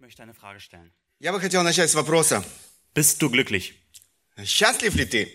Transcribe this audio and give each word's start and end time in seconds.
möchte 0.00 0.22
eine 0.22 0.34
Frage 0.34 0.60
stellen. 0.60 0.92
Я 1.18 1.32
бы 1.32 1.40
хотел 1.40 1.62
начать 1.62 1.90
с 1.90 1.94
вопроса. 1.94 2.44
Bist 2.94 3.20
du 3.20 3.28
glücklich? 3.30 3.74
Счастлив 4.44 4.94
ли 4.94 5.04
ты? 5.06 5.28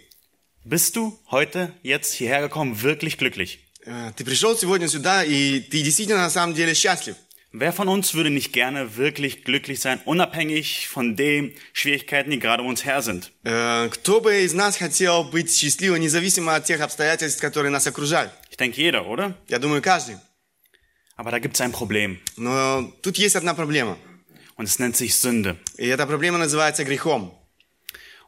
Bist 0.63 0.95
du 0.95 1.19
heute, 1.31 1.73
jetzt 1.83 2.13
hierher 2.13 2.41
gekommen, 2.41 2.81
wirklich 2.81 3.17
glücklich? 3.17 3.59
Э, 3.85 4.11
Ты 4.15 4.23
пришел 4.23 4.55
сегодня 4.57 4.87
сюда, 4.87 5.23
и 5.23 5.59
ты 5.59 5.81
действительно 5.81 6.19
на 6.21 6.29
самом 6.29 6.53
деле 6.53 6.73
счастлив. 6.75 7.15
Wer 7.53 7.73
von 7.73 7.89
uns 7.89 8.13
würde 8.13 8.29
nicht 8.29 8.53
gerne 8.53 8.95
wirklich 8.95 9.43
glücklich 9.43 9.81
sein, 9.81 9.99
unabhängig 10.05 10.87
von 10.87 11.17
den 11.17 11.53
Schwierigkeiten, 11.73 12.31
die 12.31 12.39
gerade 12.39 12.63
um 12.63 12.69
uns 12.69 12.85
her 12.85 13.01
sind? 13.01 13.31
Э, 13.43 13.89
Кто 13.89 14.21
бы 14.21 14.43
из 14.43 14.53
нас 14.53 14.77
хотел 14.77 15.23
быть 15.25 15.51
счастливым, 15.53 15.99
независимо 15.99 16.55
от 16.55 16.63
тех 16.65 16.79
обстоятельств, 16.79 17.41
которые 17.41 17.71
нас 17.71 17.87
окружают? 17.87 18.31
Ich 18.51 18.57
denke 18.57 18.79
jeder, 18.79 19.05
oder? 19.07 19.33
Я 19.49 19.59
думаю, 19.59 19.81
каждый. 19.81 20.17
Aber 21.17 21.31
da 21.31 21.39
gibt 21.39 21.55
es 21.55 21.61
ein 21.61 21.71
Problem. 21.73 22.19
Но 22.37 22.93
тут 23.01 23.17
есть 23.17 23.35
одна 23.35 23.53
проблема. 23.55 23.97
Und 24.55 24.65
es 24.65 24.79
nennt 24.79 24.95
sich 24.95 25.15
Sünde. 25.15 25.57
И 25.77 25.87
эта 25.87 26.05
проблема 26.05 26.37
называется 26.37 26.83
грехом. 26.83 27.31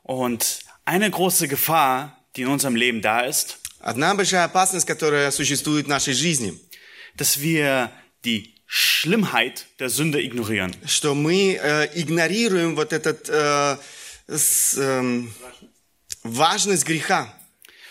Und 0.04 0.60
eine 0.86 1.10
große 1.10 1.48
Gefahr, 1.48 2.18
die 2.36 2.42
in 2.42 2.48
unserem 2.48 2.76
Leben 2.76 3.02
da 3.02 3.22
ist, 3.22 3.58
Одна 3.80 4.16
большая 4.16 4.46
опасность, 4.46 4.88
которая 4.88 5.30
существует 5.32 5.86
в 5.86 5.90
нашей 5.90 6.14
жизни, 6.14 6.58
dass 7.16 7.42
wir 7.42 7.92
die 8.24 8.54
Schlimmheit 8.66 9.66
der 9.78 9.90
Sünde 9.90 10.22
ignorieren. 10.22 10.74
что 10.88 11.14
мы 11.14 11.60
э, 11.62 11.90
игнорируем 11.94 12.76
вот 12.76 12.94
этот 12.94 13.28
э, 13.30 13.78
с, 14.28 14.78
эм, 14.78 15.34
важность 16.24 16.86
греха. 16.86 17.28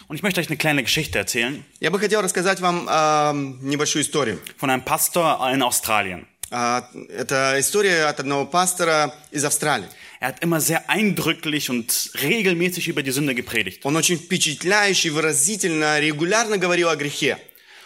Und 0.09 0.16
ich 0.16 0.23
möchte 0.23 0.41
euch 0.41 0.48
eine 0.48 0.56
kleine 0.56 0.82
Geschichte 0.82 1.19
erzählen 1.19 1.64
Я 1.80 1.91
бы 1.91 1.98
хотел 1.98 2.20
рассказать 2.23 2.60
вам 2.60 2.88
эм, 2.88 3.59
небольшую 3.62 4.02
историю. 4.02 4.41
von 4.59 4.70
einem 4.70 4.82
Pastor 4.84 5.38
in 5.52 5.62
Australien. 5.62 6.27
А, 6.49 6.89
Это 7.09 7.55
история 7.59 8.05
от 8.05 8.19
одного 8.19 8.45
пастора 8.45 9.13
из 9.31 9.43
Австралии. 9.43 9.87
Er 10.19 10.29
hat 10.29 10.41
immer 10.41 10.59
sehr 10.59 10.89
eindrücklich 10.89 11.70
und 11.70 12.11
regelmäßig 12.21 12.87
über 12.87 13.04
die 13.04 13.12
Sünde 13.12 13.35
gepredigt. 13.35 13.85
Он 13.85 13.95
очень 13.95 14.17
впечатляющий, 14.17 15.12
выразительно, 15.12 15.99
регулярно 15.99 16.57
говорил 16.57 16.89
о 16.89 16.95
грехе. 16.95 17.37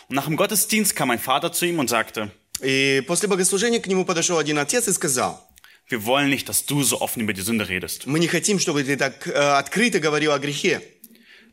Und 0.07 0.15
nach 0.15 0.25
dem 0.25 0.37
Gottesdienst 0.37 0.95
kam 0.95 1.07
mein 1.09 1.19
Vater 1.19 1.51
zu 1.51 1.65
ihm 1.65 1.79
und 1.79 1.89
sagte, 1.89 2.31
И 2.61 3.01
после 3.07 3.27
богослужения 3.27 3.79
к 3.79 3.87
нему 3.87 4.05
подошел 4.05 4.37
один 4.37 4.59
отец 4.59 4.87
и 4.87 4.93
сказал, 4.93 5.47
wir 5.89 6.05
wollen 6.05 6.29
nicht, 6.29 6.47
dass 6.47 6.65
du 6.65 6.83
so 6.83 7.01
offen 7.01 7.21
über 7.21 7.33
die 7.33 7.41
Sünde 7.41 7.67
redest. 7.67 8.05
мы 8.05 8.19
не 8.19 8.27
хотим, 8.27 8.59
чтобы 8.59 8.83
ты 8.83 8.95
так 8.95 9.27
э, 9.27 9.31
открыто 9.31 9.99
говорил 9.99 10.31
о 10.31 10.39
грехе. 10.39 10.81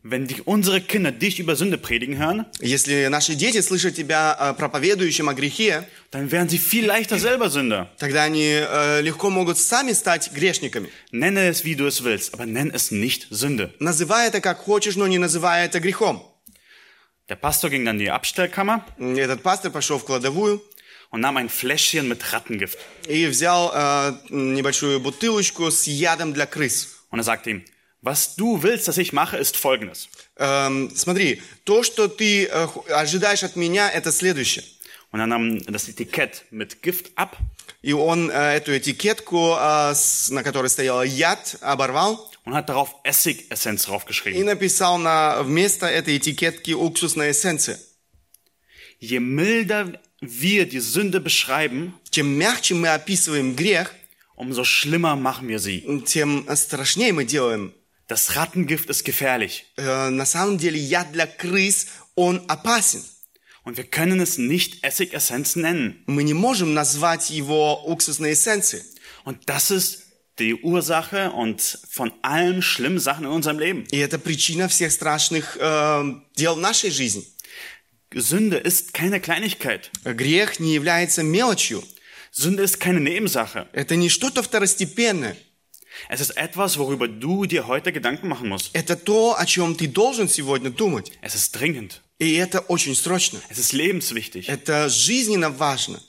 Wenn 0.05 0.27
die, 0.27 0.41
unsere 0.41 0.81
Kinder 0.81 1.13
dich 1.13 1.39
über 1.39 1.55
Sünde 1.55 1.77
predigen 1.77 2.17
hören, 2.17 2.45
Если 2.59 3.07
наши 3.07 3.35
дети 3.35 3.61
слышат 3.61 3.95
тебя 3.95 4.35
э, 4.37 4.53
проповедующим 4.53 5.29
о 5.29 5.33
грехе, 5.33 5.87
dann 6.11 6.29
werden 6.29 6.49
sie 6.49 6.57
viel 6.57 6.85
leichter 6.85 7.17
selber 7.19 7.49
Sünder. 7.49 7.87
тогда 7.99 8.23
они 8.23 8.43
э, 8.43 9.01
легко 9.01 9.29
могут 9.29 9.57
сами 9.57 9.93
стать 9.93 10.33
грешниками. 10.33 10.89
Nenne 11.11 11.47
es, 11.47 11.63
wie 11.63 11.75
du 11.75 11.85
es 11.87 12.03
willst, 12.03 12.33
aber 12.33 12.45
nenn 12.45 12.69
es 12.69 12.91
nicht 12.91 13.27
Sünde. 13.29 13.73
Называй 13.79 14.27
это 14.27 14.41
как 14.41 14.57
хочешь, 14.57 14.97
но 14.97 15.07
не 15.07 15.19
называй 15.19 15.65
это 15.65 15.79
грехом. 15.79 16.21
Der 17.29 17.37
Pastor 17.37 17.69
ging 17.69 17.85
dann 17.85 17.95
in 17.95 18.05
die 18.05 18.11
Abstellkammer 18.11 18.83
Этот 18.99 19.41
пастор 19.41 19.71
пошел 19.71 19.97
в 19.99 20.03
кладовую 20.03 20.61
und 21.11 21.21
nahm 21.21 21.37
ein 21.37 21.47
Fläschchen 21.47 22.09
mit 22.09 22.33
Rattengift. 22.33 22.77
и 23.07 23.25
взял 23.27 23.71
э, 23.73 24.13
небольшую 24.31 24.99
бутылочку 24.99 25.71
с 25.71 25.87
ядом 25.87 26.33
для 26.33 26.45
крыс. 26.45 26.89
Und 27.09 27.19
er 27.19 27.23
sagte 27.23 27.51
ihm, 27.51 27.63
was 28.01 28.35
du 28.35 28.61
willst, 28.63 28.87
dass 28.87 28.97
ich 28.97 29.13
mache, 29.13 29.37
ist 29.37 29.55
folgendes. 29.57 30.09
Эм, 30.37 30.91
смотри, 30.95 31.41
то, 31.63 31.83
что 31.83 32.07
ты 32.07 32.45
э, 32.47 32.67
х- 32.67 32.81
ожидаешь 32.89 33.43
от 33.43 33.55
меня, 33.55 33.89
это 33.89 34.11
следующее. 34.11 34.63
Und 35.11 35.19
er 35.19 35.27
nahm 35.27 35.61
das 35.67 35.87
Etikett 35.87 36.43
mit 36.51 36.81
Gift 36.81 37.11
ab 37.15 37.37
И 37.83 37.93
он 37.93 38.29
э, 38.31 38.33
эту 38.55 38.75
этикетку, 38.75 39.55
э, 39.59 39.91
с- 39.93 40.29
на 40.31 40.43
которой 40.43 40.69
стоял 40.69 41.03
яд, 41.03 41.55
оборвал 41.61 42.29
und 42.45 42.55
hat 42.55 42.67
darauf 42.67 42.89
Essigessenz 43.05 43.83
и 43.83 43.87
draufgeschrieben. 43.87 44.43
написал 44.43 44.97
на, 44.97 45.41
вместо 45.43 45.85
этой 45.85 46.17
этикетки 46.17 46.71
уксусная 46.71 47.31
эссенция. 47.31 47.77
Je 48.99 49.19
milder 49.19 49.99
wir 50.21 50.65
die 50.65 50.79
Sünde 50.79 51.19
beschreiben, 51.21 51.93
Чем 52.09 52.27
мягче 52.37 52.73
мы 52.73 52.89
описываем 52.89 53.55
грех, 53.55 53.91
umso 54.35 54.63
schlimmer 54.65 55.15
machen 55.15 55.47
wir 55.47 55.59
sie. 55.59 56.03
тем 56.05 56.47
страшнее 56.55 57.13
мы 57.13 57.23
делаем. 57.25 57.73
Das 58.07 58.35
Rattengift 58.35 58.89
ist 58.89 59.05
gefährlich 59.05 59.65
Э, 59.77 60.09
на 60.09 60.25
самом 60.25 60.57
деле 60.57 60.79
яд 60.79 61.11
для 61.11 61.25
крыс, 61.25 61.87
он 62.15 62.43
опасен. 62.47 63.03
und 63.65 63.77
wir 63.77 63.85
können 63.85 64.19
es 64.19 64.37
nicht 64.37 64.83
Essigessenz 64.83 65.55
nennen. 65.55 66.03
Мы 66.05 66.23
не 66.23 66.33
можем 66.33 66.73
назвать 66.73 67.29
его 67.29 67.81
уксусной 67.85 68.33
эссенцией. 68.33 68.83
Und 69.23 69.37
das 69.47 69.71
ist 69.71 70.03
die 70.39 70.55
Ursache 70.55 71.31
und 71.31 71.79
von 71.89 72.11
allen 72.23 72.61
schlimmen 72.61 72.99
Sachen 72.99 73.25
in 73.25 73.31
unserem 73.31 73.59
Leben. 73.59 73.85
И 73.91 73.97
это 73.97 74.19
причина 74.19 74.67
всех 74.67 74.91
страшных 74.91 75.57
э, 75.59 76.13
дел 76.35 76.55
в 76.55 76.59
нашей 76.59 76.91
жизни. 76.91 77.25
Sünde 78.13 78.57
ist 78.57 78.93
keine 78.93 79.19
Kleinigkeit. 79.19 79.89
Грех 80.03 80.59
не 80.59 80.73
является 80.73 81.23
мелочью. 81.23 81.83
Sünde 82.31 82.63
ist 82.63 82.79
keine 82.79 82.99
Nebensache. 82.99 83.67
Это 83.73 83.95
не 83.95 84.09
что-то 84.09 84.43
второстепенное. 84.43 85.37
Es 86.09 86.21
ist 86.21 86.31
etwas, 86.31 86.77
worüber 86.77 87.07
du 87.07 87.45
dir 87.45 87.67
heute 87.67 87.91
Gedanken 87.91 88.27
machen 88.27 88.49
musst. 88.49 88.71
Это 88.73 88.95
то, 88.95 89.35
о 89.37 89.45
чем 89.45 89.75
ты 89.75 89.87
должен 89.87 90.27
сегодня 90.27 90.69
думать. 90.69 91.11
Es 91.21 91.35
ist 91.35 91.55
dringend. 91.55 92.01
И 92.19 92.33
это 92.35 92.59
очень 92.61 92.95
срочно. 92.95 93.39
Es 93.49 93.57
ist 93.57 93.73
lebenswichtig. 93.73 94.47
Это 94.47 94.89
жизненно 94.89 95.49
важно. 95.49 95.99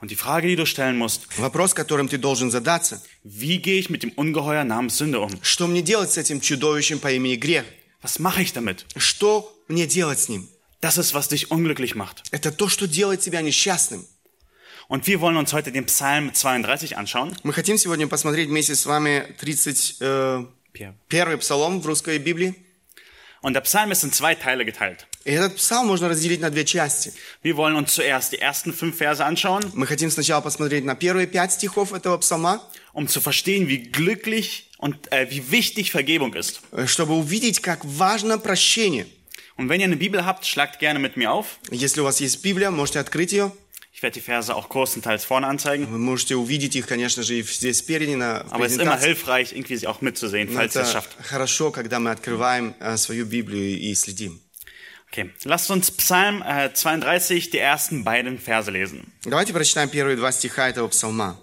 Und 0.00 0.10
die 0.10 0.16
Frage, 0.16 0.48
die 0.48 0.56
du 0.56 0.66
stellen 0.66 0.96
musst, 0.98 1.28
Вопрос, 1.38 1.74
которым 1.74 2.08
ты 2.08 2.18
должен 2.18 2.50
задаться. 2.50 3.00
wie 3.24 3.58
gehe 3.58 3.78
ich 3.78 3.88
mit 3.90 4.02
dem 4.02 4.10
Ungeheuer 4.12 4.64
namens 4.64 4.98
Sünde 4.98 5.20
um? 5.20 5.30
Что 5.42 5.66
мне 5.66 5.82
делать 5.82 6.10
с 6.12 6.18
этим 6.18 6.40
чудовищем 6.40 6.98
по 6.98 7.12
имени 7.12 7.36
грех? 7.36 7.64
Was 8.02 8.18
mache 8.18 8.42
ich 8.42 8.52
damit? 8.52 8.84
Что 8.96 9.56
мне 9.68 9.86
делать 9.86 10.18
с 10.18 10.28
ним? 10.28 10.48
Das 10.80 10.98
ist, 10.98 11.14
was 11.14 11.28
dich 11.28 11.52
unglücklich 11.52 11.94
macht. 11.94 12.22
Это 12.32 12.50
то, 12.50 12.68
что 12.68 12.88
делает 12.88 13.20
тебя 13.20 13.40
несчастным. 13.42 14.04
Und 14.88 15.06
wir 15.06 15.20
wollen 15.20 15.36
uns 15.36 15.52
heute 15.52 15.72
den 15.72 15.86
Psalm 15.86 16.34
32 16.34 16.96
anschauen. 16.96 17.34
Мы 17.42 17.52
хотим 17.52 17.78
сегодня 17.78 18.06
посмотреть 18.06 18.48
вместе 18.48 18.74
с 18.74 18.84
вами 18.86 19.34
31 19.40 19.98
псалом 21.40 21.80
в 21.80 21.86
русской 21.86 22.18
Библии. 22.18 22.54
Und 23.42 23.54
der 23.54 23.62
Psalm 23.62 23.90
ist 23.90 24.04
in 24.04 24.12
zwei 24.12 24.34
Teile 24.34 24.64
geteilt. 24.64 25.06
И 25.24 25.32
этот 25.32 25.56
псалм 25.56 25.86
можно 25.86 26.08
разделить 26.08 26.40
на 26.40 26.50
две 26.50 26.64
части. 26.64 27.12
Wir 27.42 27.56
wollen 27.56 27.76
uns 27.76 27.94
zuerst 27.94 28.32
die 28.32 28.38
ersten 28.40 28.72
fünf 28.72 28.96
Verse 28.96 29.24
anschauen, 29.24 29.62
Мы 29.74 29.86
хотим 29.86 30.10
сначала 30.10 30.40
посмотреть 30.40 30.84
на 30.84 30.94
первые 30.94 31.26
пять 31.26 31.52
стихов 31.52 31.92
этого 31.92 32.18
псалма, 32.18 32.60
um 32.92 33.08
zu 33.08 33.20
verstehen, 33.20 33.68
wie 33.68 33.90
glücklich 33.90 34.70
und 34.78 35.10
äh, 35.12 35.28
wie 35.30 35.50
wichtig 35.50 35.90
Vergebung 35.90 36.34
ist. 36.34 36.60
э, 36.72 36.86
чтобы 36.86 37.14
увидеть, 37.14 37.62
как 37.62 37.84
важно 37.84 38.38
прощение. 38.38 39.06
Und 39.56 39.68
wenn 39.68 39.80
ihr 39.80 39.86
eine 39.86 39.96
Bibel 39.96 40.24
habt, 40.24 40.46
schlagt 40.46 40.78
gerne 40.80 40.98
mit 40.98 41.16
mir 41.16 41.30
auf. 41.32 41.58
Если 41.70 42.00
у 42.00 42.04
вас 42.04 42.20
есть 42.20 42.42
Библия, 42.42 42.70
можете 42.70 43.00
открыть 43.00 43.32
ее. 43.32 43.52
Ich 43.97 44.03
werde 44.03 44.13
die 44.13 44.21
Verse 44.21 44.55
auch 44.55 44.69
größtenteils 44.69 45.25
vorne 45.25 45.47
anzeigen. 45.47 45.87
Вы 45.89 45.97
можете 45.97 46.35
увидеть 46.35 46.75
их, 46.75 46.85
конечно 46.85 47.23
же, 47.23 47.33
и 47.33 47.41
здесь 47.41 47.79
спереди 47.79 48.13
на 48.13 48.41
Aber 48.51 48.67
es 48.67 48.73
ist 48.73 48.79
immer 48.79 48.99
hilfreich, 48.99 49.53
irgendwie 49.53 49.75
sie 49.75 49.87
auch 49.87 50.01
mitzusehen, 50.01 50.49
falls 50.49 50.75
ihr 50.75 50.83
es 50.83 50.91
schafft. 50.91 51.09
хорошо, 51.23 51.71
когда 51.71 51.99
мы 51.99 52.11
открываем 52.11 52.75
э, 52.79 52.95
свою 52.97 53.25
Библию 53.25 53.79
и 53.79 53.95
следим. 53.95 54.39
Okay, 55.11 55.31
lasst 55.45 55.71
uns 55.71 55.89
Psalm 55.89 56.43
äh, 56.43 56.71
32, 56.71 57.49
die 57.49 57.57
ersten 57.57 58.03
beiden 58.03 58.37
Verse 58.37 58.69
lesen. 58.69 59.11
Давайте 59.23 59.51
прочитаем 59.51 59.89
первые 59.89 60.15
два 60.15 60.31
стиха 60.31 60.69
этого 60.69 60.87
псалма. 60.89 61.39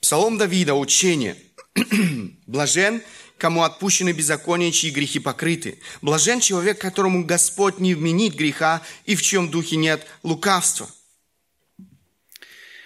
Псалом 0.00 0.38
Давида, 0.38 0.74
учение. 0.74 1.36
Блажен, 2.48 3.00
кому 3.38 3.62
отпущены 3.62 4.10
беззакония, 4.10 4.72
чьи 4.72 4.90
грехи 4.90 5.20
покрыты. 5.20 5.78
Блажен 6.02 6.40
человек, 6.40 6.80
которому 6.80 7.24
Господь 7.24 7.78
не 7.78 7.94
вменит 7.94 8.34
греха 8.34 8.82
и 9.04 9.14
в 9.14 9.22
чьем 9.22 9.52
духе 9.52 9.76
нет 9.76 10.04
лукавства. 10.24 10.88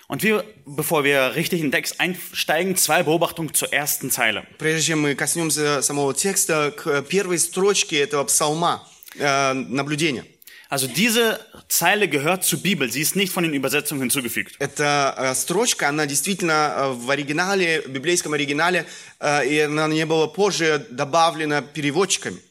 Und 0.07 0.23
wir, 0.23 0.45
bevor 0.65 1.03
wir 1.03 1.35
richtig 1.35 1.59
in 1.59 1.67
den 1.67 1.71
Text 1.73 1.99
einsteigen, 1.99 2.77
zwei 2.77 3.03
Beobachtungen 3.03 3.53
zur 3.53 3.73
ersten 3.73 4.09
Zeile. 4.09 4.47
Прежде 4.57 4.93
чем 4.93 5.01
мы 5.01 5.15
коснемся 5.15 5.81
самого 5.81 6.13
текста, 6.13 6.71
к 6.71 7.01
первой 7.03 7.37
строчке 7.39 7.99
этого 7.99 8.23
псалма, 8.23 8.87
э, 9.19 9.53
наблюдения. 9.53 10.23
Also 10.69 10.87
diese 10.87 11.39
Zeile 11.69 12.09
gehört 12.09 12.43
zur 12.43 12.61
Bibel, 12.61 12.91
sie 12.91 12.99
ist 12.99 13.15
nicht 13.15 13.31
von 13.31 13.43
den 13.43 13.53
Übersetzungen 13.53 14.01
hinzugefügt. 14.01 14.55
Эта 14.59 15.15
э, 15.17 15.35
строчка, 15.35 15.87
она 15.87 16.05
действительно 16.05 16.73
э, 16.75 16.91
в 16.91 17.09
оригинале, 17.09 17.81
в 17.81 17.89
библейском 17.89 18.33
оригинале, 18.33 18.85
э, 19.19 19.47
и 19.47 19.59
она 19.59 19.87
не 19.87 20.05
была 20.05 20.27
позже 20.27 20.85
добавлена 20.89 21.61
переводчиками. 21.61 22.41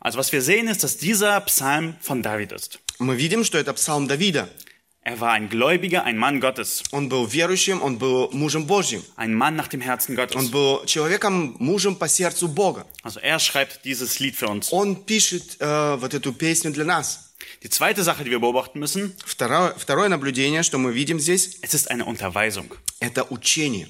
Also 0.00 0.18
was 0.18 0.32
wir 0.32 0.40
sehen 0.42 0.68
ist, 0.68 0.82
dass 0.82 0.96
dieser 0.96 1.40
Psalm 1.42 1.94
von 2.00 2.22
David 2.22 2.52
ist. 2.52 2.78
Мы 2.98 3.16
видим, 3.16 3.44
что 3.44 3.56
это 3.56 3.72
псалм 3.72 4.06
Давида. 4.06 4.48
Er 5.04 5.18
war 5.18 5.32
ein 5.32 5.48
Gläubiger, 5.48 6.04
ein 6.04 6.18
Mann 6.18 6.40
Gottes, 6.40 6.82
Он 6.92 7.08
был 7.08 7.24
верующим, 7.26 7.82
он 7.82 7.96
был 7.96 8.28
мужем 8.32 8.66
Божьим. 8.66 9.02
ein 9.16 9.32
Mann 9.34 9.56
nach 9.56 9.68
dem 9.68 9.80
Herzen 9.80 10.10
Он 10.12 10.16
Gottes. 10.26 10.50
был 10.50 10.84
человеком, 10.84 11.56
мужем 11.58 11.96
по 11.96 12.06
сердцу 12.06 12.48
Бога. 12.48 12.86
Also 13.02 13.18
er 13.20 13.38
schreibt 13.40 13.84
dieses 13.84 14.20
Lied 14.20 14.36
für 14.36 14.48
uns. 14.48 14.68
Он 14.72 14.96
пишет 15.04 15.56
э, 15.58 15.96
вот 15.98 16.12
эту 16.12 16.32
песню 16.34 16.70
для 16.72 16.84
нас. 16.84 17.32
Die 17.62 17.70
zweite 17.70 18.02
Sache, 18.02 18.24
die 18.24 18.30
wir 18.30 18.40
beobachten 18.40 18.78
müssen, 18.78 19.14
Второе, 19.24 19.74
второе 19.78 20.08
наблюдение, 20.10 20.62
что 20.62 20.76
мы 20.78 20.92
видим 20.92 21.18
здесь, 21.18 21.58
es 21.62 21.72
ist 21.72 21.90
eine 21.90 22.04
Unterweisung. 22.04 22.68
это 23.00 23.24
учение. 23.30 23.88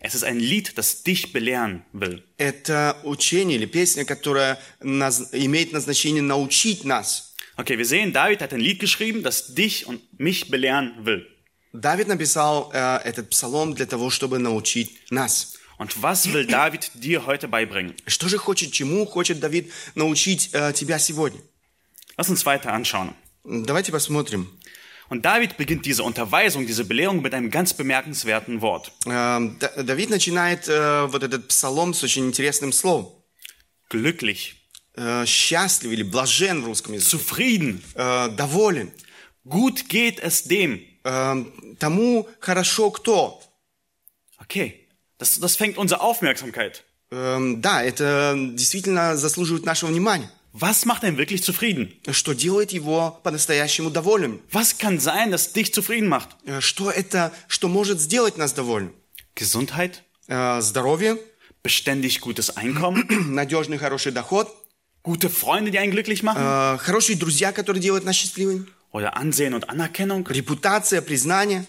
Es 0.00 0.14
ist 0.14 0.22
ein 0.22 0.38
Lied, 0.38 0.76
das 0.76 1.02
dich 1.02 1.32
belehren 1.32 1.82
will. 1.94 2.22
Это 2.36 2.96
учение 3.04 3.56
или 3.56 3.64
песня, 3.66 4.04
которая 4.04 4.58
наз- 4.80 5.28
имеет 5.32 5.72
назначение 5.72 6.22
научить 6.22 6.84
нас. 6.84 7.25
Okay, 7.56 7.76
wir 7.78 7.84
sehen, 7.84 8.12
David 8.12 8.40
hat 8.40 8.52
ein 8.52 8.60
Lied 8.60 8.78
geschrieben, 8.80 9.22
das 9.22 9.54
dich 9.54 9.86
und 9.86 10.00
mich 10.18 10.48
belehren 10.50 10.92
will. 11.04 11.26
Давид 11.74 12.08
написал 12.08 12.70
э, 12.72 12.96
этот 13.04 13.30
псалом 13.30 13.74
для 13.74 13.86
того, 13.86 14.10
чтобы 14.10 14.38
научить 14.38 14.90
нас. 15.10 15.54
Und 15.78 16.02
was 16.02 16.32
will 16.32 16.46
David 16.46 16.90
dir 16.94 17.26
heute 17.26 17.48
beibringen? 17.48 17.94
Что 18.06 18.28
же 18.28 18.38
хочет, 18.38 18.72
чему 18.72 19.06
хочет 19.06 19.40
Давид 19.40 19.72
научить 19.94 20.50
э, 20.52 20.72
тебя 20.72 20.98
сегодня? 20.98 21.40
Lass 22.16 22.28
uns 22.28 22.44
weiter 22.46 22.72
anschauen. 22.72 23.14
Давайте 23.44 23.90
посмотрим. 23.90 24.48
Und 25.08 25.24
David 25.24 25.56
beginnt 25.56 25.84
diese 25.84 26.02
Unterweisung, 26.04 26.66
diese 26.66 26.84
Belehrung 26.84 27.20
mit 27.22 27.34
einem 27.34 27.50
ganz 27.50 27.74
bemerkenswerten 27.74 28.60
Wort. 28.60 28.92
Э, 29.06 29.40
Да- 29.58 29.82
Давид 29.82 30.10
начинает 30.10 30.68
э, 30.68 31.06
вот 31.06 31.22
этот 31.22 31.48
псалом 31.48 31.92
с 31.94 32.02
очень 32.02 32.26
интересным 32.26 32.72
словом. 32.72 33.10
Glücklich, 33.90 34.54
Э, 34.54 34.65
Счастлив 35.26 35.90
или 35.92 36.02
блажен 36.02 36.62
в 36.62 36.66
русском 36.66 36.92
языке. 36.94 37.16
zufrieden, 37.16 37.82
Э, 37.94 38.28
Доволен. 38.28 38.90
gut 39.44 39.88
geht 39.88 40.20
es 40.20 40.44
dem. 40.46 40.80
Э, 41.04 41.44
Тому 41.78 42.28
хорошо 42.40 42.90
кто? 42.90 43.40
Okay, 44.38 44.86
das, 45.18 45.40
das 45.40 45.56
fängt 45.56 45.78
unsere 45.78 46.00
Aufmerksamkeit. 46.00 46.84
Эм, 47.10 47.60
Да, 47.62 47.82
это 47.82 48.34
действительно 48.54 49.16
заслуживает 49.16 49.64
нашего 49.64 49.90
внимания. 49.90 50.30
Was 50.52 50.84
macht 50.84 51.02
einen 51.04 51.16
wirklich 51.16 51.42
zufrieden? 51.42 51.94
Что 52.10 52.34
делает 52.34 52.72
его 52.72 53.18
по-настоящему 53.22 53.88
довольным? 53.90 54.42
Was 54.52 54.76
kann 54.76 55.00
sein, 55.00 55.30
das 55.30 55.54
dich 55.54 55.72
zufrieden 55.72 56.08
macht? 56.08 56.28
Э, 56.44 56.60
Что 56.60 56.90
это, 56.90 57.32
что 57.48 57.68
может 57.68 57.98
сделать 58.00 58.36
нас 58.36 58.52
довольным? 58.52 58.92
Gesundheit, 59.34 60.02
Э, 60.28 60.60
Здоровье, 60.60 61.18
beständig 61.62 62.20
gutes 62.20 62.56
Einkommen, 62.56 63.06
надежный 63.34 63.78
хороший 63.78 64.12
доход, 64.12 64.54
gute 65.06 65.28
Freunde, 65.28 65.70
die 65.70 65.78
einen 65.78 65.92
glücklich 65.92 66.22
machen 66.22 66.42
э, 66.42 66.78
хорошие 66.78 67.16
друзья, 67.16 67.52
которые 67.52 67.82
делают 67.82 68.04
нас 68.04 68.16
счастливыми, 68.16 68.66
oder 68.92 69.16
Ansehen 69.16 69.54
und 69.54 69.68
Anerkennung 69.68 70.26
репутация, 70.28 71.00
признание, 71.00 71.66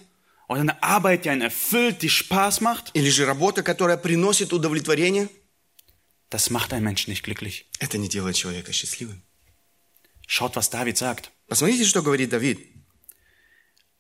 oder 0.48 0.62
eine 0.62 0.84
Arbeit, 0.84 1.26
die 1.26 1.30
einen 1.30 1.42
erfüllt, 1.42 2.02
die 2.02 2.10
Spaß 2.10 2.62
macht. 2.62 2.92
или 2.94 3.10
же 3.10 3.26
работа, 3.26 3.64
которая 3.64 3.98
приносит 3.98 4.54
удовлетворение. 4.54 5.30
Das 6.30 6.50
macht 6.50 6.74
einen 6.74 6.84
Menschen 6.84 7.12
nicht 7.12 7.24
glücklich. 7.24 7.66
Это 7.80 7.98
не 7.98 8.10
делает 8.10 8.36
человека 8.36 8.74
счастливым. 8.74 9.22
Schaut, 10.28 10.56
was 10.56 10.70
David 10.70 10.98
sagt. 10.98 11.32
Посмотрите, 11.48 11.86
что 11.86 12.02
говорит 12.02 12.32
Давид. 12.32 12.60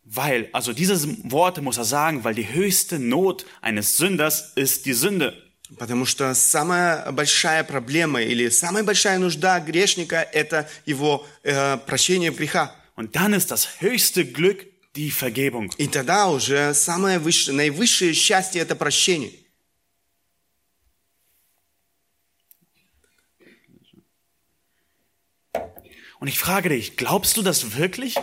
Weil, 0.03 0.49
also 0.51 0.73
diese 0.73 0.97
Worte 1.31 1.61
muss 1.61 1.77
er 1.77 1.85
sagen, 1.85 2.23
weil 2.23 2.35
die 2.35 2.51
höchste 2.51 2.99
Not 2.99 3.45
eines 3.61 3.97
Sünders 3.97 4.51
ist 4.55 4.85
die 4.85 4.93
Sünde. 4.93 5.46
Потому 5.76 6.06
что 6.06 6.34
самая 6.34 7.10
большая 7.12 7.62
проблема 7.62 8.22
или 8.22 8.48
самая 8.48 8.84
большая 8.84 9.18
нужда 9.18 9.60
грешника– 9.60 10.16
это 10.32 10.68
его 10.86 11.26
э, 11.42 11.76
прощение 11.78 12.30
греха. 12.30 12.74
Und 12.96 13.14
dann 13.14 13.34
ist 13.34 13.50
das 13.50 13.80
höchste 13.80 14.24
Glück 14.24 14.66
die 14.96 15.10
Vergebung. 15.10 15.70
И 15.76 15.86
тогда 15.86 16.28
уже 16.28 16.72
самое 16.74 17.18
высшее, 17.18 17.56
наивысшее 17.56 18.14
счастье– 18.14 18.62
это 18.62 18.74
прощение. 18.74 19.32
Und 26.20 26.26
ich 26.26 26.38
frage 26.38 26.70
dich, 26.70 26.96
glaubst 26.96 27.36
du 27.36 27.42
das 27.42 27.76
wirklich? 27.76 28.16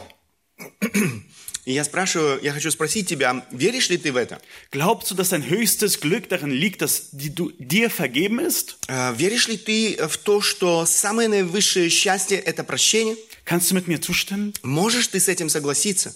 И 1.65 1.73
я 1.73 1.83
спрашиваю, 1.83 2.39
я 2.43 2.53
хочу 2.53 2.69
спросить 2.69 3.09
тебя, 3.09 3.43
веришь 3.51 3.89
ли 3.89 3.97
ты 3.97 4.11
в 4.11 4.17
это? 4.17 4.39
Glaubst 4.71 5.09
du, 5.09 5.15
dass 5.15 5.29
dein 5.29 5.49
höchstes 5.49 5.99
Glück 5.99 6.29
darin 6.29 6.51
liegt, 6.51 6.81
dass 6.81 7.09
du, 7.11 7.51
dir 7.57 7.89
vergeben 7.89 8.39
ist? 8.39 8.77
Э, 8.87 9.13
Веришь 9.15 9.47
ли 9.47 9.57
ты 9.57 9.97
в 10.07 10.17
то, 10.17 10.41
что 10.41 10.85
самое 10.85 11.27
наивысшее 11.27 11.89
счастье– 11.89 12.37
это 12.45 12.63
прощение? 12.63 13.17
Kannst 13.45 13.71
du 13.71 13.75
mit 13.75 13.87
mir 13.87 13.99
zustimmen? 13.99 14.53
Можешь 14.61 15.07
ты 15.07 15.19
с 15.19 15.27
этим 15.27 15.49
согласиться? 15.49 16.15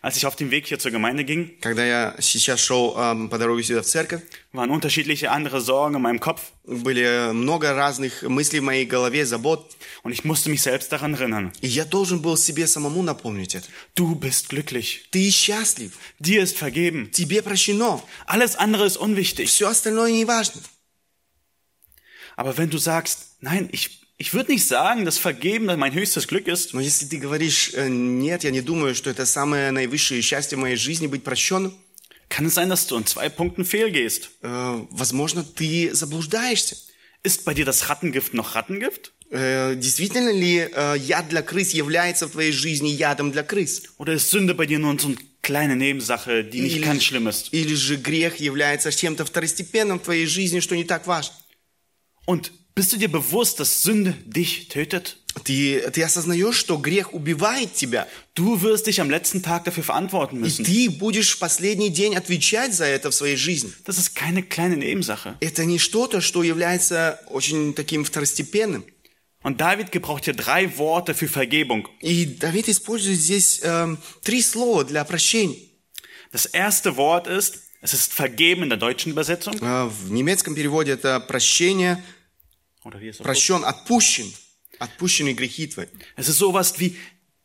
Als 0.00 0.16
ich 0.16 0.24
auf 0.24 0.34
dem 0.36 0.50
Weg 0.50 0.66
hier 0.66 0.78
zur 0.78 0.92
Gemeinde 0.92 1.24
ging, 1.24 1.58
Когда 1.60 1.84
я 1.84 2.16
сейчас 2.18 2.60
шел 2.60 2.94
эм, 2.96 3.28
по 3.28 3.36
дороге 3.38 3.62
сюда 3.62 3.82
в 3.82 3.86
церковь, 3.86 4.22
waren 4.52 4.70
unterschiedliche 4.70 5.30
andere 5.30 5.60
Sorgen 5.60 5.96
in 5.96 6.02
meinem 6.02 6.20
Kopf 6.20 6.40
были 6.64 7.32
много 7.32 7.74
разных 7.74 8.22
мыслей 8.22 8.60
в 8.60 8.62
моей 8.62 8.86
голове, 8.86 9.26
забот. 9.26 9.76
und 10.02 10.12
ich 10.12 10.24
musste 10.24 10.48
mich 10.48 10.62
selbst 10.62 10.90
daran 10.92 11.12
erinnern. 11.14 11.52
И 11.60 11.66
я 11.66 11.84
должен 11.84 12.20
был 12.22 12.36
себе 12.38 12.66
самому 12.66 13.02
напомнить 13.02 13.54
это. 13.54 13.66
Du 13.94 14.14
bist 14.14 14.48
glücklich. 14.48 15.02
Ты 15.10 15.28
счастлив, 15.30 15.92
Dir 16.18 16.42
ist 16.42 16.56
vergeben. 16.56 17.10
тебе 17.10 17.42
прощено, 17.42 18.02
Alles 18.26 18.56
andere 18.56 18.86
ist 18.86 18.96
unwichtig. 18.96 19.48
все 19.50 19.68
остальное 19.68 20.12
не 20.12 20.24
важно. 20.24 20.62
Aber 22.36 22.56
wenn 22.56 22.70
du 22.70 22.78
sagst, 22.78 23.36
nein, 23.40 23.68
ich, 23.72 24.00
ich 24.18 24.32
würde 24.32 24.52
nicht 24.52 24.66
sagen, 24.66 25.04
dass 25.04 25.18
Vergeben 25.18 25.66
mein 25.78 25.92
höchstes 25.92 26.28
Glück 26.28 26.46
ist, 26.46 26.72
Но 26.74 26.80
если 26.80 27.06
ты 27.06 27.16
говоришь, 27.18 27.72
«Э, 27.74 27.88
нет, 27.88 28.44
я 28.44 28.50
не 28.50 28.60
думаю, 28.60 28.94
что 28.94 29.10
это 29.10 29.26
самое 29.26 29.70
наивысшее 29.72 30.22
счастье 30.22 30.56
в 30.56 30.60
моей 30.60 30.76
жизни 30.76 31.06
быть 31.08 31.24
прощенным, 31.24 31.74
kann 32.30 32.46
es 32.46 32.54
sein, 32.54 32.68
dass 32.68 32.86
du 32.86 32.96
in 32.96 33.06
zwei 33.06 33.28
Punkten 33.28 33.64
fehlgehst. 33.64 34.30
э, 34.42 34.86
возможно, 34.90 35.44
ты 35.44 35.90
заблуждаешься. 35.94 36.76
Ist 37.22 37.44
bei 37.44 37.54
dir 37.54 37.64
das 37.64 37.88
Rattengift 37.88 38.34
noch 38.34 38.54
Rattengift? 38.54 39.12
Э, 39.30 39.74
действительно 39.76 40.30
ли 40.32 40.68
э, 40.72 40.94
яд 40.98 41.28
для 41.28 41.42
крыс 41.42 41.70
является 41.74 42.26
в 42.28 42.32
твоей 42.32 42.52
жизни 42.52 42.88
ядом 42.88 43.30
для 43.32 43.42
крыс? 43.42 43.82
Oder 43.98 44.14
ist 44.14 44.30
Sünde 44.30 44.54
bei 44.54 44.66
dir 44.66 44.78
nur 44.78 44.98
so 44.98 45.08
eine 45.08 45.16
kleine 45.42 45.76
Nebensache, 45.76 46.44
die 46.44 46.60
nicht 46.60 46.76
Или, 46.76 46.84
ganz 46.84 47.02
schlimm 47.04 47.26
ist? 47.26 47.48
или 47.52 47.74
же 47.74 47.96
грех 47.96 48.36
является 48.36 48.90
чем-то 48.92 49.24
второстепенным 49.24 49.98
в 49.98 50.02
твоей 50.04 50.26
жизни, 50.26 50.60
что 50.60 50.74
не 50.76 50.84
так 50.84 51.06
важно? 51.06 51.34
Und 52.26 52.52
bist 52.78 52.92
du 52.92 52.96
dir 52.96 53.08
bewusst, 53.10 53.60
dass 53.60 53.82
Sünde 53.82 54.12
dich 54.24 54.68
tötet? 54.68 55.16
Ты, 55.42 55.80
ты 55.92 56.02
осознаешь, 56.04 56.56
что 56.56 56.76
грех 56.78 57.12
убивает 57.12 57.74
тебя, 57.74 58.06
Du 58.36 58.62
wirst 58.62 58.86
dich 58.86 59.00
am 59.00 59.10
letzten 59.10 59.42
Tag 59.42 59.64
dafür 59.64 59.82
verantworten 59.82 60.36
и 60.36 60.40
müssen. 60.40 60.64
ты 60.64 60.88
будешь 60.90 61.32
в 61.34 61.38
последний 61.40 61.90
день 61.90 62.14
отвечать 62.16 62.72
за 62.72 62.84
это 62.86 63.10
в 63.10 63.14
своей 63.14 63.36
жизни. 63.36 63.72
Das 63.84 63.98
ist 63.98 64.14
keine 64.14 64.42
kleine 64.44 64.76
Nebensache. 64.76 65.36
Это 65.40 65.64
не 65.64 65.78
что-то, 65.80 66.20
что 66.20 66.42
является 66.44 67.20
очень 67.28 67.74
таким 67.74 68.04
второстепенным. 68.04 68.84
Und 69.42 69.60
David 69.60 69.90
gebraucht 69.92 70.24
hier 70.24 70.34
drei 70.34 70.78
Worte 70.78 71.14
für 71.14 71.28
Vergebung. 71.28 71.86
И 72.00 72.24
Давид 72.26 72.68
использует 72.68 73.18
здесь 73.18 73.60
эм, 73.62 73.98
три 74.22 74.40
слова 74.40 74.84
для 74.84 75.04
прощения. 75.04 75.58
Das 76.32 76.46
erste 76.46 76.96
Wort 76.96 77.26
ist, 77.26 77.58
es 77.82 77.92
ist 77.92 78.12
vergeben 78.14 78.62
in 78.62 78.68
der 78.70 78.78
deutschen 78.78 79.10
Übersetzung. 79.12 79.54
Э, 79.60 79.88
В 79.88 80.10
немецком 80.12 80.54
переводе 80.54 80.92
это 80.92 81.18
прощение, 81.20 82.02
прощен, 82.83 83.63
отпущен, 83.65 84.31
отпущены 84.79 85.33
грехи 85.33 85.67
твои. 85.67 85.87
Es 86.17 86.27
ist 86.29 86.37
sowas 86.39 86.79
wie, 86.79 86.97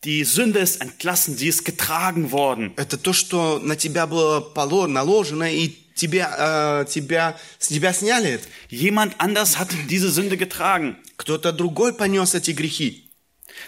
die 0.05 0.25
Sünde 0.25 0.61
ist 0.61 0.81
entlassen, 0.81 1.37
sie 1.37 1.49
ist 1.49 1.65
getragen 1.65 2.31
worden. 2.31 2.73
Это 2.77 2.97
то, 2.99 3.13
что 3.13 3.59
на 3.59 3.75
тебя 3.77 4.07
было 4.07 4.41
поло- 4.41 4.87
наложено, 4.87 5.51
и 5.51 5.69
тебя, 5.95 6.83
э, 6.85 6.91
тебя, 6.91 7.39
с 7.59 7.69
тебя 7.69 7.93
сняли 7.93 8.31
это. 8.33 8.47
Jemand 8.71 9.15
anders 9.19 9.59
hat 9.59 9.69
diese 9.89 10.11
Sünde 10.11 10.37
getragen. 10.37 10.97
Кто-то 11.17 11.53
другой 11.53 11.95
понес 11.95 12.35
эти 12.35 12.51
грехи. 12.53 13.11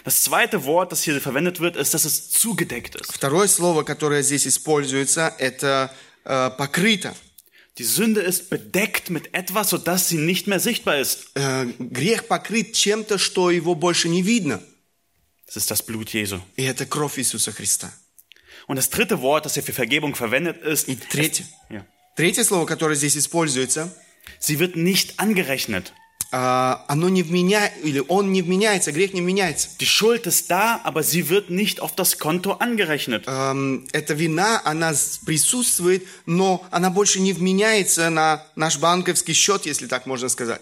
Das 0.03 0.21
zweite 0.23 0.65
Wort, 0.65 0.91
das 0.91 1.03
hier 1.03 1.19
verwendet 1.21 1.59
wird, 1.59 1.75
ist, 1.77 1.93
dass 1.93 2.05
es 2.05 2.29
zugedeckt 2.29 2.95
ist. 2.95 3.11
Второе 3.11 3.47
слово, 3.47 3.83
которое 3.83 4.21
здесь 4.21 4.45
используется, 4.45 5.33
это 5.39 5.91
э, 6.25 6.51
покрыто. 6.57 7.15
Die 7.78 7.84
Sünde 7.84 8.20
ist 8.20 8.50
bedeckt 8.50 9.08
mit 9.08 9.34
etwas, 9.34 9.70
sodass 9.70 10.08
sie 10.08 10.18
nicht 10.18 10.46
mehr 10.46 10.60
sichtbar 10.60 10.98
ist. 10.98 11.28
Э, 11.34 11.66
грех 11.78 12.28
покрыт 12.28 12.74
чем-то, 12.74 13.18
что 13.18 13.50
его 13.50 13.74
больше 13.74 14.08
не 14.08 14.22
видно. 14.22 14.60
Das 15.46 15.56
ist 15.56 15.70
das 15.70 15.82
Blut 15.82 16.10
Jesu. 16.12 16.40
И 16.56 16.64
это 16.64 16.86
кровь 16.86 17.18
Иисуса 17.18 17.52
Христа. 17.52 17.92
Und 18.66 18.76
das 18.76 18.90
dritte 18.90 19.20
Wort, 19.22 19.44
das 19.46 19.54
hier 19.54 19.62
für 19.62 19.72
Vergebung 19.72 20.14
verwendet 20.14 20.62
ist, 20.62 20.88
И 20.88 20.96
третье. 20.96 21.44
ja, 21.70 21.86
Третье 22.16 22.44
слово, 22.44 22.66
которое 22.66 22.94
здесь 22.94 23.16
используется, 23.16 23.94
sie 24.38 24.58
wird 24.58 24.76
nicht 24.76 25.18
angerechnet. 25.18 25.92
А, 26.31 26.85
оно 26.87 27.09
не 27.09 27.23
вменя... 27.23 27.67
или 27.83 28.03
он 28.07 28.31
не 28.31 28.41
вменяется, 28.41 28.91
грех 28.91 29.13
не 29.13 29.21
вменяется. 29.21 29.69
Die 29.79 29.85
Schuld 29.85 30.27
ist 30.27 30.49
da, 30.49 30.81
aber 30.83 31.03
sie 31.03 31.29
wird 31.29 31.49
nicht 31.49 31.79
auf 31.79 31.95
das 31.95 32.17
Konto 32.19 32.53
angerechnet. 32.53 33.25
Эм, 33.27 33.87
Эта 33.93 34.13
вина, 34.13 34.61
она 34.65 34.93
присутствует, 35.25 36.05
но 36.25 36.65
она 36.71 36.89
больше 36.89 37.19
не 37.19 37.33
вменяется 37.33 38.09
на 38.09 38.45
наш 38.55 38.77
банковский 38.77 39.33
счет, 39.33 39.65
если 39.65 39.87
так 39.87 40.05
можно 40.05 40.29
сказать. 40.29 40.61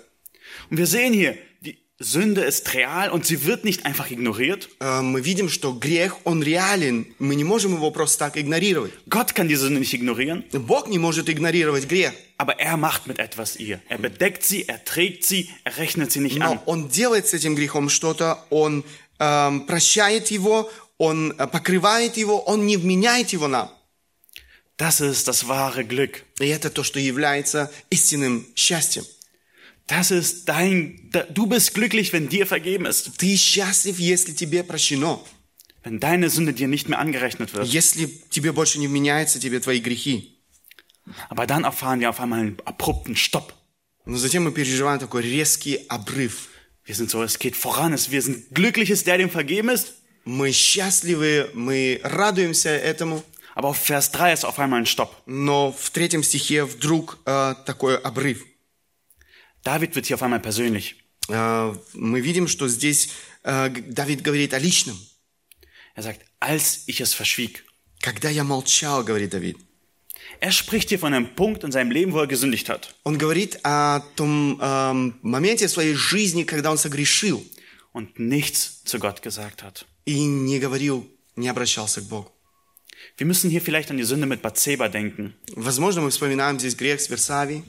Und 0.70 0.78
wir 0.78 0.88
sehen 0.88 1.14
hier, 1.14 1.38
die, 1.62 1.78
Sünde 1.98 2.42
ist 2.44 2.74
real 2.74 3.10
und 3.10 3.26
sie 3.26 3.46
wird 3.46 3.64
nicht 3.64 3.86
einfach 3.86 4.12
ignoriert. 4.12 4.68
э, 4.82 5.02
мы 5.02 5.22
видим, 5.22 5.48
что 5.48 5.72
грех, 5.72 6.18
он 6.26 6.44
реален. 6.44 7.08
Мы 7.20 7.36
не 7.36 7.46
можем 7.46 7.74
его 7.74 7.90
просто 7.90 8.20
так 8.20 8.38
игнорировать. 8.38 8.92
Gott 9.08 9.34
kann 9.34 9.48
diese 9.48 9.68
Sünde 9.68 9.80
nicht 9.80 9.94
ignorieren, 9.94 10.44
Бог 10.52 10.88
не 10.90 11.00
может 11.00 11.30
игнорировать 11.30 11.88
грех. 11.88 12.12
aber 12.38 12.60
er 12.60 12.76
macht 12.76 13.08
mit 13.08 13.18
etwas 13.18 13.56
ihr. 13.56 13.80
Er 13.88 13.98
bedeckt 13.98 14.44
sie, 14.44 14.68
er 14.68 14.84
trägt 14.84 15.24
sie, 15.24 15.50
er 15.64 15.78
rechnet 15.78 16.12
sie 16.12 16.20
nicht 16.20 16.38
Но 16.38 16.52
an. 16.52 16.60
он 16.66 16.90
делает 16.90 17.28
с 17.28 17.34
этим 17.34 17.56
грехом 17.56 17.88
что-то, 17.88 18.44
он 18.50 18.84
эм, 19.20 19.62
прощает 19.66 20.28
его, 20.32 20.70
он 20.98 21.32
э, 21.38 21.48
покрывает 21.48 22.18
его, 22.18 22.42
он 22.42 22.66
не 22.66 22.76
вменяет 22.76 23.30
его 23.30 23.48
нам. 23.48 23.70
Das 24.78 25.00
ist 25.00 25.30
das 25.30 25.48
wahre 25.48 25.86
Glück. 25.86 26.24
И 26.42 26.48
это 26.48 26.70
то, 26.70 26.84
что 26.84 27.00
является 27.00 27.72
истинным 27.90 28.46
счастьем. 28.58 29.06
Das 29.87 30.11
ist 30.13 30.49
dein, 30.49 31.09
da- 31.11 31.25
du 31.25 31.47
bist 31.47 31.75
glücklich, 31.75 32.13
wenn 32.13 32.29
dir 32.29 32.47
vergeben 32.47 32.87
ist. 32.87 33.19
Ты 33.19 33.37
счастлив, 33.37 33.99
если 33.99 34.33
тебе 34.33 34.63
прощено. 34.63 35.21
Wenn 35.83 35.99
deine 35.99 36.29
Sünde 36.31 36.53
dir 36.53 36.69
nicht 36.69 36.89
mehr 36.89 36.99
angerechnet 36.99 37.55
wird. 37.55 37.67
Если 37.67 38.07
тебе 38.31 38.53
больше 38.53 38.79
не 38.79 38.87
вменяются 38.87 39.41
тебе 39.41 39.59
твои 39.61 39.81
грехи. 39.81 40.37
Aber 41.29 41.47
dann 41.47 41.65
erfahren 41.65 41.99
wir 42.01 42.11
auf 42.11 42.21
einmal 42.21 42.41
einen 42.41 42.59
abrupten 42.65 43.17
Stopp. 43.17 43.53
Но 44.07 44.17
затем 44.17 44.45
мы 44.45 44.53
переживаем 44.53 44.99
такой 45.01 45.23
резкий 45.23 45.77
обрыв. 45.89 46.49
Wir 46.87 46.95
sind 46.95 47.11
so, 47.11 47.23
es 47.23 47.39
geht 47.39 47.57
voran, 47.57 47.93
es, 47.93 48.11
wir 48.11 48.23
sind 48.23 48.55
glücklich, 48.55 48.91
ist 48.91 49.07
der, 49.07 49.19
dem 49.19 49.31
vergeben 49.31 49.69
ist. 49.71 49.95
Мы 50.25 50.53
счастливы, 50.53 51.51
мы 51.55 52.01
радуемся 52.05 52.71
этому, 52.71 53.23
Aber 53.55 53.69
auf 53.69 53.79
Vers 53.79 54.13
3 54.13 54.33
ist 54.35 54.45
auf 54.45 54.59
einmal 54.59 54.81
ein 54.81 54.87
Stopp. 54.87 55.15
но 55.27 55.73
в 55.73 55.91
третьем 55.91 56.23
стихе 56.23 56.65
вдруг 56.65 57.19
э, 57.27 57.55
такой 57.67 57.97
обрыв. 57.99 58.45
David 59.65 59.95
wird 59.95 60.07
hier 60.07 60.17
auf 60.17 60.23
einmal 60.23 60.41
persönlich. 60.41 60.97
Э, 61.29 61.75
мы 61.95 62.21
видим, 62.21 62.49
что 62.49 62.69
здесь 62.69 63.11
э, 63.45 63.69
Г- 63.71 63.83
Давид 63.93 64.23
говорит 64.23 64.55
о 64.55 64.59
личном. 64.59 64.99
Er 65.95 66.03
sagt, 66.03 66.21
als 66.41 66.85
ich 66.87 67.01
es 67.01 67.13
verschwieg. 67.15 67.65
Когда 68.01 68.31
я 68.31 68.45
молчал, 68.45 69.05
говорит 69.05 69.33
Давид. 69.35 69.57
Er 70.41 70.53
spricht 70.53 70.89
hier 70.89 70.99
von 70.99 71.13
einem 71.13 71.35
Punkt 71.35 71.65
in 71.65 71.73
seinem 71.73 71.91
Leben, 71.91 72.13
wo 72.13 72.21
er 72.21 72.27
gesündigt 72.27 72.69
hat. 72.71 72.95
Он 73.05 73.19
говорит 73.19 73.59
о 73.65 74.01
том 74.17 74.59
эм, 74.61 75.19
моменте 75.23 75.67
в 75.67 75.71
своей 75.71 75.95
жизни, 75.95 76.45
когда 76.45 76.71
он 76.71 76.79
согрешил 76.79 77.45
und 77.93 78.19
nichts 78.19 78.83
zu 78.85 78.99
Gott 78.99 79.21
gesagt 79.23 79.63
hat. 79.63 79.85
и 80.07 80.25
не 80.25 80.59
говорил, 80.59 81.07
не 81.37 81.49
обращался 81.49 82.01
к 82.01 82.05
Богу. 82.05 82.31
Wir 83.19 83.27
müssen 83.27 83.51
hier 83.51 83.61
vielleicht 83.61 83.91
an 83.91 83.99
die 83.99 84.05
Sünde 84.05 84.27
mit 84.27 84.41
Bathseba 84.41 84.89
denken. 84.89 85.35
Возможно, 85.55 86.01
мы 86.01 86.11
вспоминаем 86.11 86.59
здесь 86.59 86.75
грех 86.77 87.01
с 87.01 87.09
Версавией. 87.11 87.65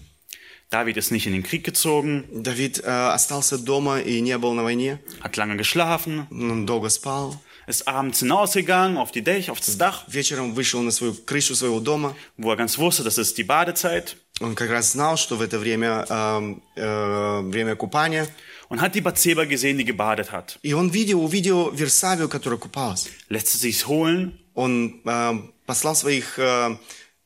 David 0.69 0.95
ist 0.97 1.11
nicht 1.11 1.27
in 1.27 1.33
den 1.33 1.43
Krieg 1.43 1.63
gezogen, 1.65 2.23
Давид 2.31 2.79
э, 2.83 2.89
остался 2.89 3.57
дома 3.57 3.99
и 3.99 4.21
не 4.21 4.37
был 4.37 4.53
на 4.53 4.63
войне. 4.63 4.99
hat 5.21 5.35
lange 5.37 5.57
geschlafen, 5.57 6.27
Он 6.31 6.65
долго 6.65 6.89
спал. 6.89 7.35
ist 7.67 7.87
abends 7.87 8.19
hinausgegangen 8.19 8.97
auf 8.97 9.11
die 9.11 9.21
Dach, 9.21 9.49
auf 9.49 9.59
das 9.59 9.77
Dach, 9.77 10.03
Вечером 10.07 10.53
вышел 10.53 10.81
на 10.81 10.91
свою 10.91 11.13
крышу 11.13 11.55
своего 11.55 11.79
дома. 11.79 12.15
wo 12.37 12.49
er 12.51 12.57
ganz 12.57 12.77
wusste, 12.77 13.03
das 13.03 13.17
ist 13.17 13.37
die 13.37 13.43
Badezeit, 13.43 14.15
Он 14.39 14.55
как 14.55 14.69
раз 14.71 14.93
знал, 14.93 15.17
что 15.17 15.35
в 15.35 15.41
это 15.41 15.59
время 15.59 16.05
эм, 16.09 16.61
э, 16.75 17.41
время 17.43 17.75
купания. 17.75 18.27
und 18.69 18.79
hat 18.81 18.95
die 18.95 19.01
Bathseba 19.01 19.43
gesehen, 19.45 19.77
die 19.77 19.83
gebadet 19.85 20.31
hat. 20.31 20.57
И 20.63 20.71
он 20.73 20.89
видел, 20.89 21.21
увидел 21.21 21.69
Версавию, 21.71 22.29
которая 22.29 22.57
купалась. 22.57 23.09
Lässt 23.29 23.47
sie 23.47 23.57
sich 23.57 23.85
holen 23.87 24.39
Он 24.55 25.01
эм, 25.05 25.53
послал 25.65 25.95
своих 25.95 26.39
э, 26.39 26.43
э, 26.43 26.77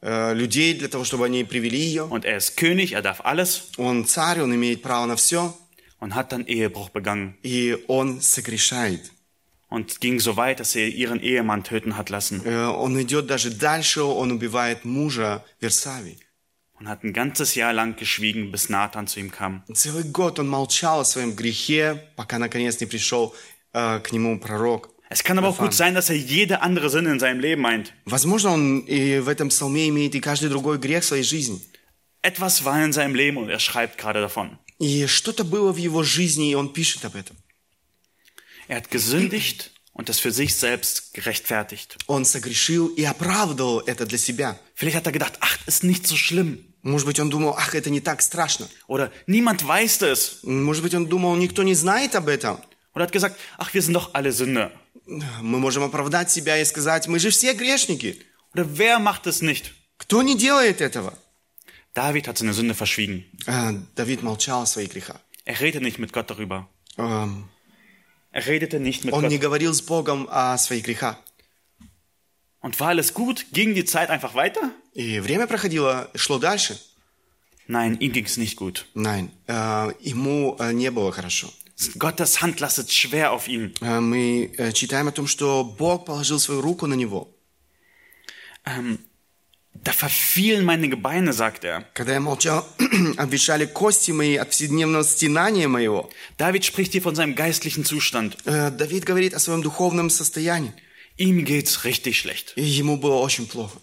людей 0.02 0.74
для 0.76 0.88
того, 0.88 1.04
чтобы 1.04 1.26
они 1.26 1.44
привели 1.44 1.80
ее. 1.80 2.04
und 2.04 2.26
er 2.26 2.38
ist 2.38 2.58
König, 2.58 2.94
er 2.94 3.02
darf 3.02 3.22
alles 3.26 3.72
Он 3.78 4.06
царь, 4.06 4.42
он 4.42 4.54
имеет 4.54 4.82
право 4.82 5.06
на 5.08 5.16
все. 5.16 5.54
und 6.00 6.14
hat 6.14 6.32
dann 6.32 6.46
Ehebruch 6.46 6.90
begangen 6.90 7.36
И 7.44 7.76
он 7.88 8.22
согрешает. 8.22 9.12
und 9.70 10.00
ging 10.00 10.20
so 10.20 10.38
weit, 10.38 10.60
dass 10.60 10.76
er 10.76 10.88
ihren 10.90 11.20
Ehemann 11.20 11.64
töten 11.64 11.98
hat 11.98 12.10
lassen 12.10 12.42
Э, 12.46 12.68
Он 12.68 13.02
идет 13.02 13.26
даже 13.28 13.50
дальше, 13.50 14.04
он 14.04 14.32
убивает 14.32 14.86
мужа 14.86 15.44
Версавии. 15.60 16.20
und 16.80 16.88
hat 16.90 17.04
ein 17.04 17.14
ganzes 17.14 17.56
Jahr 17.56 17.72
lang 17.74 17.96
geschwiegen, 17.96 18.52
bis 18.52 18.70
Nathan 18.70 19.08
zu 19.08 19.20
ihm 19.22 19.32
kam. 19.32 19.64
Целый 19.74 20.04
год 20.04 20.40
он 20.40 20.48
молчал 20.50 21.00
о 21.00 21.06
своем 21.06 21.34
грехе, 21.34 22.04
пока 22.16 22.38
наконец 22.38 22.80
не 22.80 22.86
пришел 22.86 23.34
э, 23.74 24.00
к 24.02 24.12
нему 24.12 24.40
пророк. 24.40 24.89
Es 25.10 25.24
kann 25.24 25.38
aber 25.38 25.50
auch 25.50 25.58
gut 25.58 25.74
sein, 25.74 25.94
dass 25.94 26.10
er 26.10 26.18
jede 26.18 26.62
andere 26.62 26.90
Sünde 26.90 27.12
in 27.12 27.20
seinem 27.20 27.40
Leben 27.40 27.62
meint. 27.62 27.94
Возможно, 28.06 28.52
он 28.52 28.80
и 28.82 29.20
в 29.20 29.30
этом 29.30 29.50
псалме 29.50 29.88
имеет 29.90 30.16
и 30.16 30.20
каждый 30.20 30.50
другой 30.50 30.78
грех 30.80 31.04
в 31.04 31.08
своей 31.08 31.24
жизни. 31.24 31.62
Etwas 32.22 32.66
war 32.66 32.84
in 32.84 32.92
seinem 32.92 33.14
Leben 33.14 33.38
und 33.38 33.50
er 33.50 33.60
schreibt 33.60 33.98
gerade 33.98 34.20
davon. 34.20 34.58
И 34.80 35.06
что-то 35.08 35.44
было 35.44 35.72
в 35.72 35.78
его 35.78 36.04
жизни, 36.04 36.52
и 36.52 36.56
он 36.56 36.74
пишет 36.74 37.06
об 37.06 37.16
этом. 37.16 37.38
Er 38.68 38.78
hat 38.78 38.90
gesündigt 38.90 39.72
und 39.94 40.10
das 40.10 40.20
für 40.20 40.32
sich 40.32 40.56
selbst 40.56 41.14
gerechtfertigt. 41.14 41.98
Он 42.08 42.26
согрешил 42.26 42.88
и 42.88 43.04
оправдывал 43.04 43.82
это 43.82 44.06
для 44.06 44.18
себя. 44.18 44.60
Vielleicht 44.74 44.98
hat 44.98 45.06
er 45.06 45.12
gedacht, 45.12 45.38
ach, 45.40 45.58
ist 45.68 45.84
nicht 45.84 46.08
so 46.08 46.16
schlimm. 46.16 46.66
Может 46.82 47.08
быть, 47.08 47.20
он 47.20 47.30
думал, 47.30 47.56
ах, 47.58 47.74
это 47.74 47.90
не 47.90 48.02
так 48.02 48.22
страшно. 48.22 48.68
Oder 48.88 49.12
niemand 49.28 49.66
weiß 49.66 50.00
das. 50.00 50.40
Может 50.44 50.84
быть, 50.84 50.94
он 50.94 51.08
думал, 51.08 51.36
никто 51.36 51.64
не 51.64 51.74
знает 51.74 52.16
об 52.16 52.28
этом. 52.28 52.60
Oder 52.94 53.06
hat 53.06 53.12
gesagt, 53.12 53.40
ach, 53.58 53.74
wir 53.74 53.82
sind 53.82 53.94
doch 53.94 54.14
alle 54.14 54.32
Sünder. 54.32 54.72
Мы 55.07 55.59
можем 55.59 55.83
оправдать 55.83 56.31
себя 56.31 56.59
и 56.59 56.65
сказать, 56.65 57.09
мы 57.09 57.19
же 57.19 57.31
все 57.31 57.53
грешники. 57.55 58.23
Oder 58.55 58.65
wer 58.77 58.99
macht 58.99 59.27
es 59.27 59.43
nicht? 59.43 59.73
Кто 59.97 60.23
не 60.23 60.37
делает 60.37 60.81
этого? 60.81 61.15
David 61.95 62.29
hat 62.29 62.39
seine 62.39 62.53
Sünde 62.55 62.75
verschwiegen. 62.75 63.25
А, 63.47 63.73
Давид 63.97 64.23
молчал 64.23 64.63
о 64.63 64.67
своих 64.67 64.93
грехах. 64.93 65.21
Er 65.45 65.61
redete 65.61 65.81
nicht 65.83 65.99
mit 65.99 66.13
Gott 66.13 66.31
darüber. 66.31 66.69
Эм, 66.97 67.49
Er 68.33 68.47
redete 68.47 68.79
nicht 68.79 69.05
mit 69.05 69.13
Он 69.13 69.27
не 69.29 69.39
Gott. 69.39 69.43
говорил 69.43 69.73
с 69.75 69.83
Богом 69.83 70.29
о 70.31 70.57
своих 70.59 70.85
грехах. 70.85 71.17
Und 72.61 72.79
war 72.79 72.89
alles 72.89 73.15
gut? 73.15 73.47
Ging 73.53 73.75
die 73.75 73.85
Zeit 73.85 74.11
einfach 74.11 74.35
weiter? 74.35 74.71
И 74.95 75.19
время 75.21 75.47
проходило, 75.47 76.11
шло 76.15 76.39
дальше. 76.39 76.79
Nein, 77.67 77.99
ihm 78.01 78.13
ging 78.13 78.25
es 78.27 78.37
nicht 78.37 78.57
gut. 78.57 78.87
Nein, 78.95 79.31
э, 79.47 79.93
ему 80.01 80.57
э, 80.59 80.73
не 80.73 80.91
было 80.91 81.11
хорошо. 81.13 81.53
Gottes 82.00 82.42
Hand 82.42 82.60
lastet 82.62 82.92
schwer 82.92 83.32
auf 83.32 83.48
ihm. 83.48 83.74
Э, 83.82 84.00
Мы 84.00 84.52
э, 84.58 84.72
читаем 84.72 85.08
о 85.08 85.12
том, 85.12 85.28
что 85.28 85.64
Бог 85.64 86.06
положил 86.06 86.40
свою 86.40 86.62
руку 86.62 86.88
на 86.88 86.94
него. 86.94 87.28
Ähm, 88.66 89.00
da 89.84 89.92
verfielen 89.92 90.64
meine 90.64 90.88
Gebeine, 90.90 91.34
sagt 91.34 91.66
er. 91.66 91.84
Когда 91.94 92.14
я 92.14 92.20
молчал, 92.22 92.66
обвешали 93.18 93.66
кости 93.66 94.12
мои 94.12 94.38
от 94.38 94.54
вседневного 94.54 95.04
стенания 95.04 95.68
моего. 95.68 96.10
David 96.38 96.64
spricht 96.64 96.94
hier 96.94 97.02
von 97.02 97.14
seinem 97.14 97.36
geistlichen 97.36 97.84
Zustand. 97.84 98.38
Э, 98.46 98.72
Давид 98.72 99.04
говорит 99.04 99.34
о 99.34 99.40
своем 99.40 99.62
духовном 99.62 100.10
состоянии. 100.10 100.74
Ihm 101.18 101.44
geht's 101.44 101.84
richtig 101.84 102.18
schlecht. 102.18 102.54
И 102.56 102.64
ему 102.64 102.98
было 102.98 103.16
очень 103.16 103.48
плохо. 103.48 103.80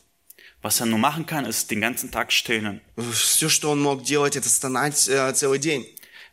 Was 0.62 0.81
er 0.81 0.87
nur 0.87 0.99
machen 0.99 1.26
kann, 1.26 1.45
ist 1.45 1.71
den 1.71 1.81
ganzen 1.81 2.11
Tag 2.11 2.33
stöhnen. 2.33 2.81
Все, 2.97 3.49
что 3.49 3.71
он 3.71 3.83
мог 3.83 4.02
делать, 4.02 4.37
это 4.37 4.49
стонать 4.49 5.09
э, 5.09 5.33
целый 5.35 5.59
день. 5.59 5.87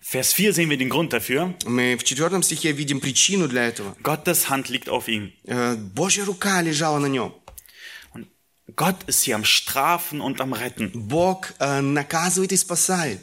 Vers 0.03 0.33
4 0.33 0.53
sehen 0.53 0.69
wir 0.69 0.77
den 0.77 0.89
Grund 0.89 1.11
dafür. 1.11 1.53
Мы 1.65 1.97
в 1.97 2.03
четвертом 2.03 2.41
стихе 2.41 2.71
видим 2.71 2.99
причину 2.99 3.47
для 3.47 3.67
этого. 3.67 3.95
Gottes 4.01 4.49
Hand 4.49 4.69
liegt 4.69 4.89
auf 4.89 5.07
ihm. 5.07 5.33
Э, 5.45 5.75
Божья 5.75 6.23
рука 6.25 6.61
лежала 6.61 6.99
на 6.99 7.07
нем. 7.07 7.33
Und 8.13 8.27
Gott 8.75 9.03
ist 9.07 9.23
hier 9.23 9.35
am 9.35 9.43
Strafen 9.43 10.21
und 10.21 10.41
am 10.41 10.53
Retten. 10.53 10.91
Бог 10.93 11.53
э, 11.59 11.81
наказывает 11.81 12.51
и 12.51 12.57
спасает. 12.57 13.19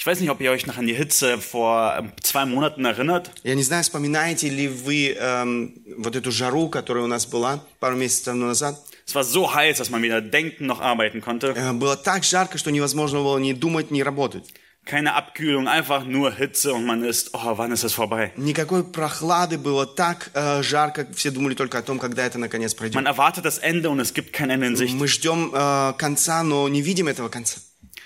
Ich 0.00 0.06
weiß 0.06 0.20
nicht, 0.20 0.30
ob 0.30 0.40
ihr 0.40 0.50
euch 0.50 0.66
noch 0.66 0.78
an 0.78 0.86
die 0.86 0.94
Hitze 0.94 1.38
vor 1.38 1.94
ähm, 1.98 2.12
zwei 2.22 2.46
Monaten 2.46 2.86
erinnert. 2.86 3.30
Я 3.42 3.54
не 3.54 3.62
знаю, 3.62 3.82
вспоминаете 3.82 4.48
ли 4.48 4.66
вы 4.66 5.14
эм, 5.18 5.74
вот 5.98 6.16
эту 6.16 6.32
жару, 6.32 6.70
которая 6.70 7.04
у 7.04 7.06
нас 7.06 7.26
была 7.26 7.62
пару 7.80 7.96
месяцев 7.96 8.24
тому 8.24 8.46
назад. 8.46 8.82
Es 9.06 9.14
war 9.14 9.24
so 9.24 9.52
heiß, 9.54 9.76
dass 9.76 9.90
man 9.90 10.02
weder 10.02 10.22
denken 10.22 10.66
noch 10.66 10.80
arbeiten 10.80 11.20
konnte. 11.20 11.52
Э, 11.54 11.72
было 11.72 11.96
так 11.96 12.24
жарко, 12.24 12.56
что 12.56 12.70
невозможно 12.70 13.18
было 13.18 13.38
ни 13.38 13.52
думать, 13.52 13.90
ни 13.90 14.00
работать. 14.00 14.54
Keine 14.86 15.14
Abkühlung, 15.14 15.68
einfach 15.68 16.04
nur 16.04 16.32
Hitze 16.32 16.72
und 16.72 16.86
man 16.86 17.04
ist, 17.04 17.34
oh, 17.34 17.58
wann 17.58 17.70
ist 17.70 17.84
es 17.84 17.92
vorbei? 17.92 18.32
Никакой 18.36 18.82
прохлады, 18.82 19.58
было 19.58 19.86
так 19.86 20.30
э, 20.34 20.62
жарко, 20.62 21.06
все 21.14 21.30
думали 21.30 21.54
только 21.54 21.78
о 21.78 21.82
том, 21.82 21.98
когда 21.98 22.24
это 22.24 22.38
наконец 22.38 22.74
пройдет. 22.74 22.94
Man 22.96 23.06
erwartet 23.06 23.44
das 23.44 23.58
Ende 23.58 23.90
und 23.90 24.00
es 24.00 24.14
gibt 24.14 24.32
kein 24.32 24.50
Ende 24.50 24.66
in 24.66 24.76
Sicht. 24.76 24.94
Мы 24.94 25.06
ждем 25.06 25.52
э, 25.54 25.92
конца, 25.98 26.42
но 26.42 26.68
не 26.68 26.82
видим 26.82 27.08
этого 27.08 27.28
конца. 27.28 27.60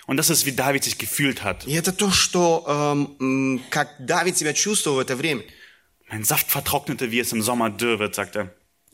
Und 0.07 0.19
das 0.19 0.29
ist, 0.29 0.45
wie 0.45 0.53
David 0.53 0.85
sich 0.85 0.99
gefühlt 0.99 1.43
hat. 1.45 1.64
И 1.64 1.73
это 1.73 1.93
то, 1.93 2.11
что 2.11 2.64
эм, 2.67 3.17
м, 3.21 3.62
как 3.71 3.88
Давид 3.99 4.37
себя 4.37 4.53
чувствовал 4.53 4.97
в 4.97 5.00
это 5.00 5.17
время. 5.17 5.45
Mein 6.11 6.25
Saft 6.25 6.50
vertrocknete, 6.50 7.11
wie 7.11 7.21
es 7.21 7.33
im 7.33 7.41
Sommer 7.41 7.71
dürr 7.71 7.99
wird, 7.99 8.14
sagt 8.14 8.37
er. 8.37 8.50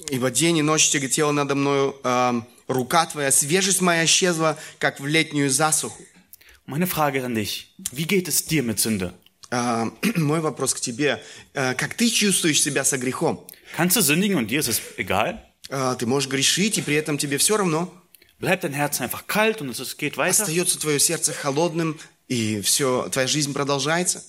Ибо 0.09 0.31
день 0.31 0.59
и 0.59 0.63
ночь 0.63 0.89
тяготела 0.91 1.33
надо 1.33 1.55
мною 1.55 1.97
эм, 2.05 2.47
рука 2.69 3.07
твоя, 3.07 3.33
свежесть 3.33 3.81
моя 3.81 4.05
исчезла, 4.05 4.57
как 4.79 5.01
в 5.01 5.07
летнюю 5.07 5.51
засуху. 5.51 6.03
Meine 6.67 6.87
Frage 6.87 7.25
an 7.25 7.35
dich, 7.35 7.75
wie 7.93 8.07
geht 8.07 8.29
es 8.29 8.45
dir 8.45 8.63
mit 8.63 8.79
Sünde? 8.79 9.15
Э, 9.51 9.91
мой 10.17 10.41
вопрос 10.41 10.75
к 10.75 10.81
тебе. 10.81 11.23
Э, 11.55 11.75
как 11.75 11.95
ты 11.95 12.09
чувствуешь 12.09 12.63
себя 12.63 12.85
со 12.85 12.99
грехом? 12.99 13.45
Kannst 13.77 13.97
du 13.97 14.03
sündigen 14.03 14.37
und 14.37 14.49
dir 14.49 14.61
ist 14.61 14.69
es 14.69 14.81
egal? 14.97 15.45
Э, 15.69 15.97
ты 15.99 16.07
можешь 16.07 16.29
грешить, 16.29 16.79
и 16.79 16.83
при 16.83 16.95
этом 16.95 17.19
тебе 17.19 17.39
все 17.39 17.57
равно. 17.57 17.93
Bleibt 18.39 18.65
dein 18.65 18.73
Herz 18.73 19.01
einfach 19.01 19.27
kalt 19.27 19.61
und 19.61 19.71
es 19.71 19.97
geht 19.97 20.17
weiter? 20.17 20.43
Остается 20.43 20.79
твое 20.79 20.99
сердце 20.99 21.33
холодным, 21.33 21.99
и 22.29 22.61
все, 22.61 23.09
твоя 23.11 23.27
жизнь 23.27 23.53
продолжается. 23.53 24.23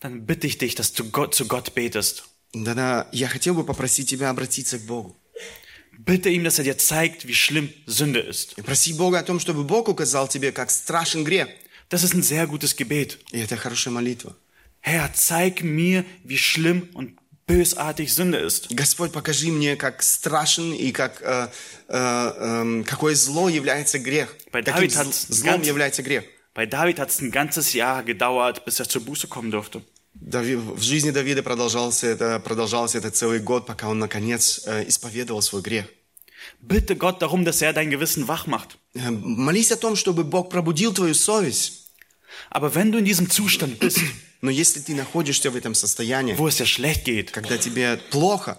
dann 0.00 0.26
bitte 0.26 0.46
ich 0.46 0.58
dich, 0.58 0.74
dass 0.74 0.92
du 0.92 1.10
Gott, 1.10 1.34
zu 1.34 1.46
Gott 1.46 1.74
betest. 1.74 2.24
тогда 2.52 3.08
я 3.10 3.26
хотел 3.26 3.54
бы 3.54 3.64
попросить 3.64 4.08
тебя 4.08 4.30
обратиться 4.30 4.78
к 4.78 4.82
Богу. 4.82 5.16
Bitte 5.96 6.28
ihm, 6.28 6.44
dass 6.44 6.58
er 6.58 6.64
dir 6.64 6.76
zeigt, 6.76 7.26
wie 7.26 7.34
schlimm 7.34 7.72
Sünde 7.86 8.20
ist. 8.20 8.54
И 8.58 8.62
проси 8.62 8.92
Бога 8.92 9.20
о 9.20 9.22
том, 9.22 9.40
чтобы 9.40 9.64
Бог 9.64 9.88
указал 9.88 10.28
тебе, 10.28 10.52
как 10.52 10.70
страшен 10.70 11.24
грех. 11.24 11.48
Das 11.89 12.03
ist 12.03 12.13
ein 12.13 12.23
sehr 12.23 12.45
gutes 12.47 12.75
Gebet. 12.75 13.17
И 13.31 13.39
это 13.39 13.57
хорошая 13.57 13.93
молитва. 13.93 14.35
Herr, 14.81 15.11
zeig 15.13 15.63
mir, 15.63 16.05
wie 16.23 16.37
schlimm 16.37 16.89
und 16.93 17.17
bösartig 17.47 18.13
Sünde 18.13 18.37
ist. 18.37 18.67
Господь, 18.75 19.11
покажи 19.11 19.51
мне, 19.51 19.75
как 19.75 20.03
страшен 20.03 20.71
и 20.73 20.91
как, 20.91 21.21
э, 21.21 21.47
эм, 21.89 22.83
какое 22.85 23.15
зло 23.15 23.49
является 23.49 23.97
грех. 23.99 24.35
Bei 24.51 24.61
Каким 24.61 24.73
David 24.89 24.95
hat's 24.95 25.25
злом 25.29 25.55
ganz- 25.61 25.67
является 25.67 26.03
грех. 26.03 26.23
Bei 26.53 26.65
David 26.65 26.99
hat 26.99 27.09
es 27.09 27.21
ein 27.21 27.31
ganzes 27.31 27.73
Jahr 27.73 28.03
gedauert, 28.03 28.65
bis 28.65 28.79
er 28.79 28.87
zur 28.87 29.01
Buße 29.03 29.27
kommen 29.27 29.51
durfte. 29.51 29.81
В 30.13 30.81
жизни 30.81 31.11
Давида 31.11 31.43
продолжался 31.43 32.07
это, 32.07 32.39
продолжался 32.39 32.97
это 32.97 33.09
целый 33.11 33.39
год, 33.39 33.65
пока 33.65 33.87
он, 33.87 33.99
наконец, 33.99 34.61
э, 34.65 34.87
исповедовал 34.87 35.41
свой 35.41 35.61
грех. 35.61 35.85
Bitte 36.61 36.95
Gott 36.95 37.21
darum, 37.21 37.45
dass 37.45 37.61
er 37.61 37.73
dein 37.73 37.89
Gewissen 37.89 38.27
wach 38.27 38.47
macht. 38.47 38.77
Молись 38.93 39.71
о 39.71 39.75
том, 39.77 39.95
чтобы 39.95 40.23
Бог 40.23 40.49
пробудил 40.49 40.93
твою 40.93 41.13
совесть. 41.13 41.78
Aber 42.50 42.74
wenn 42.74 42.92
du 42.92 42.98
in 42.98 43.04
diesem 43.04 43.30
Zustand 43.30 43.78
bist, 43.78 44.00
Но 44.44 44.50
если 44.50 44.80
ты 44.80 44.94
находишься 44.94 45.50
в 45.50 45.56
этом 45.56 45.74
состоянии, 45.74 46.36
wo 46.36 46.48
es 46.48 46.56
dir 46.56 46.66
schlecht 46.66 47.06
geht, 47.06 47.32
когда 47.32 47.56
тебе 47.56 47.98
плохо, 48.10 48.58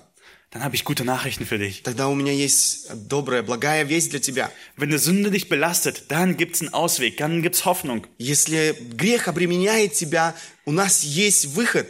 dann 0.49 0.63
habe 0.63 0.75
ich 0.75 0.83
gute 0.83 1.05
Nachrichten 1.05 1.45
für 1.45 1.59
dich. 1.59 1.83
тогда 1.83 2.07
у 2.07 2.15
меня 2.15 2.31
есть 2.31 2.87
добрая, 3.07 3.43
благая 3.43 3.83
весть 3.83 4.09
для 4.09 4.19
тебя. 4.19 4.51
Wenn 4.77 4.89
eine 4.89 4.97
Sünde 4.97 5.29
dich 5.29 5.47
belastet, 5.47 6.05
dann 6.09 6.37
gibt's 6.37 6.61
einen 6.61 6.73
Ausweg, 6.73 7.17
dann 7.17 7.43
gibt's 7.43 7.65
Hoffnung. 7.65 8.07
Если 8.17 8.75
грех 8.97 9.27
обременяет 9.27 9.93
тебя, 9.93 10.35
у 10.65 10.71
нас 10.71 11.03
есть 11.03 11.45
выход. 11.53 11.87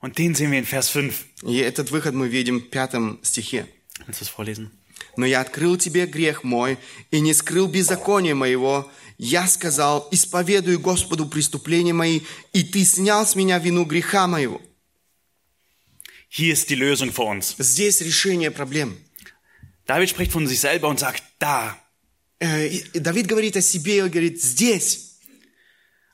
Und 0.00 0.18
den 0.18 0.34
sehen 0.34 0.50
wir 0.50 0.58
in 0.58 0.66
Vers 0.66 0.88
5. 0.88 1.14
И 1.44 1.58
этот 1.58 1.92
выход 1.92 2.14
мы 2.14 2.26
видим 2.26 2.58
в 2.58 2.70
пятом 2.70 3.20
стихе. 3.22 3.66
Willst 4.08 4.22
du 4.22 4.24
es 4.24 4.28
vorlesen? 4.28 4.72
«Но 5.16 5.26
я 5.26 5.40
открыл 5.40 5.76
тебе 5.76 6.06
грех 6.06 6.44
мой 6.44 6.78
и 7.10 7.20
не 7.20 7.34
скрыл 7.34 7.68
беззакония 7.68 8.34
моего. 8.34 8.90
Я 9.17 9.47
сказал, 9.47 10.07
исповедую 10.11 10.79
Господу 10.79 11.25
преступления 11.27 11.93
мои, 11.93 12.21
и 12.53 12.63
ты 12.63 12.83
снял 12.83 13.25
с 13.25 13.35
меня 13.35 13.59
вину 13.59 13.85
греха 13.85 14.27
моего». 14.27 14.61
Hier 16.29 16.53
ist 16.53 16.69
die 16.69 16.75
Lösung 16.75 17.13
für 17.13 17.23
uns. 17.23 17.55
Здесь 17.57 18.01
решение 18.01 18.51
проблем. 18.51 18.97
David 19.87 20.09
spricht 20.09 20.31
von 20.33 20.47
sich 20.47 20.59
selber 20.59 20.89
und 20.89 20.99
sagt, 20.99 21.23
da. 21.39 21.77
Э, 22.39 22.67
и 22.67 22.99
Давид 22.99 23.27
говорит 23.27 23.55
о 23.55 23.61
себе, 23.61 24.03
он 24.03 24.09
говорит, 24.09 24.41
здесь. 24.41 25.17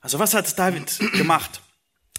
Also 0.02 0.20
was 0.20 0.34
hat 0.34 0.58
David 0.58 0.90
gemacht? 1.14 1.62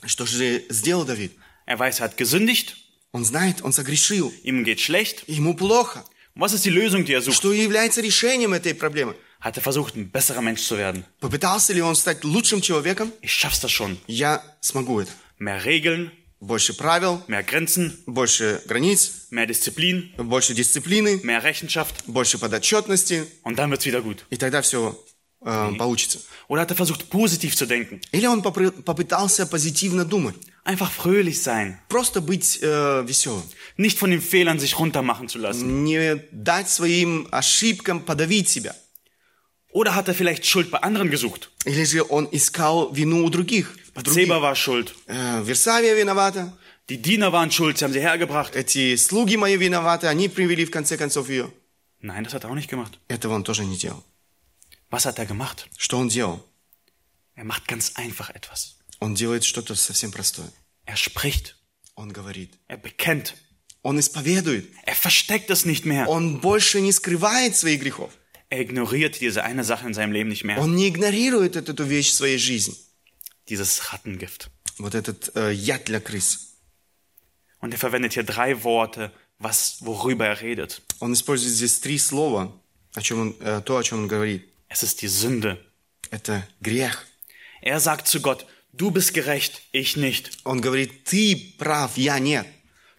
Что 0.04 0.26
же 0.26 0.64
сделал 0.68 1.04
Давид? 1.04 1.32
Er 1.64 1.78
weiß, 1.78 2.00
er 2.00 2.06
hat 2.06 2.16
gesündigt, 2.16 2.76
Он 3.12 3.24
знает, 3.26 3.62
он 3.62 3.72
согрешил, 3.72 4.32
ihm 4.42 4.64
geht 4.64 4.80
schlecht. 4.80 5.24
ему 5.28 5.54
плохо. 5.54 6.04
Und 6.34 6.40
was 6.40 6.54
ist 6.54 6.64
die 6.64 6.70
Lösung, 6.70 7.04
die 7.04 7.12
er 7.12 7.20
sucht? 7.20 7.36
Что 7.36 7.52
является 7.52 8.00
решением 8.00 8.54
этой 8.54 8.74
проблемы? 8.74 9.14
Hat 9.42 9.56
er 9.56 9.62
versucht, 9.62 9.96
ein 9.96 10.08
besserer 10.10 10.40
Mensch 10.40 10.62
zu 10.62 10.78
werden? 10.78 11.04
Попытался 11.20 11.72
ли 11.72 11.82
он 11.82 11.96
стать 11.96 12.22
лучшим 12.24 12.60
человеком? 12.62 13.12
Ich 13.22 13.32
schaff's 13.32 13.60
das 13.60 13.72
schon. 13.72 13.98
Я 14.06 14.40
смогу 14.60 15.00
это. 15.00 15.10
Mehr 15.38 15.64
Regeln, 15.64 16.10
Больше 16.40 16.74
правил, 16.74 17.22
mehr 17.28 17.44
Grenzen, 17.44 17.98
больше 18.06 18.60
границ, 18.66 19.28
mehr 19.30 19.46
Disziplin, 19.46 20.10
больше 20.16 20.54
дисциплины, 20.54 21.20
mehr 21.22 21.40
Rechenschaft 21.44 22.04
больше 22.06 22.36
подотчетности, 22.38 23.24
und 23.44 23.56
dann 23.60 23.70
wird's 23.70 23.84
wieder 23.86 24.00
gut. 24.02 24.24
и 24.30 24.36
тогда 24.36 24.60
все 24.62 24.96
получится. 25.40 26.18
Oder 26.48 26.62
hat 26.62 26.70
er 26.70 26.76
versucht, 26.76 27.10
positiv 27.10 27.56
zu 27.56 27.66
denken? 27.66 28.00
Или 28.12 28.26
он 28.26 28.42
попытался 28.42 29.46
позитивно 29.46 30.04
думать, 30.04 30.34
Einfach 30.64 30.90
fröhlich 30.92 31.40
sein. 31.42 31.78
просто 31.88 32.20
быть 32.20 32.58
э, 32.62 33.04
веселым, 33.06 33.42
Nicht 33.76 33.98
von 33.98 34.10
den 34.10 34.20
Fehlern 34.20 34.58
sich 34.60 34.78
runtermachen 34.78 35.28
zu 35.28 35.38
lassen. 35.38 35.82
не 35.84 36.16
дать 36.32 36.68
своим 36.68 37.26
ошибкам 37.32 38.00
подавить 38.00 38.48
себя. 38.48 38.74
Oder 39.71 39.95
hat 39.95 40.07
er 40.07 40.13
vielleicht 40.15 40.45
Schuld 40.45 40.71
bei 40.71 40.79
anderen 40.81 41.09
gesucht? 41.11 41.49
Или 41.65 41.83
же 41.85 42.03
он 42.03 42.27
искал 42.31 42.91
вину 42.93 43.23
у 43.25 43.29
других. 43.29 43.75
в 43.93 44.01
других. 44.03 44.27
Bathseba 44.27 44.41
war 44.41 44.55
schuld. 44.55 44.93
Э, 45.07 45.41
Версавия 45.43 45.93
виновата, 45.95 46.53
Die 46.89 47.01
Diener 47.01 47.33
waren 47.33 47.51
schuld, 47.51 47.77
sie 47.77 47.83
haben 47.83 47.91
sie 47.93 47.99
hergebracht. 48.01 48.55
эти 48.55 48.95
слуги 48.95 49.35
мои 49.35 49.57
виноваты, 49.57 50.07
они 50.07 50.29
привели 50.29 50.65
в 50.65 50.71
конце 50.71 50.95
концов 50.97 51.29
ее. 51.29 51.51
Nein, 52.01 52.23
das 52.23 52.33
hat 52.33 52.43
er 52.45 52.49
auch 52.51 52.55
nicht 52.55 52.69
gemacht. 52.69 52.97
Этого 53.09 53.33
он 53.33 53.43
тоже 53.43 53.65
не 53.65 53.75
делал. 53.77 54.03
Was 54.89 55.05
hat 55.05 55.19
er 55.19 55.25
gemacht? 55.25 55.67
Что 55.77 55.97
он 55.97 56.07
делал? 56.07 56.43
Er 57.35 57.43
macht 57.43 57.67
ganz 57.67 57.91
einfach 57.95 58.29
etwas. 58.29 58.75
Он 58.99 59.13
делает 59.15 59.43
что-то 59.43 59.75
совсем 59.75 60.11
простое. 60.11 60.49
Er 60.85 60.95
spricht, 60.95 61.55
Он 61.95 62.13
говорит. 62.13 62.51
er 62.69 62.77
bekennt, 62.77 63.35
Он 63.83 63.99
исповедует. 63.99 64.71
er 64.85 64.95
versteckt 64.95 65.49
es 65.49 65.65
nicht 65.65 65.85
mehr. 65.85 66.07
Он 66.07 66.39
больше 66.39 66.79
не 66.79 66.93
скрывает 66.93 67.55
своих 67.55 67.81
грехов. 67.81 68.11
Er 68.51 68.61
ignoriert 68.61 69.19
diese 69.19 69.43
eine 69.43 69.63
Sache 69.63 69.87
in 69.87 69.93
seinem 69.93 70.13
Leben 70.13 70.29
nicht 70.29 70.43
mehr. 70.43 70.59
Он 70.59 70.75
не 70.75 70.87
игнорирует 70.87 71.55
эту, 71.55 71.73
эту 71.73 71.83
вещь 71.83 72.09
в 72.11 72.13
своей 72.13 72.37
жизни. 72.37 72.75
Dieses 73.49 73.91
Rattengift. 73.91 74.49
Вот 74.77 74.95
этот 74.95 75.31
э, 75.35 75.53
яд 75.53 75.85
для 75.85 75.99
крыс. 75.99 76.55
Und 77.59 77.73
er 77.73 77.79
verwendet 77.79 78.13
hier 78.13 78.23
drei 78.23 78.63
Worte, 78.63 79.11
was, 79.39 79.79
worüber 79.81 80.25
er 80.25 80.41
redet. 80.41 80.81
Он 80.99 81.13
использует 81.13 81.53
здесь 81.53 81.79
три 81.79 81.97
слова, 81.97 82.53
о 82.93 83.01
чем 83.01 83.19
он, 83.21 83.35
э, 83.39 83.61
то, 83.65 83.77
о 83.77 83.83
чем 83.83 84.03
он 84.03 84.07
говорит. 84.07 84.47
Es 84.69 84.83
ist 84.83 85.01
die 85.01 85.07
Sünde. 85.07 85.57
Это 86.11 86.47
грех. 86.61 87.05
Er 87.61 87.79
sagt 87.79 88.07
zu 88.07 88.21
Gott, 88.21 88.45
du 88.71 88.91
bist 88.91 89.13
gerecht, 89.13 89.61
ich 89.71 89.97
nicht. 89.97 90.37
Он 90.43 90.61
говорит, 90.61 91.03
ты 91.05 91.53
прав, 91.57 91.97
я 91.97 92.19
нет. 92.19 92.47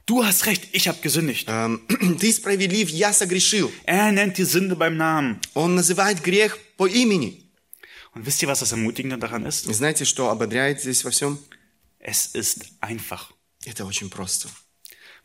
Du 0.07 0.25
hast 0.25 0.47
recht, 0.47 0.69
ich 0.73 0.89
habe 0.89 0.99
gesündigt. 1.03 1.47
Эм, 1.49 1.83
ты 2.19 2.33
справедлив, 2.33 2.89
я 2.89 3.13
согрешил. 3.13 3.71
Er 3.85 4.11
nennt 4.11 4.39
die 4.39 4.45
Sünde 4.45 4.75
beim 4.75 4.97
Namen. 4.97 5.39
Он 5.55 5.75
называет 5.75 6.23
грех 6.23 6.59
по 6.77 6.87
имени. 6.87 7.45
Und 8.15 8.25
wisst 8.27 8.41
ihr, 8.43 8.49
was 8.49 8.61
das 8.61 8.73
Ermutigende 8.73 9.19
daran 9.19 9.45
ist? 9.45 9.67
И 9.69 9.73
знаете, 9.75 10.05
что 10.07 10.31
ободряет 10.31 10.81
здесь 10.81 11.05
во 11.05 11.11
всем? 11.11 11.39
Es 11.99 12.35
ist 12.35 12.65
einfach. 12.81 13.31
Это 13.67 13.85
очень 13.85 14.09
просто. 14.09 14.49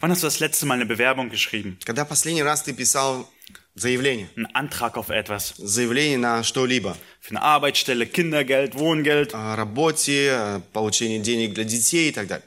Wann 0.02 0.12
hast 0.12 0.22
du 0.24 0.28
das 0.28 0.40
letzte 0.42 0.66
Mal 0.66 0.76
eine 0.76 0.86
Bewerbung 0.86 1.30
geschrieben? 1.30 1.78
Когда 1.86 2.04
последний 2.04 2.42
раз 2.44 2.64
ты 2.64 2.74
писал 2.74 3.30
заявление, 3.76 4.28
Einen 4.36 4.48
Antrag 4.54 4.98
auf 4.98 5.10
etwas? 5.10 5.54
заявление 5.58 6.18
на 6.18 6.44
что-либо, 6.44 6.98
Für 7.22 7.30
eine 7.32 7.42
Arbeitsstelle, 7.42 8.06
Kindergeld, 8.06 8.76
Wohngeld. 8.76 9.34
о 9.34 9.56
работе, 9.56 10.32
о 10.34 10.60
получении 10.74 11.20
денег 11.20 11.54
для 11.54 11.64
детей 11.64 12.10
и 12.10 12.12
так 12.12 12.28
далее. 12.28 12.46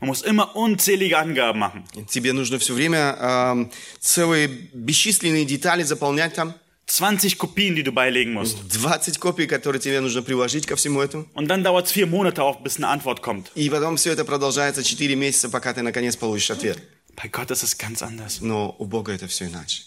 Man 0.00 0.08
muss 0.08 0.22
immer 0.22 0.56
unzählige 0.56 1.18
Angaben 1.18 1.58
machen. 1.58 1.84
Тебе 2.08 2.32
нужно 2.32 2.58
все 2.58 2.74
время 2.74 3.16
эм, 3.20 3.70
целые 4.00 4.48
бесчисленные 4.48 5.44
детали 5.44 5.82
заполнять 5.82 6.34
там. 6.34 6.54
20 6.86 7.36
Kopien, 7.38 7.74
die 7.74 7.82
du 7.82 7.92
beilegen 7.92 8.32
musst. 8.32 8.58
20 8.70 9.18
копий, 9.18 9.46
которые 9.46 9.80
тебе 9.80 10.00
нужно 10.00 10.22
приложить 10.22 10.66
ко 10.66 10.76
всему 10.76 11.00
этому. 11.00 11.26
Und 11.34 11.48
dann 11.48 11.64
dauert 11.64 11.86
es 11.86 11.92
vier 11.92 12.06
Monate 12.06 12.42
auf, 12.42 12.62
bis 12.62 12.76
eine 12.76 12.88
Antwort 12.88 13.22
kommt. 13.22 13.50
И 13.56 13.68
потом 13.68 13.96
все 13.96 14.12
это 14.12 14.24
продолжается 14.24 14.82
4 14.82 15.16
месяца, 15.16 15.48
пока 15.48 15.74
ты 15.74 15.82
наконец 15.82 16.16
получишь 16.16 16.50
ответ. 16.50 16.78
Bei 17.16 17.28
Gott 17.28 17.50
ist 17.50 17.64
es 17.64 17.76
ganz 17.76 18.02
anders. 18.02 18.40
Но 18.40 18.76
у 18.78 18.84
Бога 18.84 19.12
это 19.12 19.26
все 19.26 19.46
иначе. 19.46 19.82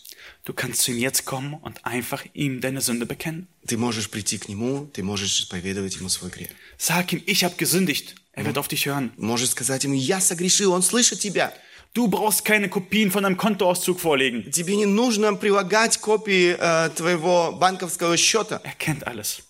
Du 0.46 0.54
kannst 0.54 0.82
zu 0.82 0.92
ihm 0.92 0.98
jetzt 0.98 1.26
kommen 1.26 1.54
und 1.54 1.86
einfach 1.86 2.26
ihm 2.34 2.62
deine 2.62 2.82
Sünde 2.82 3.06
bekennen. 3.06 3.48
Ты 3.68 3.78
можешь 3.78 4.10
прийти 4.10 4.38
к 4.38 4.48
Нему, 4.48 4.90
ты 4.94 5.04
можешь 5.04 5.40
исповедовать 5.40 5.96
Ему 5.96 6.10
свой 6.10 6.32
грех. 6.32 6.50
Sag 6.78 7.14
ihm, 7.14 7.22
ich 7.26 7.44
habe 7.44 7.56
gesündigt. 7.56 8.16
Er 8.34 8.46
wird 8.46 8.58
auf 8.58 8.68
dich 8.68 8.86
hören. 8.86 9.12
Можешь 9.18 9.50
сказать 9.50 9.84
Ему, 9.84 9.96
я 9.96 10.20
согрешил, 10.22 10.72
Он 10.72 10.82
слышит 10.82 11.20
тебя. 11.20 11.54
Du 11.94 12.08
brauchst 12.08 12.46
keine 12.46 12.70
Kopien 12.70 13.10
von 13.12 13.24
deinem 13.24 13.38
Kontoauszug 13.38 14.00
vorlegen. 14.00 14.52
Тебе 14.52 14.76
не 14.76 14.86
нужно 14.86 15.34
прилагать 15.34 15.98
копии 15.98 16.56
э, 16.58 16.90
твоего 16.96 17.52
банковского 17.52 18.16
счета. 18.16 18.62
Er 18.64 18.76
kennt 18.78 19.08
alles. 19.08 19.42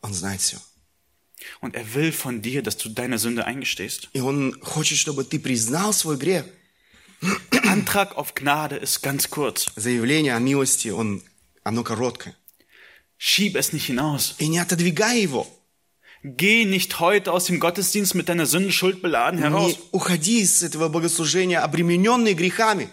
Он 0.00 0.14
знает 0.14 0.40
все. 0.40 0.58
Und 1.60 1.74
er 1.74 1.94
will 1.94 2.12
von 2.12 2.40
dir, 2.40 2.62
dass 2.62 2.76
du 2.76 2.88
deine 2.88 3.18
Sünde 3.18 3.46
eingestehst. 3.46 4.08
И 4.12 4.20
Он 4.20 4.58
хочет, 4.60 4.96
чтобы 4.96 5.24
ты 5.24 5.40
признал 5.40 5.92
свой 5.92 6.16
грех. 6.16 6.44
Der 7.52 7.64
Antrag 7.64 8.16
auf 8.16 8.34
Gnade 8.34 8.76
ist 8.76 9.02
ganz 9.02 9.30
kurz. 9.30 9.66
Заявление 9.76 10.34
о 10.34 10.40
милости, 10.40 10.88
он, 10.88 11.22
оно 11.64 11.84
короткое. 11.84 12.34
Schieb 13.18 13.56
es 13.56 13.72
nicht 13.72 13.86
hinaus. 13.86 14.34
И 14.38 14.48
не 14.48 14.58
отодвигай 14.58 15.20
его. 15.20 15.46
Geh 16.22 16.64
nicht 16.64 17.00
heute 17.00 17.32
aus 17.32 17.46
dem 17.46 17.60
Gottesdienst 17.60 18.14
mit 18.14 18.28
deiner 18.28 18.46
Sünde 18.46 18.72
schuldbeladen 18.72 19.38
heraus. 19.38 19.72
Не 19.72 19.78
уходи 19.92 20.40
из 20.40 20.62
этого 20.62 20.88
богослужения, 20.88 21.62
обремененный 21.62 22.34
грехами. 22.34 22.88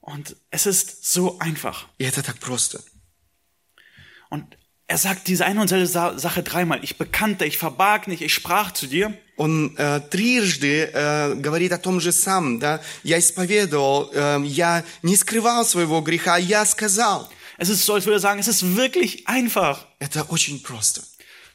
Und 0.00 0.36
es 0.50 0.66
ist 0.66 1.04
so 1.04 1.38
einfach. 1.40 1.86
И 1.98 2.04
это 2.04 2.22
так 2.22 2.38
просто. 2.38 2.80
Und 4.30 4.56
er 4.90 4.98
sagt 4.98 5.26
diese 5.26 5.44
eine 5.44 5.60
und 5.60 5.68
selbe 5.68 5.86
Sa- 5.86 6.16
Sache 6.18 6.42
dreimal. 6.42 6.78
Ich 6.84 6.96
bekannte, 6.96 7.44
ich 7.44 7.58
verbarg 7.58 8.06
nicht, 8.06 8.22
ich 8.22 8.32
sprach 8.32 8.70
zu 8.72 8.86
dir. 8.86 9.12
Он 9.36 9.74
э, 9.76 10.00
трижды 10.00 10.90
э, 10.94 11.34
говорит 11.34 11.72
о 11.72 11.78
том 11.78 12.00
же 12.00 12.12
самом, 12.12 12.58
да, 12.60 12.80
я 13.02 13.18
исповедовал, 13.18 14.10
э, 14.14 14.40
я 14.44 14.84
не 15.02 15.16
скрывал 15.16 15.64
своего 15.66 16.00
греха, 16.00 16.36
я 16.38 16.64
сказал. 16.64 17.28
Es 17.58 17.68
ist 17.68 17.84
so, 17.84 17.94
als 17.94 18.04
würde 18.06 18.16
er 18.18 18.20
sagen, 18.20 18.38
es 18.38 18.48
ist 18.48 18.76
wirklich 18.76 19.26
einfach. 19.28 19.86
Это 19.98 20.24
очень 20.28 20.62
просто. 20.62 21.02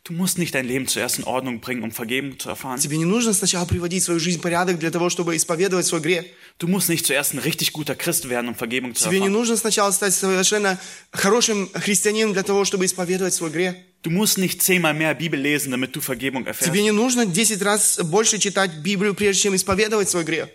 Du 0.07 0.13
musst 0.13 0.39
nicht 0.39 0.55
dein 0.55 0.65
Leben 0.65 0.87
zuerst 0.87 1.19
in 1.19 1.25
Ordnung 1.25 1.59
bringen, 1.59 1.83
um 1.83 1.91
Vergebung 1.91 2.39
zu 2.39 2.49
erfahren. 2.49 2.79
Тебе 2.79 2.97
не 2.97 3.05
нужно 3.05 3.33
сначала 3.33 3.67
приводить 3.67 4.05
свою 4.05 4.21
жизнь 4.21 4.39
в 4.39 4.41
порядок 4.41 4.79
для 4.79 4.93
того, 4.93 5.11
чтобы 5.11 5.35
исповедовать 5.35 5.85
свой 5.85 6.01
грех. 6.01 6.25
Du 6.61 6.69
musst 6.69 6.89
nicht 6.89 7.05
zuerst 7.05 7.35
ein 7.35 7.41
richtig 7.41 7.73
guter 7.73 7.97
Christ 7.97 8.29
werden, 8.29 8.49
um 8.49 8.55
Vergebung 8.55 8.95
zu 8.95 9.03
Тебе 9.03 9.19
не 9.19 9.27
erfahren. 9.27 9.33
нужно 9.33 9.57
сначала 9.57 9.91
стать 9.91 10.15
совершенно 10.15 10.79
хорошим 11.11 11.69
христианином 11.75 12.35
для 12.35 12.45
того, 12.45 12.65
чтобы 12.65 12.85
исповедовать 12.85 13.35
свой 13.35 13.51
грех. 13.51 13.75
Du 14.05 14.11
musst 14.11 14.39
nicht 14.39 14.63
zehnmal 14.63 14.95
mehr 14.95 15.13
Bibel 15.17 15.41
lesen, 15.41 15.73
damit 15.73 15.97
du 15.97 16.01
Vergebung 16.01 16.45
Тебе 16.45 16.53
erfährst. 16.53 16.73
не 16.73 16.93
нужно 16.93 17.27
10 17.27 17.61
раз 17.63 17.99
больше 18.05 18.39
читать 18.39 18.77
Библию, 18.85 19.13
прежде 19.13 19.43
чем 19.43 19.57
исповедовать 19.57 20.09
свой 20.09 20.23
грех. 20.23 20.49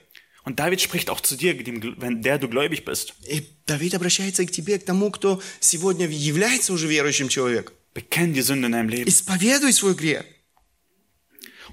Und 0.46 0.60
David 0.60 0.80
spricht 0.82 1.10
auch 1.10 1.20
zu 1.20 1.36
dir, 1.36 1.62
dem, 1.62 1.96
wenn 1.98 2.22
der 2.22 2.40
du 2.40 2.48
gläubig 2.48 2.86
bist. 2.86 3.14
И 3.28 3.46
Давид 3.68 3.96
обращается 3.96 4.46
к 4.46 4.52
тебе, 4.52 4.80
к 4.80 4.86
тому, 4.86 5.12
кто 5.12 5.42
сегодня 5.60 6.08
является 6.08 6.72
уже 6.72 6.88
верующим 6.88 7.28
человеком. 7.28 7.76
Bekenn 7.95 8.35
die 8.35 8.43
Sünde 8.43 8.67
in 8.67 8.73
deinem 8.73 8.89
Leben. 8.89 9.09
Исповедуй 9.09 9.73
свой 9.73 9.95
грех. 9.95 10.25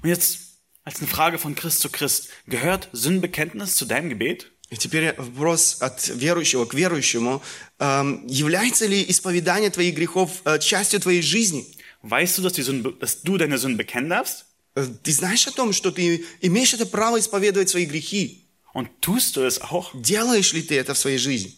Und 0.02 0.08
jetzt 0.08 0.38
als 0.84 0.98
eine 0.98 1.08
Frage 1.08 1.38
von 1.38 1.54
Christ 1.54 1.80
zu 1.80 1.88
Christ. 1.88 2.28
Gehört 2.46 2.88
Sündenbekenntnis 2.92 3.76
zu 3.76 3.86
deinem 3.86 4.10
Gebet? 4.10 4.50
И 4.70 4.76
теперь 4.76 5.14
вопрос 5.16 5.76
от 5.80 6.08
верующего 6.08 6.64
к 6.64 6.74
верующему. 6.74 7.42
Эм, 7.78 8.26
является 8.26 8.86
ли 8.86 9.04
исповедание 9.08 9.70
твоих 9.70 9.94
грехов 9.94 10.42
э, 10.44 10.58
частью 10.58 11.00
твоей 11.00 11.22
жизни? 11.22 11.66
Weißt 12.02 12.38
du, 12.38 12.42
dass, 12.42 12.54
die 12.54 12.62
Sünde, 12.62 12.92
dass 12.92 13.22
du 13.22 13.36
deine 13.38 13.58
Sünden 13.58 13.76
bekennen 13.76 14.10
darfst? 14.10 14.46
Э, 14.74 14.86
Ты 15.02 15.12
знаешь 15.12 15.46
о 15.46 15.52
том, 15.52 15.72
что 15.72 15.90
ты 15.90 16.24
имеешь 16.40 16.74
это 16.74 16.86
право 16.86 17.18
исповедовать 17.18 17.68
свои 17.68 17.84
грехи? 17.84 18.44
Und 18.72 18.88
tust 19.00 19.36
du 19.36 19.44
es 19.44 19.60
auch? 19.60 19.90
Делаешь 19.94 20.52
ли 20.52 20.62
ты 20.62 20.76
это 20.76 20.94
в 20.94 20.98
своей 20.98 21.18
жизни? 21.18 21.56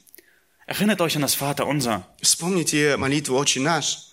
Erinnert 0.67 1.01
euch 1.01 1.17
an 1.17 1.23
das 1.23 1.35
Vaterunser. 1.35 2.05
Вспомните 2.21 2.97
молитву 2.97 3.37
«Отче 3.37 3.61
наш». 3.61 4.10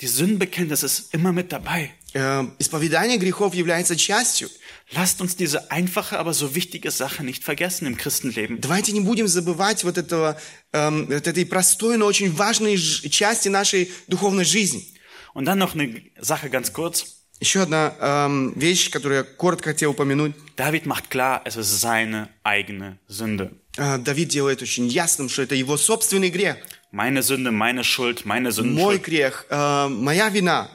Die 0.00 0.06
Sündenbekenntnis 0.08 0.82
ist 0.82 1.14
immer 1.14 1.32
mit 1.32 1.52
dabei. 1.52 1.90
Э, 2.14 2.44
Исповедание 2.58 3.18
грехов 3.18 3.54
является 3.54 3.96
частью. 3.96 4.48
Lasst 4.92 5.20
uns 5.20 5.36
diese 5.36 5.70
einfache, 5.70 6.18
aber 6.18 6.34
so 6.34 6.54
wichtige 6.54 6.90
Sache 6.90 7.22
nicht 7.24 7.44
vergessen 7.44 7.86
im 7.86 7.96
Christenleben. 7.96 8.60
Давайте 8.60 8.92
не 8.92 9.00
будем 9.00 9.28
забывать 9.28 9.84
вот, 9.84 9.96
этого, 9.98 10.38
эм, 10.72 11.06
вот 11.06 11.26
этой 11.26 11.46
простой, 11.46 11.96
но 11.98 12.06
очень 12.06 12.32
важной 12.32 12.76
ж- 12.76 13.08
части 13.10 13.48
нашей 13.48 13.90
духовной 14.08 14.44
жизни. 14.44 14.86
Und 15.34 15.44
dann 15.46 15.58
noch 15.58 15.74
eine 15.74 16.02
Sache 16.20 16.50
ganz 16.50 16.72
kurz. 16.72 17.04
Еще 17.40 17.62
одна 17.62 17.94
эм, 18.00 18.52
вещь, 18.56 18.90
которую 18.90 19.18
я 19.18 19.24
коротко 19.24 19.70
хотел 19.70 19.90
упомянуть. 19.92 20.34
David 20.56 20.84
macht 20.86 21.10
klar, 21.10 21.42
es 21.44 21.56
ist 21.56 21.80
seine 21.80 22.28
eigene 22.44 22.98
Sünde. 23.08 23.52
Э, 23.78 23.98
Давид 23.98 24.28
делает 24.28 24.60
очень 24.62 24.86
ясным, 24.88 25.28
что 25.28 25.42
это 25.42 25.54
его 25.54 25.76
собственный 25.78 26.28
грех. 26.30 26.56
Meine 26.90 27.22
Sünde, 27.22 27.50
meine 27.52 27.84
Schuld, 27.84 28.26
meine 28.26 28.48
Мой 28.50 28.52
Sündenschuld. 28.52 29.02
грех, 29.02 29.46
э, 29.50 29.88
моя 29.88 30.28
вина. 30.28 30.68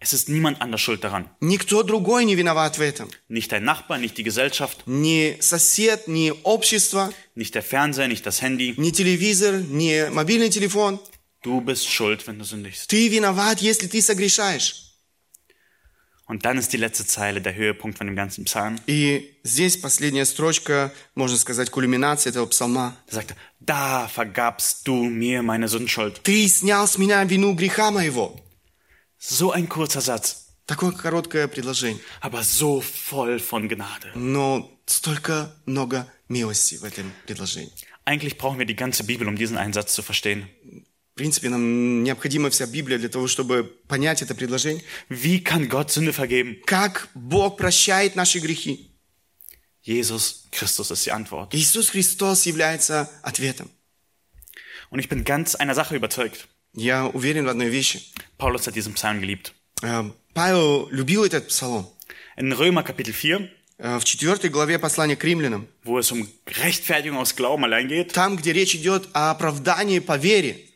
Es 0.00 0.12
ist 0.12 0.28
niemand 0.28 0.60
anders 0.60 0.82
schuld 0.82 1.02
daran. 1.02 1.30
Никто 1.40 1.82
другой 1.82 2.24
не 2.26 2.34
виноват 2.34 2.76
в 2.76 2.82
этом. 2.82 3.08
Nicht 3.28 3.52
dein 3.52 3.64
Nachbar, 3.64 3.96
nicht 3.98 4.18
die 4.18 4.22
Gesellschaft, 4.22 4.82
Ни 4.86 5.36
сосед, 5.40 6.08
ни 6.08 6.30
общество, 6.42 7.10
nicht 7.34 7.54
der 7.54 7.62
Fernseher, 7.62 8.08
nicht 8.08 8.26
das 8.26 8.42
Handy. 8.42 8.74
ни 8.76 8.90
телевизор, 8.90 9.54
ни 9.60 10.08
мобильный 10.10 10.50
телефон. 10.50 11.00
Du 11.42 11.60
bist 11.62 11.88
schuld, 11.88 12.26
wenn 12.26 12.38
du 12.38 12.44
sündigst. 12.44 12.88
Ты 12.90 13.08
виноват, 13.08 13.60
если 13.62 13.86
ты 13.86 14.02
согрешаешь. 14.02 14.87
Und 16.28 16.46
dann 16.46 16.56
ist 16.56 16.72
die 16.72 16.78
letzte 16.78 17.06
Zeile 17.06 17.42
der 17.42 17.54
Höhepunkt 17.54 17.98
von 17.98 18.06
dem 18.06 18.16
ganzen 18.16 18.44
Psalm. 18.44 18.78
И 18.86 19.34
здесь 19.42 19.76
последняя 19.76 20.24
строчка, 20.24 20.90
можно 21.14 21.36
сказать, 21.36 21.70
кульминация 21.70 22.30
этого 22.30 22.46
псалма. 22.46 22.96
Da 23.06 23.14
sagt 23.14 23.32
er, 23.32 23.36
da 23.60 24.08
vergabst 24.08 24.86
du 24.88 25.04
mir 25.04 25.42
meine 25.42 25.68
Sündschuld. 25.68 26.22
Ты 26.22 26.48
снял 26.48 26.86
с 26.88 26.96
меня 26.96 27.22
вину 27.24 27.54
греха 27.54 27.90
моего. 27.90 28.40
So 29.18 29.52
ein 29.52 29.68
kurzer 29.68 30.00
Satz, 30.00 30.46
Такое 30.66 30.92
короткое 30.92 31.46
предложение. 31.46 32.00
aber 32.22 32.42
so 32.42 32.80
voll 32.80 33.38
von 33.38 33.68
Gnade. 33.68 34.12
Но 34.14 34.70
столько 34.86 35.54
много 35.66 36.06
милости 36.28 36.76
в 36.76 36.84
этом 36.84 37.12
предложении. 37.26 37.70
Eigentlich 38.06 38.38
brauchen 38.38 38.58
wir 38.58 38.66
die 38.66 38.76
ganze 38.76 39.04
Bibel, 39.04 39.28
um 39.28 39.36
diesen 39.36 39.56
einen 39.58 39.72
Satz 39.74 39.94
zu 39.94 40.02
verstehen. 40.02 40.48
Принципе, 41.19 41.49
нам 41.49 42.01
необходима 42.01 42.49
вся 42.49 42.65
Библия 42.65 42.97
для 42.97 43.09
того, 43.09 43.27
чтобы 43.27 43.65
понять 43.89 44.21
это 44.21 44.33
предложение. 44.33 44.85
Wie 45.09 45.43
kann 45.43 45.67
Gott 45.67 45.91
Sünde 45.91 46.13
vergeben? 46.13 46.61
Как 46.65 47.09
Бог 47.13 47.57
прощает 47.57 48.15
наши 48.15 48.39
грехи. 48.39 48.89
Jesus 49.83 50.45
Christus 50.49 50.91
ist 50.91 51.05
die 51.05 51.11
Antwort. 51.11 51.53
Иисус 51.53 51.89
Христос 51.89 52.45
является 52.45 53.11
ответом. 53.21 53.69
Und 54.91 54.99
ich 54.99 55.09
bin 55.09 55.25
ganz 55.25 55.55
einer 55.55 55.75
Sache 55.75 55.97
überzeugt. 55.97 56.47
Я 56.73 57.07
уверен 57.07 57.45
в 57.45 57.49
одной 57.49 57.67
вещи. 57.67 57.99
Paulus 58.37 58.65
hat 58.67 58.77
diesen 58.77 58.93
Psalm 58.93 59.19
geliebt. 59.19 59.51
Э, 59.81 60.09
Павел 60.33 60.87
любил 60.89 61.25
этот 61.25 61.49
псалом. 61.49 61.85
In 62.37 62.53
Römer 62.53 62.83
Kapitel 62.83 63.11
4, 63.11 63.49
Э, 63.77 63.97
В 63.97 64.05
четвертой 64.05 64.49
главе 64.49 64.77
послания 64.79 65.17
к 65.17 65.23
римлянам, 65.25 65.67
wo 65.83 65.99
es 65.99 66.11
um 66.13 66.29
Rechtfertigung 66.45 67.17
aus 67.17 67.35
Glauben 67.35 67.65
allein 67.65 67.89
geht, 67.89 68.13
там, 68.13 68.37
где 68.37 68.53
речь 68.53 68.75
идет 68.75 69.09
о 69.13 69.31
оправдании 69.31 69.99
по 69.99 70.17
вере, 70.17 70.68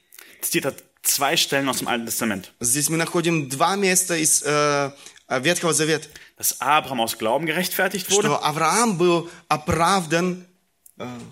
zitiert 0.42 0.64
er 0.66 0.74
zwei 1.02 1.36
Stellen 1.36 1.68
aus 1.68 1.78
dem 1.78 1.88
Alten 1.88 2.06
Testament. 2.06 2.52
здесь 2.60 2.88
мы 2.88 2.96
находим 2.96 3.48
два 3.48 3.76
места 3.76 4.16
из 4.16 4.42
э, 4.44 4.90
Ветхого 5.28 5.72
Завета, 5.74 6.08
Dass 6.36 6.60
Abraham 6.60 7.00
aus 7.00 7.18
Glauben 7.18 7.46
gerechtfertigt 7.46 8.10
wurde. 8.10 8.28
что 8.28 8.44
Авраам 8.44 8.96
был 8.98 9.28
оправдан 9.48 10.44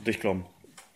Durch 0.05 0.19
Glauben. 0.21 0.45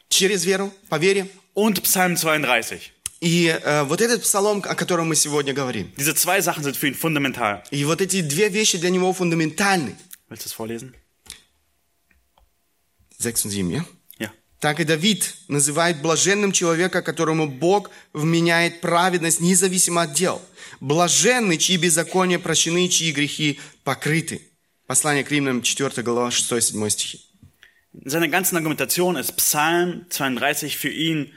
через 0.08 0.44
веру, 0.44 0.72
по 0.88 0.98
вере. 0.98 1.28
Und 1.54 1.82
Psalm 1.82 2.16
32. 2.16 2.92
И 3.20 3.46
э, 3.48 3.82
вот 3.84 4.00
этот 4.00 4.22
псалом, 4.22 4.62
о 4.64 4.74
котором 4.74 5.08
мы 5.08 5.14
сегодня 5.16 5.52
говорим, 5.52 5.92
Diese 5.98 6.14
zwei 6.14 6.40
Sachen 6.40 6.62
sind 6.64 6.76
für 6.76 6.88
ihn 6.88 6.94
fundamental. 6.94 7.62
и 7.70 7.84
вот 7.84 8.00
эти 8.00 8.20
две 8.22 8.48
вещи 8.48 8.78
для 8.78 8.90
него 8.90 9.12
фундаментальны. 9.12 9.94
Willst 10.28 10.44
du 10.44 10.48
es 10.48 10.52
vorlesen? 10.52 10.94
6 13.18 13.44
und 13.46 13.50
7, 13.50 13.70
ja? 13.70 13.84
Так 14.59 14.79
и 14.79 14.83
Давид 14.83 15.35
называет 15.47 16.01
блаженным 16.01 16.51
человека, 16.51 17.01
которому 17.01 17.47
Бог 17.47 17.91
вменяет 18.13 18.81
праведность 18.81 19.41
независимо 19.41 20.03
от 20.03 20.13
дел. 20.13 20.41
Блаженный, 20.79 21.57
чьи 21.57 21.77
беззакония 21.77 22.39
прощены, 22.39 22.87
чьи 22.87 23.11
грехи 23.11 23.59
покрыты. 23.83 24.41
Послание 24.87 25.23
к 25.23 25.31
Римлянам, 25.31 25.61
4 25.61 26.03
глава, 26.03 26.29
6-7 26.29 26.89
стихи. 26.89 27.21
In 27.93 28.09
seiner 28.09 28.27
ganzen 28.27 28.57
Argumentation 28.57 29.15
ist 29.15 29.37
Psalm 29.37 30.07
32 30.09 30.75
für 30.75 30.89
ihn 30.89 31.31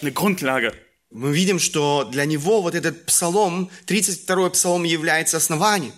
eine 0.00 0.12
Grundlage. 0.12 0.72
Мы 1.10 1.32
видим, 1.32 1.58
что 1.58 2.04
для 2.04 2.24
него 2.24 2.62
вот 2.62 2.74
этот 2.74 3.06
псалом, 3.06 3.70
32-й 3.86 4.50
псалом 4.50 4.84
является 4.84 5.36
основанием. 5.36 5.92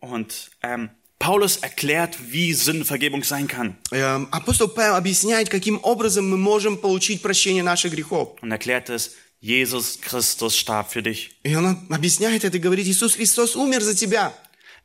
Und 0.00 0.50
ähm, 0.62 0.90
Paulus 1.19 1.57
erklärt, 1.57 2.17
wie 2.31 2.53
Sündenvergebung 2.53 3.23
sein 3.23 3.47
kann. 3.47 3.77
Эм, 3.91 4.29
Апостол 4.31 4.69
Павел 4.69 4.95
объясняет, 4.95 5.49
каким 5.49 5.79
образом 5.83 6.29
мы 6.29 6.37
можем 6.37 6.77
получить 6.77 7.21
прощение 7.21 7.61
наших 7.61 7.91
грехов. 7.91 8.37
Und 8.41 8.51
erklärt 8.51 8.89
es, 8.89 9.15
Jesus 9.41 9.99
Christus 10.01 10.57
starb 10.57 10.89
für 10.91 11.01
dich. 11.01 11.31
И 11.43 11.55
он 11.55 11.87
объясняет 11.89 12.43
это 12.43 12.57
и 12.57 12.59
говорит, 12.59 12.87
Иисус 12.87 13.15
Христос 13.15 13.55
умер 13.55 13.81
за 13.81 13.95
тебя. 13.95 14.33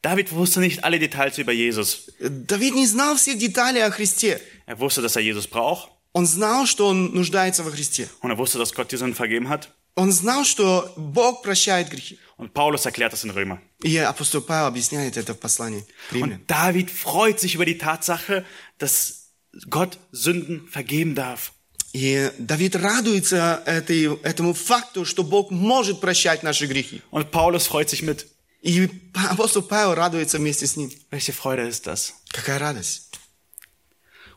David 0.03 0.33
wusste 0.33 0.61
nicht 0.61 0.85
alle 0.85 0.99
Details 0.99 1.39
über 1.39 1.53
Jesus. 1.53 2.11
Давид 2.21 2.75
не 2.75 2.87
знал 2.87 3.17
всех 3.17 3.39
деталей 3.39 3.83
о 3.83 3.91
Христе. 3.91 4.41
Er 4.67 4.79
wusste, 4.79 5.03
dass 5.03 5.17
er 5.17 5.23
Jesus 5.23 5.47
braucht. 5.47 5.89
Он 6.13 6.27
знал, 6.27 6.67
что 6.67 6.87
он 6.89 7.15
нуждается 7.15 7.65
во 7.65 7.71
Христе. 7.71 8.09
Und 8.21 8.31
er 8.31 8.39
wusste, 8.39 8.59
dass 8.59 8.75
Gott 8.75 8.93
die 8.93 8.97
Sünden 8.97 9.15
vergeben 9.15 9.49
hat. 9.49 9.71
Он 9.99 10.11
знал, 10.11 10.45
что 10.45 10.93
Бог 10.97 11.43
прощает 11.43 11.89
грехи. 11.89 12.19
Und 12.37 12.53
Paulus 12.53 12.85
erklärt 12.85 13.13
das 13.13 13.25
in 13.25 13.31
Römer. 13.31 13.61
И 13.83 13.97
апостол 13.97 14.43
Павел 14.43 14.67
объясняет 14.67 15.17
это 15.17 15.35
в 15.35 15.39
послании 15.39 15.87
к 16.11 16.13
Римлянам. 16.13 16.41
Und 16.41 16.51
David 16.51 16.91
freut 16.91 17.39
sich 17.39 17.55
über 17.55 17.65
die 17.65 17.79
Tatsache, 17.79 18.45
dass 18.79 19.31
Gott 19.71 19.99
Sünden 20.11 20.67
vergeben 20.69 21.15
darf. 21.15 21.53
И 21.93 22.33
Давид 22.39 22.75
радуется 22.75 23.63
этой, 23.67 24.21
этому 24.23 24.53
факту, 24.53 25.05
что 25.05 25.23
Бог 25.23 25.53
может 25.53 26.01
прощать 26.01 26.43
наши 26.43 26.67
грехи. 26.67 27.03
Und 27.13 27.31
Paulus 27.31 27.69
freut 27.69 27.89
sich 27.89 28.03
mit. 28.03 28.27
И 28.63 28.89
апостол 29.15 29.63
Павел 29.63 29.95
радуется 29.95 30.39
вместе 30.39 30.67
с 30.67 30.77
ним. 30.77 30.91
Welche 31.11 31.33
Freude 31.33 31.69
ist 31.69 31.87
das? 31.87 32.15
Какая 32.31 32.59
радость. 32.59 33.13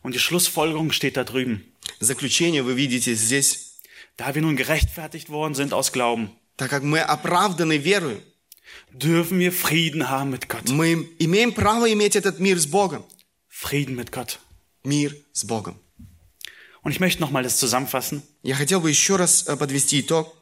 Und 0.04 0.14
die 0.14 0.20
Schlussfolgerung 0.20 0.92
steht 0.92 1.18
da 1.18 1.24
drüben. 1.24 1.74
Заключение 2.00 2.62
вы 2.62 2.76
видите 2.76 3.16
здесь. 3.16 3.61
Da 4.18 4.34
wir 4.34 4.42
nun 4.42 4.56
gerechtfertigt 4.56 5.30
worden 5.30 5.56
sind 5.56 5.74
aus 5.74 5.92
Glauben, 5.92 6.32
Так 6.58 6.72
как 6.72 6.84
мы 6.84 7.02
оправданы 7.02 7.78
верою, 7.78 8.22
dürfen 8.92 9.40
wir 9.40 9.52
Frieden 9.52 10.10
haben 10.10 10.32
mit 10.32 10.50
Gott. 10.50 10.70
мы 10.70 11.08
имеем 11.20 11.52
право 11.54 11.92
иметь 11.94 12.16
этот 12.16 12.40
мир 12.40 12.58
с 12.58 12.66
Богом. 12.66 13.06
Frieden 13.48 13.96
mit 13.96 14.12
Gott. 14.12 14.40
Мир 14.84 15.16
с 15.34 15.44
Богом. 15.44 15.80
Und 16.82 16.92
ich 16.92 17.00
möchte 17.00 17.22
nochmal 17.22 17.44
das 17.44 17.58
zusammenfassen. 17.58 18.24
Я 18.44 18.56
хотел 18.56 18.80
бы 18.82 18.90
еще 18.90 19.18
раз 19.18 19.48
э, 19.48 19.56
подвести 19.58 20.02
итог. 20.02 20.34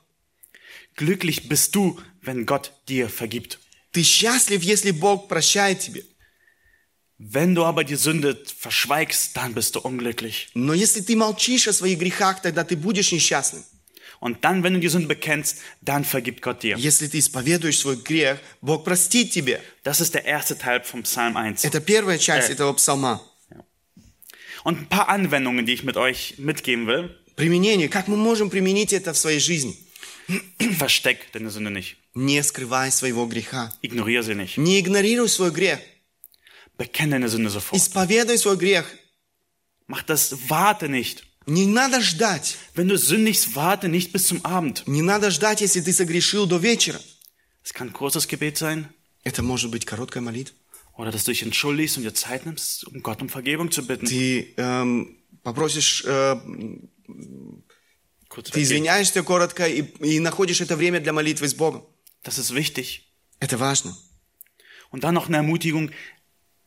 Glücklich 0.95 1.49
bist 1.49 1.75
du, 1.75 1.99
wenn 2.21 2.45
Gott 2.45 2.71
dir 2.88 3.10
vergibt. 3.10 3.60
Ты 3.91 4.04
счастлив, 4.04 4.62
если 4.63 4.91
Бог 4.91 5.28
прощает 5.28 5.80
тебе. 5.80 6.04
Wenn 7.19 7.56
du 7.56 7.63
aber 7.63 7.84
die 7.86 7.95
Sünde 7.95 8.38
verschweigst, 8.60 9.38
dann 9.38 9.54
bist 9.54 9.75
du 9.75 9.80
unglücklich. 9.80 10.49
Но 10.54 10.73
если 10.73 10.99
ты 11.01 11.15
молчишь 11.15 11.67
о 11.67 11.73
своих 11.73 11.97
грехах, 11.99 12.41
тогда 12.41 12.63
ты 12.65 12.75
будешь 12.75 13.12
несчастным. 13.13 13.63
Und 14.19 14.43
dann, 14.43 14.63
wenn 14.63 14.73
du 14.73 14.80
die 14.80 14.88
Sünde 14.89 15.08
bekennst, 15.08 15.58
dann 15.82 16.04
vergibt 16.04 16.41
Gott 16.41 16.63
dir. 16.63 16.78
Если 16.78 17.08
ты 17.08 17.19
исповедуешь 17.19 17.80
свой 17.80 17.95
грех, 17.97 18.39
Бог 18.62 18.84
простит 18.84 19.32
тебе. 19.32 19.62
Das 19.84 20.01
ist 20.01 20.13
der 20.13 20.25
erste 20.25 20.58
Teil 20.58 20.82
vom 20.84 21.04
Psalm 21.04 21.38
1. 21.38 21.63
Это 21.63 21.80
первая 21.80 22.17
часть 22.17 22.49
Э. 22.49 22.54
этого 22.54 22.73
псалма. 22.73 23.21
Und 24.63 24.80
ein 24.80 24.88
paar 24.89 25.10
Anwendungen, 25.10 25.65
die 25.65 25.73
ich 25.73 25.84
mit 25.84 25.95
euch 25.95 26.36
mitgeben 26.38 26.88
will. 26.88 27.10
Применение. 27.36 27.88
Как 27.88 28.08
мы 28.08 28.17
можем 28.17 28.49
применить 28.49 28.93
это 28.93 29.13
в 29.13 29.17
своей 29.17 29.39
жизни? 29.39 29.78
Versteck 30.60 31.32
deine 31.34 31.51
Sünde 31.51 31.69
nicht. 31.69 31.97
Не 32.15 32.41
скрывай 32.41 32.91
своего 32.91 33.28
греха. 33.28 33.71
Ignoriere 33.84 34.23
sie 34.23 34.34
nicht. 34.36 34.58
Не 34.58 34.80
игнорируй 34.80 35.30
свой 35.30 35.51
грех. 35.51 35.80
Bekenne 36.80 37.12
deine 37.12 37.30
Sünde 37.30 37.49
sofort. 37.49 37.80
Исповедуй 37.82 38.38
свой 38.38 38.58
грех. 38.58 38.86
Mach 39.88 40.04
das, 40.04 40.49
warte 40.49 40.89
nicht. 40.89 41.23
Не 41.47 41.67
надо 41.67 42.01
ждать. 42.01 42.58
Wenn 42.73 42.88
du 42.88 42.97
sündigst, 42.97 43.56
warte 43.56 43.88
nicht 43.88 44.12
bis 44.12 44.28
zum 44.28 44.43
Abend. 44.45 44.84
Не 44.88 45.01
надо 45.04 45.30
ждать, 45.32 45.62
если 45.62 45.80
ты 45.82 45.93
согрешил 45.93 46.47
до 46.47 46.58
вечера. 46.58 46.99
Es 47.63 47.73
kann 47.73 47.89
ein 47.89 47.93
kurzes 47.93 48.28
Gebet 48.28 48.58
sein 48.58 48.89
Это 49.23 49.41
может 49.43 49.71
быть 49.71 49.86
короткая 49.86 50.21
молитва. 50.21 50.56
oder 50.97 51.12
dass 51.12 51.23
du 51.25 51.32
dich 51.32 51.43
entschuldigst 51.43 51.97
und 51.97 52.04
dir 52.04 52.13
Zeit 52.13 52.45
nimmst, 52.45 52.88
um 52.88 53.01
Gott 53.04 53.21
um 53.21 53.30
Vergebung 53.30 53.69
zu 53.71 53.86
bitten. 53.86 54.06
Ты 54.08 54.54
эм, 54.58 55.17
попросишь, 55.43 56.04
э, 56.06 56.36
Kurz 58.30 58.49
ты 58.49 58.60
weggehen. 58.60 58.63
извиняешься 58.63 59.23
коротко 59.23 59.67
и, 59.67 59.82
и 59.82 60.19
находишь 60.19 60.62
это 60.62 60.75
время 60.75 60.99
для 60.99 61.13
молитвы 61.13 61.47
с 61.47 61.54
Богом. 61.54 61.86
Das 62.23 62.38
ist 62.39 62.54
wichtig. 62.56 63.04
Это 63.39 63.58
важно. 63.58 63.95
Und 64.91 65.04
dann 65.04 65.13
noch 65.13 65.28
eine 65.28 65.38
Ermutigung. 65.38 65.91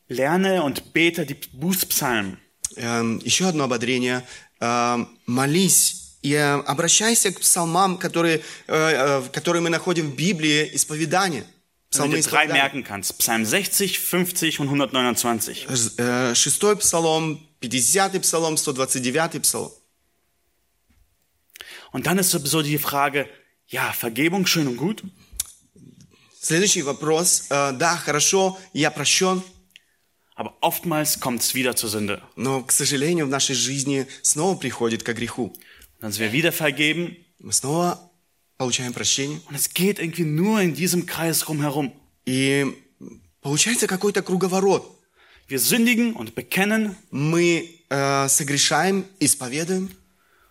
Lerne 0.08 0.62
und 0.62 0.92
bete 0.92 1.26
die 1.26 1.34
Bußpsalmen. 1.52 2.38
Эм, 2.76 3.20
еще 3.24 3.46
одно 3.48 3.64
ободрение. 3.64 4.22
Эм, 4.60 5.08
молись 5.26 6.16
и 6.22 6.32
э, 6.32 6.54
обращайся 6.62 7.30
к 7.32 7.40
псалмам, 7.40 7.98
которые, 7.98 8.42
э, 8.66 9.22
э, 9.22 9.22
которые 9.32 9.62
мы 9.62 9.70
находим 9.70 10.10
в 10.10 10.16
Библии, 10.16 10.70
исповедания. 10.74 11.44
Wenn 11.90 11.90
Псалмы 11.90 12.16
du 12.16 12.16
dir 12.18 12.22
drei 12.22 12.44
исповедания. 12.44 12.62
merken 12.62 12.84
kannst. 12.84 13.18
Psalm 13.18 13.44
60, 13.46 13.98
50 13.98 14.60
und 14.60 14.68
129. 14.68 15.66
Э, 15.98 16.34
Шестой 16.34 16.76
псалом, 16.76 17.46
50-й 17.62 18.20
псалом, 18.20 18.54
129-й 18.54 19.40
псалом. 19.40 19.72
Und 21.92 22.06
dann 22.06 22.18
ist 22.18 22.30
sowieso 22.30 22.62
die 22.62 22.78
Frage, 22.78 23.26
ja, 23.68 23.92
Vergebung 23.92 24.46
schön 24.46 24.66
und 24.68 24.76
gut, 24.76 25.02
Следующий 26.40 26.82
вопрос. 26.82 27.46
Э, 27.50 27.72
Да, 27.72 27.96
хорошо, 27.96 28.58
я 28.72 28.90
прощен, 28.90 29.42
aber 30.34 30.56
oftmals 30.60 31.18
kommt 31.20 31.40
es 31.42 31.54
wieder 31.54 31.74
zur 31.76 31.90
Sünde. 31.90 32.22
но, 32.36 32.62
к 32.62 32.72
сожалению, 32.72 33.26
в 33.26 33.30
нашей 33.30 33.54
жизни 33.54 34.06
снова 34.22 34.56
приходит 34.56 35.02
к 35.02 35.12
греху. 35.12 35.52
Dann 36.00 36.12
sind 36.12 36.20
wir 36.20 36.32
wieder 36.32 36.52
vergeben 36.52 37.16
Мы 37.40 37.52
снова 37.52 37.98
получаем 38.56 38.92
прощение. 38.92 39.40
und 39.48 39.56
es 39.56 39.72
geht 39.74 39.98
irgendwie 39.98 40.24
nur 40.24 40.60
in 40.60 40.74
diesem 40.74 41.06
Kreis 41.06 41.48
rumherum. 41.48 41.92
И 42.26 42.66
получается 43.40 43.86
какой-то 43.86 44.22
круговорот. 44.22 44.84
Wir 45.48 45.58
sündigen 45.58 46.12
und 46.14 46.34
bekennen 46.34 46.94
Мы 47.10 47.80
э, 47.88 48.28
согрешаем, 48.28 49.06
исповедуем, 49.18 49.90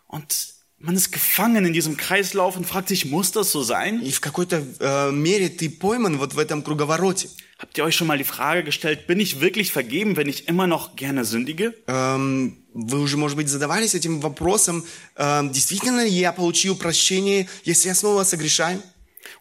und 0.07 0.53
man 0.79 0.95
ist 0.95 1.11
gefangen 1.11 1.65
in 1.65 1.73
diesem 1.73 1.97
Kreislauf 1.97 2.55
und 2.57 2.65
fragt 2.65 2.87
sich, 2.89 3.05
muss 3.05 3.31
das 3.31 3.51
so 3.51 3.61
sein? 3.63 4.01
и 4.01 4.11
в 4.11 4.21
какой-то 4.21 4.63
э, 4.79 5.11
мере 5.11 5.49
ты 5.49 5.69
пойман 5.69 6.17
вот 6.17 6.33
в 6.33 6.39
этом 6.39 6.61
круговороте. 6.63 7.29
Habt 7.61 7.77
ihr 7.77 7.83
euch 7.83 7.95
schon 7.95 8.07
mal 8.07 8.17
die 8.19 8.23
Frage 8.23 8.63
gestellt, 8.63 9.07
bin 9.07 9.19
ich 9.19 9.39
wirklich 9.41 9.71
vergeben, 9.71 10.15
wenn 10.15 10.27
ich 10.29 10.47
immer 10.47 10.67
noch 10.67 10.95
gerne 10.95 11.25
sündige? 11.25 11.73
Эм, 11.87 12.57
Вы 12.73 12.99
уже, 12.99 13.17
может 13.17 13.35
быть, 13.37 13.47
задавались 13.49 13.95
этим 13.95 14.19
вопросом, 14.21 14.85
эм, 15.15 15.51
действительно 15.51 16.03
ли 16.03 16.11
я 16.11 16.31
получил 16.31 16.75
прощение, 16.77 17.47
если 17.63 17.87
я 17.87 17.95
снова 17.95 18.23
согрешаю? 18.23 18.81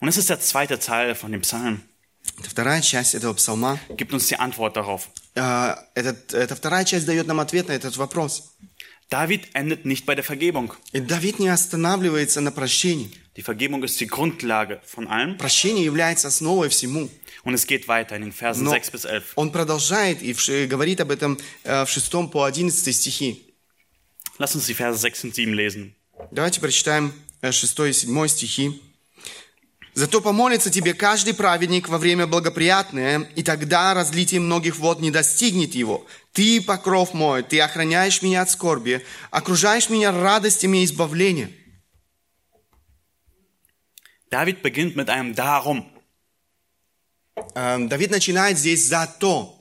Und 0.01 0.09
das 0.09 0.17
ist 0.17 0.31
der 0.31 0.41
zweite 0.41 0.79
Teil 0.79 1.15
von 1.15 1.31
dem 1.33 1.43
Psalm. 1.43 1.83
Это 2.39 2.51
вторая 2.51 2.81
часть 2.81 3.15
этого 3.15 3.35
псалма. 3.35 3.79
Gibt 3.97 4.13
uns 4.15 4.27
die 4.29 4.37
Antwort 4.39 4.77
darauf. 4.77 5.09
Э, 5.35 5.75
этот- 5.95 6.33
эта 6.35 6.57
вторая 6.57 6.85
часть 6.85 7.07
дает 7.07 7.27
нам 7.27 7.41
ответ 7.41 7.69
на 7.69 7.73
этот 7.73 7.97
вопрос. 7.99 8.55
David 9.11 9.55
endet 9.55 9.85
nicht 9.85 10.05
bei 10.07 10.15
der 10.17 10.25
Vergebung. 10.25 10.73
И 10.93 11.01
Давид 11.01 11.39
не 11.39 11.49
останавливается 11.49 12.41
на 12.41 12.51
прощении. 12.51 13.11
Die 13.38 13.42
Vergebung 13.42 13.82
ist 13.84 14.00
die 14.02 14.08
Grundlage 14.08 14.82
von 14.86 15.08
allem 15.08 15.38
Прощение 15.38 15.86
является 15.86 16.28
основой 16.28 16.70
всему. 16.70 17.10
und 17.44 17.54
es 17.56 17.66
geht 17.66 17.88
weiter 17.88 18.16
in 18.18 18.22
den 18.24 18.32
Versen 18.34 18.64
Но 18.66 18.72
6 18.72 18.92
bis 18.92 19.06
11. 19.06 19.24
он 19.36 19.52
продолжает 19.52 20.22
и 20.22 20.34
ш- 20.34 20.68
говорит 20.68 21.00
об 21.02 21.12
этом 21.12 21.38
э, 21.64 21.86
в 21.86 21.90
6 21.92 22.30
по 22.32 22.46
11 22.46 22.94
стихи. 22.96 23.54
Lass 24.38 24.54
uns 24.56 24.66
die 24.68 24.74
Verse 24.76 24.98
6 25.00 25.24
und 25.26 25.34
7 25.36 25.54
lesen. 25.54 25.94
Давайте 26.32 26.60
прочитаем 26.60 27.14
э, 27.42 27.52
6 27.52 27.80
и 27.80 27.94
7 27.94 28.28
стихи. 28.28 28.82
«Зато 29.94 30.22
помолится 30.22 30.70
тебе 30.70 30.94
каждый 30.94 31.34
праведник 31.34 31.90
во 31.90 31.98
время 31.98 32.26
благоприятное, 32.26 33.30
и 33.36 33.44
тогда 33.44 33.94
разлитие 33.94 34.40
многих 34.40 34.78
вод 34.78 35.02
не 35.02 35.12
достигнет 35.12 35.76
его. 35.76 36.06
Ты, 36.32 36.62
покров 36.62 37.14
мой, 37.14 37.44
ты 37.44 37.60
охраняешь 37.60 38.22
меня 38.22 38.42
от 38.44 38.50
скорби, 38.50 39.04
окружаешь 39.32 39.90
меня 39.90 40.12
радостями 40.12 40.84
избавления». 40.86 41.50
David 44.31 44.63
beginnt 44.63 44.97
mit 44.97 45.09
einem 45.09 45.35
Darum. 45.35 45.91
Эм, 47.55 47.89
Давид 47.89 48.11
начинает 48.11 48.59
здесь 48.59 48.85
«зато». 48.87 49.53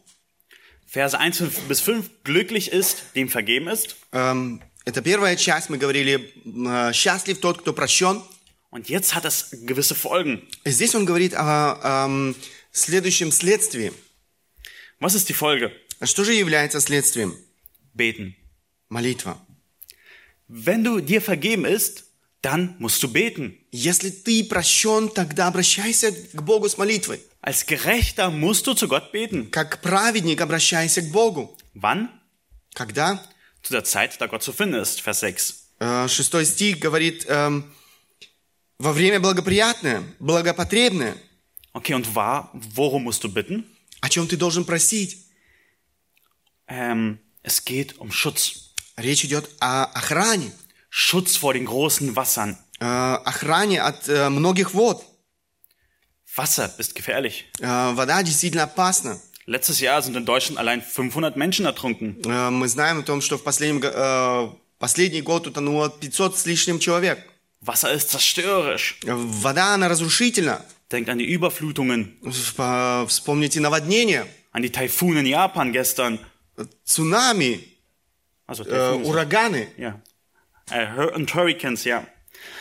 Verse 0.87 1.17
1 1.17 1.41
bis 1.67 1.81
5. 1.81 2.23
Glücklich 2.23 2.71
ist, 2.71 3.03
dem 3.15 3.27
vergeben 3.29 3.67
ist. 3.67 3.95
Эм, 4.11 4.61
Это 4.85 5.01
первая 5.01 5.35
часть, 5.35 5.69
мы 5.69 5.77
говорили, 5.79 6.31
э, 6.45 6.93
«счастлив 6.93 7.39
тот, 7.39 7.61
кто 7.61 7.73
прощен». 7.73 8.21
Und 8.69 8.87
jetzt 8.89 9.15
hat 9.15 9.25
es 9.25 9.49
gewisse 9.51 9.95
Folgen. 9.95 10.47
И 10.63 10.69
Здесь 10.69 10.93
он 10.95 11.05
говорит 11.05 11.33
о 11.33 12.05
эм, 12.05 12.35
следующем 12.71 13.31
следствии. 13.31 13.93
Was 14.99 15.15
ist 15.15 15.27
die 15.29 15.33
Folge? 15.33 15.71
Что 16.03 16.23
же 16.23 16.33
является 16.33 16.79
следствием? 16.81 17.35
Beten. 17.93 18.35
Молитва. 18.89 19.39
Wenn 20.47 20.83
du 20.83 20.99
dir 20.99 21.21
vergeben 21.21 21.65
ist, 21.65 22.03
dann 22.41 22.75
musst 22.79 23.01
du 23.01 23.07
beten. 23.07 23.57
Если 23.71 24.11
ты 24.11 24.43
прощен, 24.43 25.09
тогда 25.09 25.47
обращайся 25.47 26.11
к 26.11 26.41
Богу 26.43 26.69
с 26.69 26.77
молитвой. 26.77 27.21
Als 27.41 27.65
Gerechter 27.65 28.29
musst 28.29 28.67
du 28.67 28.73
zu 28.73 28.87
Gott 28.87 29.11
beten. 29.11 29.49
Как 29.49 29.81
праведник 29.81 30.41
обращайся 30.41 31.01
к 31.01 31.11
Богу. 31.11 31.57
Wann? 31.73 32.09
Когда? 32.73 33.23
Zu 33.63 33.73
der 33.73 33.83
Zeit, 33.83 34.21
da 34.21 34.27
Gott 34.27 34.43
zu 34.43 34.53
finden 34.53 34.75
ist. 34.75 35.01
Vers 35.01 35.21
6. 35.21 35.55
Э, 35.79 36.07
Шестой 36.07 36.45
стих 36.45 36.79
говорит, 36.79 37.25
эм, 37.27 37.73
во 38.77 38.93
время 38.93 39.19
благоприятное, 39.19 40.03
благопотребное. 40.19 41.17
Okay, 41.73 41.93
und 41.93 42.15
war, 42.15 42.51
worum 42.53 43.03
musst 43.03 43.23
du 43.23 43.29
bitten? 43.29 43.65
О 44.01 44.09
чем 44.09 44.27
ты 44.27 44.37
должен 44.37 44.65
просить? 44.65 45.25
Ähm, 46.67 47.19
es 47.41 47.65
geht 47.65 47.97
um 47.99 48.11
Schutz. 48.11 48.71
Речь 48.97 49.25
идет 49.25 49.49
о 49.59 49.85
охране. 49.85 50.51
Schutz 50.89 51.35
vor 51.37 51.53
den 51.53 51.65
großen 51.65 52.15
Wassern. 52.15 52.57
Э, 52.79 52.85
охране 53.23 53.81
от 53.83 54.07
э, 54.09 54.29
многих 54.29 54.73
вод. 54.73 55.03
Wasser 56.35 56.69
ist 56.77 56.95
gefährlich. 56.95 57.45
Э, 57.59 57.93
вода 57.93 58.21
действительно 58.23 58.63
опасна. 58.63 59.19
Letztes 59.47 59.79
Jahr 59.79 60.01
sind 60.01 60.15
in 60.17 60.25
Deutschland 60.25 60.57
allein 60.57 60.81
500 60.81 61.35
Menschen 61.37 61.65
ertrunken. 61.65 62.21
Э, 62.25 62.49
мы 62.49 62.67
знаем 62.67 62.99
о 62.99 63.03
том, 63.03 63.21
что 63.21 63.37
в 63.37 63.43
последнем, 63.43 63.79
го- 63.79 63.87
э, 63.93 64.49
последний 64.79 65.21
год 65.21 65.47
утонуло 65.47 65.89
500 65.89 66.37
с 66.37 66.45
лишним 66.45 66.79
человек. 66.79 67.19
Wasser 67.61 67.93
ist 67.93 68.09
zerstörerisch. 68.09 68.97
Э, 69.05 69.13
Вода, 69.15 69.73
она 69.75 69.87
разрушительна. 69.87 70.61
Denkt 70.91 71.09
an 71.09 71.17
die 71.17 71.25
Überflutungen, 71.25 72.17
В- 72.21 73.05
Вспомните 73.07 73.59
наводнения, 73.59 74.27
an 74.51 74.61
die 74.61 74.71
Taifune 74.71 75.19
in 75.21 75.25
Japan 75.25 75.71
gestern. 75.73 76.19
цунами, 76.83 77.59
Also 78.47 78.63
äh, 78.63 78.69
Taifune, 78.69 79.05
ураганы. 79.05 79.67
ja. 79.77 80.01
Äh, 80.70 81.06
und 81.14 81.34
Hurricanes, 81.34 81.84
ja. 81.84 82.06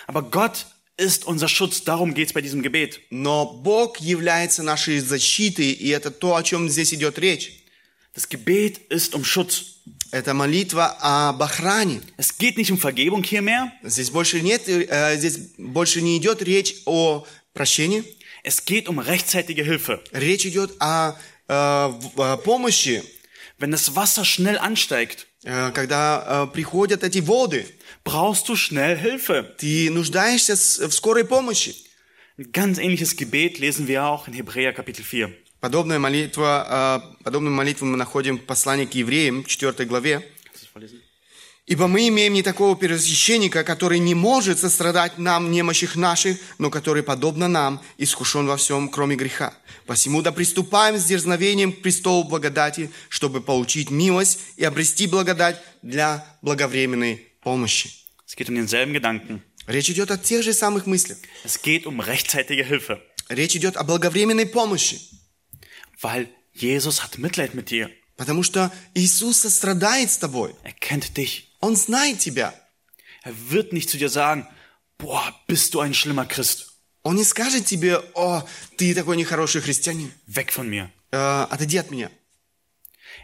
Aber 0.07 0.23
Gott 0.23 0.65
ist 0.97 1.25
unser 1.25 1.47
Schutz. 1.47 1.83
Darum 1.83 2.13
geht's 2.13 2.33
bei 2.33 2.41
diesem 2.41 2.61
Gebet. 2.61 2.99
Но 3.09 3.45
Бог 3.45 3.97
является 3.99 4.63
нашей 4.63 4.99
защитой, 4.99 5.71
и 5.71 5.89
это 5.89 6.11
то, 6.11 6.35
о 6.35 6.43
чем 6.43 6.69
здесь 6.69 6.93
идет 6.93 7.17
речь. 7.19 7.63
Das 8.15 8.27
Gebet 8.27 8.79
ist 8.89 9.15
um 9.15 9.23
Schutz. 9.23 9.77
Это 10.11 10.33
молитва 10.33 10.97
об 10.99 11.41
охране. 11.41 12.01
Es 12.17 12.37
geht 12.37 12.57
nicht 12.57 12.71
um 12.71 12.77
Vergebung 12.77 13.23
hier 13.23 13.41
mehr. 13.41 13.71
Здесь 13.83 14.09
больше 14.09 14.41
нет, 14.41 14.67
э, 14.67 15.17
здесь 15.17 15.37
больше 15.57 16.01
не 16.01 16.17
идет 16.17 16.41
речь 16.41 16.81
о 16.85 17.25
прощении. 17.53 18.03
Es 18.43 18.65
geht 18.65 18.89
um 18.89 18.99
rechtzeitige 18.99 19.63
Hilfe. 19.63 20.01
Речь 20.11 20.45
идет 20.45 20.75
о, 20.79 21.11
э, 21.47 21.53
о 21.53 22.37
помощи, 22.37 23.03
Wenn 23.59 23.71
das 23.71 23.93
Wasser 23.95 24.23
schnell 24.23 24.57
ansteigt, 24.57 25.27
э, 25.43 25.71
когда 25.71 26.47
э, 26.49 26.53
приходят 26.53 27.03
эти 27.03 27.19
воды. 27.19 27.65
Brauchst 28.09 28.49
du 28.49 28.55
schnell 28.55 28.97
Hilfe. 28.97 29.43
Ты 29.57 29.89
нуждаешься 29.91 30.55
в 30.55 30.93
скорой 30.93 31.25
помощи. 31.25 31.75
Ein 32.37 32.51
ganz 32.51 32.77
ähnliches 32.79 33.15
Gebet 33.15 33.59
lesen 33.59 33.87
wir 33.87 34.05
auch 34.05 34.27
in 34.27 34.33
Hebräer 34.33 34.73
Kapitel 34.73 35.03
4. 35.03 35.31
Подобная 35.59 35.99
молитва, 35.99 37.03
э, 37.19 37.23
подобную 37.23 37.53
молитву 37.53 37.85
мы 37.85 37.97
находим 37.97 38.37
в 38.37 38.45
послании 38.45 38.85
к 38.85 38.95
евреям, 38.95 39.43
в 39.43 39.47
4 39.47 39.85
главе. 39.85 40.25
Ибо 41.67 41.87
мы 41.87 42.07
имеем 42.07 42.33
не 42.33 42.41
такого 42.41 42.75
первосвященника, 42.75 43.63
который 43.63 43.99
не 43.99 44.15
может 44.15 44.57
сострадать 44.57 45.19
нам 45.19 45.51
немощих 45.51 45.95
наших, 45.95 46.39
но 46.57 46.71
который, 46.71 47.03
подобно 47.03 47.47
нам, 47.47 47.79
искушен 47.99 48.47
во 48.47 48.57
всем, 48.57 48.89
кроме 48.89 49.17
греха. 49.17 49.53
Посему 49.85 50.23
да 50.23 50.31
приступаем 50.31 50.97
с 50.97 51.03
дерзновением 51.05 51.73
к 51.73 51.81
престолу 51.83 52.23
благодати, 52.23 52.89
чтобы 53.09 53.41
получить 53.41 53.91
милость 53.91 54.39
и 54.57 54.63
обрести 54.63 55.05
благодать 55.05 55.61
для 55.83 56.25
благовременной 56.41 57.27
помощи. 57.41 57.98
Es 58.28 58.36
geht 58.36 58.48
um 58.48 58.54
denselben 58.54 58.92
Gedanken. 58.92 59.42
Речь 59.66 59.88
идет 59.90 60.10
о 60.10 60.18
тех 60.18 60.42
же 60.42 60.52
самых 60.52 60.86
мыслях. 60.86 61.18
Es 61.44 61.60
geht 61.62 61.86
um 61.86 62.00
rechtzeitige 62.00 62.64
Hilfe, 62.64 63.00
Речь 63.28 63.56
идет 63.56 63.76
о 63.76 63.84
благовременной 63.84 64.46
помощи. 64.46 65.00
weil 66.02 66.28
Jesus 66.52 67.02
hat 67.02 67.18
Mitleid 67.18 67.54
mit 67.54 67.70
dir. 67.70 67.90
Потому 68.16 68.42
что 68.42 68.70
Иисус 68.94 69.38
сострадает 69.38 70.10
с 70.10 70.18
тобой. 70.18 70.54
Er 70.62 70.72
kennt 70.72 71.16
dich. 71.16 71.48
Он 71.60 71.74
знает 71.76 72.18
тебя. 72.18 72.54
Er 73.24 73.32
wird 73.50 73.72
nicht 73.72 73.88
zu 73.88 73.96
dir 73.96 74.08
sagen, 74.10 74.46
boah, 74.98 75.34
bist 75.46 75.72
du 75.74 75.80
ein 75.80 75.94
schlimmer 75.94 76.26
Christ. 76.26 76.70
Он 77.02 77.16
не 77.16 77.24
скажет 77.24 77.66
тебе, 77.66 77.98
о, 78.14 78.42
ты 78.76 78.94
такой 78.94 79.16
нехороший 79.16 79.60
христианин. 79.62 80.12
Weg 80.26 80.52
von 80.52 80.68
mir. 80.68 80.90
Э, 81.10 81.46
отойди 81.50 81.78
от 81.78 81.90
меня. 81.90 82.10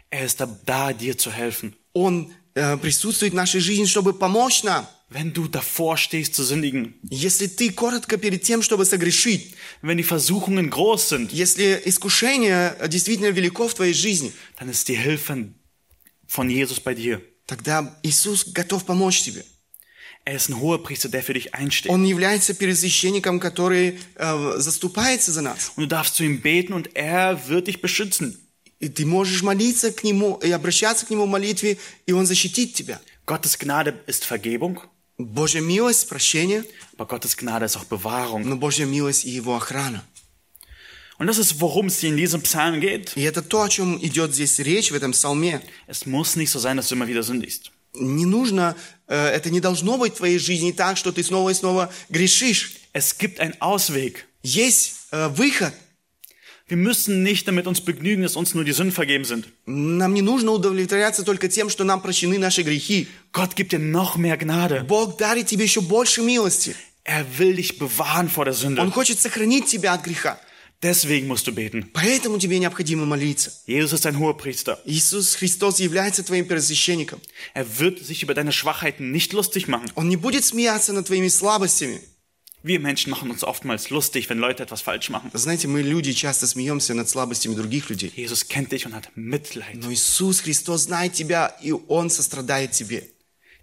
Er 0.09 0.25
ist 0.25 0.39
da, 0.39 0.45
da, 0.65 0.91
dir 0.93 1.17
zu 1.17 1.31
helfen. 1.31 1.73
Он 1.93 2.33
э, 2.55 2.77
присутствует 2.77 3.33
в 3.33 3.35
нашей 3.35 3.61
жизни, 3.61 3.85
чтобы 3.85 4.13
помочь 4.13 4.63
нам. 4.63 4.87
Wenn 5.09 5.33
du 5.33 5.47
davor 5.47 5.97
stehst 5.97 6.35
zu 6.35 6.43
sündigen, 6.43 6.93
Если 7.09 7.47
ты 7.47 7.71
коротко 7.71 8.17
перед 8.17 8.43
тем, 8.43 8.61
чтобы 8.61 8.85
согрешить, 8.85 9.55
wenn 9.81 9.97
die 9.97 10.03
Versuchungen 10.03 10.69
groß 10.69 11.09
sind, 11.09 11.33
если 11.33 11.81
искушение 11.85 12.77
действительно 12.87 13.31
велико 13.31 13.67
в 13.67 13.73
твоей 13.73 13.93
жизни, 13.93 14.31
dann 14.57 14.69
ist 14.69 14.87
die 14.87 14.95
Hilfe 14.95 15.49
von 16.27 16.49
Jesus 16.49 16.79
bei 16.79 16.93
dir. 16.93 17.21
тогда 17.45 17.99
Иисус 18.03 18.45
готов 18.45 18.85
помочь 18.85 19.21
тебе. 19.21 19.43
Er 20.23 20.35
ist 20.35 20.49
ein 20.49 20.59
hoher 20.61 20.81
Priester, 20.83 21.09
der 21.09 21.23
für 21.23 21.33
dich 21.33 21.53
einsteht. 21.55 21.91
Он 21.91 22.05
является 22.05 22.53
первосвященником, 22.53 23.39
который 23.39 23.99
э, 24.15 24.53
заступается 24.57 25.31
за 25.31 25.41
нас. 25.41 25.71
Und 25.75 25.83
du 25.83 25.87
darfst 25.87 26.15
zu 26.15 26.23
ihm 26.23 26.41
beten 26.41 26.73
und 26.73 26.95
er 26.95 27.49
wird 27.49 27.67
dich 27.67 27.81
beschützen. 27.81 28.37
И 28.79 28.87
ты 28.89 29.05
можешь 29.05 29.41
молиться 29.43 29.91
к 29.91 30.03
Нему 30.03 30.39
и 30.43 30.51
обращаться 30.51 31.05
к 31.05 31.09
Нему 31.09 31.25
в 31.25 31.29
молитве, 31.29 31.77
и 32.05 32.13
Он 32.13 32.25
защитит 32.25 32.73
тебя. 32.73 33.01
Gottes 33.25 33.57
Gnade 33.57 33.99
ist 34.07 34.23
Vergebung, 34.25 34.79
Божья 35.18 35.60
милость, 35.60 36.08
прощение, 36.08 36.64
aber 36.96 37.06
Gottes 37.06 37.36
Gnade 37.36 37.64
ist 37.64 37.76
auch 37.76 37.84
Bewahrung. 37.84 38.44
но 38.44 38.56
Божья 38.56 38.84
милость 38.84 39.24
и 39.24 39.30
Его 39.30 39.56
охрана. 39.56 40.04
Und 41.18 41.26
das 41.28 41.38
ist, 41.38 41.60
worum 41.60 41.86
es 41.86 42.00
hier 42.00 42.10
in 42.10 42.16
diesem 42.18 42.42
Psalm 42.42 42.80
geht. 42.80 43.16
И 43.16 43.22
это 43.22 43.40
то, 43.40 43.62
о 43.62 43.68
чем 43.68 43.96
идет 44.04 44.34
здесь 44.34 44.58
речь 44.58 44.90
в 44.90 44.94
этом 44.94 45.12
псалме. 45.12 45.62
Es 45.86 46.04
muss 46.04 46.36
nicht 46.36 46.50
so 46.50 46.58
sein, 46.58 46.76
dass 46.76 46.88
du 46.88 46.94
immer 46.94 47.08
wieder 47.08 47.22
sündigst. 47.22 47.70
Не 47.94 48.26
нужно, 48.26 48.76
э, 49.06 49.28
это 49.28 49.48
не 49.48 49.60
должно 49.60 49.96
быть 49.96 50.12
в 50.12 50.16
твоей 50.18 50.38
жизни 50.38 50.72
так, 50.72 50.98
что 50.98 51.12
ты 51.12 51.24
снова 51.24 51.48
и 51.48 51.54
снова 51.54 51.90
грешишь. 52.10 52.74
Es 52.92 53.16
gibt 53.16 53.40
einen 53.40 53.56
Ausweg. 53.60 54.24
Есть 54.42 55.06
э, 55.12 55.28
выход. 55.28 55.72
Wir 56.67 56.77
müssen 56.77 57.23
nicht 57.23 57.47
damit 57.47 57.67
uns 57.67 57.81
begnügen, 57.81 58.23
dass 58.23 58.35
uns 58.35 58.53
nur 58.53 58.63
die 58.63 58.71
Sünden 58.71 58.93
vergeben 58.93 59.25
sind. 59.25 59.47
Нам 59.65 60.13
не 60.13 60.21
нужно 60.21 60.51
удовлетворяться 60.51 61.23
только 61.23 61.47
тем, 61.49 61.69
что 61.69 61.83
нам 61.83 62.01
прощены 62.01 62.37
наши 62.37 62.61
грехи. 62.63 63.07
Gott 63.33 63.55
gibt 63.55 63.71
dir 63.73 63.79
noch 63.79 64.17
mehr 64.17 64.37
Gnade. 64.37 64.83
Бог 64.83 65.17
дарит 65.17 65.47
тебе 65.47 65.63
еще 65.65 65.81
больше 65.81 66.21
милости. 66.21 66.75
Er 67.03 67.25
will 67.37 67.55
dich 67.55 67.77
bewahren 67.79 68.29
vor 68.29 68.45
der 68.45 68.53
Он 68.53 68.59
Sünde. 68.75 68.91
хочет 68.91 69.19
сохранить 69.19 69.65
тебя 69.65 69.93
от 69.93 70.03
греха. 70.03 70.39
Deswegen 70.81 71.27
musst 71.27 71.45
du 71.45 71.51
beten. 71.51 71.89
Поэтому 71.93 72.39
тебе 72.39 72.57
необходимо 72.57 73.05
молиться. 73.05 73.51
Jesus 73.67 73.99
ist 73.99 74.05
ein 74.07 74.17
hoher 74.17 74.35
Priester. 74.35 74.79
Иисус 74.85 75.35
Христос 75.35 75.79
является 75.79 76.23
твоим 76.23 76.47
первосвященником. 76.47 77.19
Er 77.53 77.65
wird 77.79 77.99
sich 78.03 78.23
über 78.23 78.33
deine 78.33 78.51
Schwachheiten 78.51 79.11
nicht 79.11 79.31
lustig 79.33 79.67
machen. 79.67 79.91
Он 79.95 80.09
не 80.09 80.15
будет 80.17 80.43
смеяться 80.43 80.91
над 80.93 81.05
твоими 81.05 81.27
слабостями. 81.27 82.01
Wir 82.65 82.79
Menschen 82.79 83.09
machen 83.09 83.31
uns 83.31 83.43
oftmals 83.43 83.89
lustig, 83.89 84.29
wenn 84.29 84.37
Leute 84.37 84.61
etwas 84.61 84.81
falsch 84.81 85.09
machen. 85.09 85.31
Знаете, 85.33 85.67
мы 85.67 85.81
люди 85.81 86.13
часто 86.13 86.45
смеемся 86.45 86.93
над 86.93 87.09
слабостями 87.09 87.55
других 87.55 87.89
людей. 87.89 88.11
Jesus 88.15 88.47
kennt 88.47 88.71
dich 88.71 88.85
und 88.85 88.93
hat 88.93 89.09
Mitleid. 89.15 89.75
Но 89.75 89.91
Иисус 89.91 90.41
Христос 90.41 90.81
знает 90.83 91.13
тебя, 91.13 91.47
и 91.61 91.71
Он 91.71 92.09
сострадает 92.11 92.71
тебе. 92.73 93.09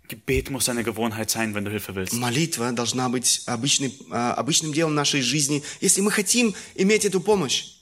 Gebet 0.08 0.50
muss 0.50 0.68
eine 0.68 0.82
Gewohnheit 0.82 1.30
sein, 1.30 1.54
wenn 1.54 1.64
du 1.64 1.70
Hilfe 1.70 1.94
willst. 1.94 2.14
Молитва 2.14 2.72
должна 2.72 3.08
быть 3.08 3.42
обычной, 3.46 3.94
а, 4.10 4.32
обычным 4.34 4.72
делом 4.72 4.94
нашей 4.94 5.20
жизни, 5.20 5.62
если 5.80 6.00
мы 6.00 6.10
хотим 6.10 6.54
иметь 6.74 7.04
эту 7.04 7.20
помощь. 7.20 7.76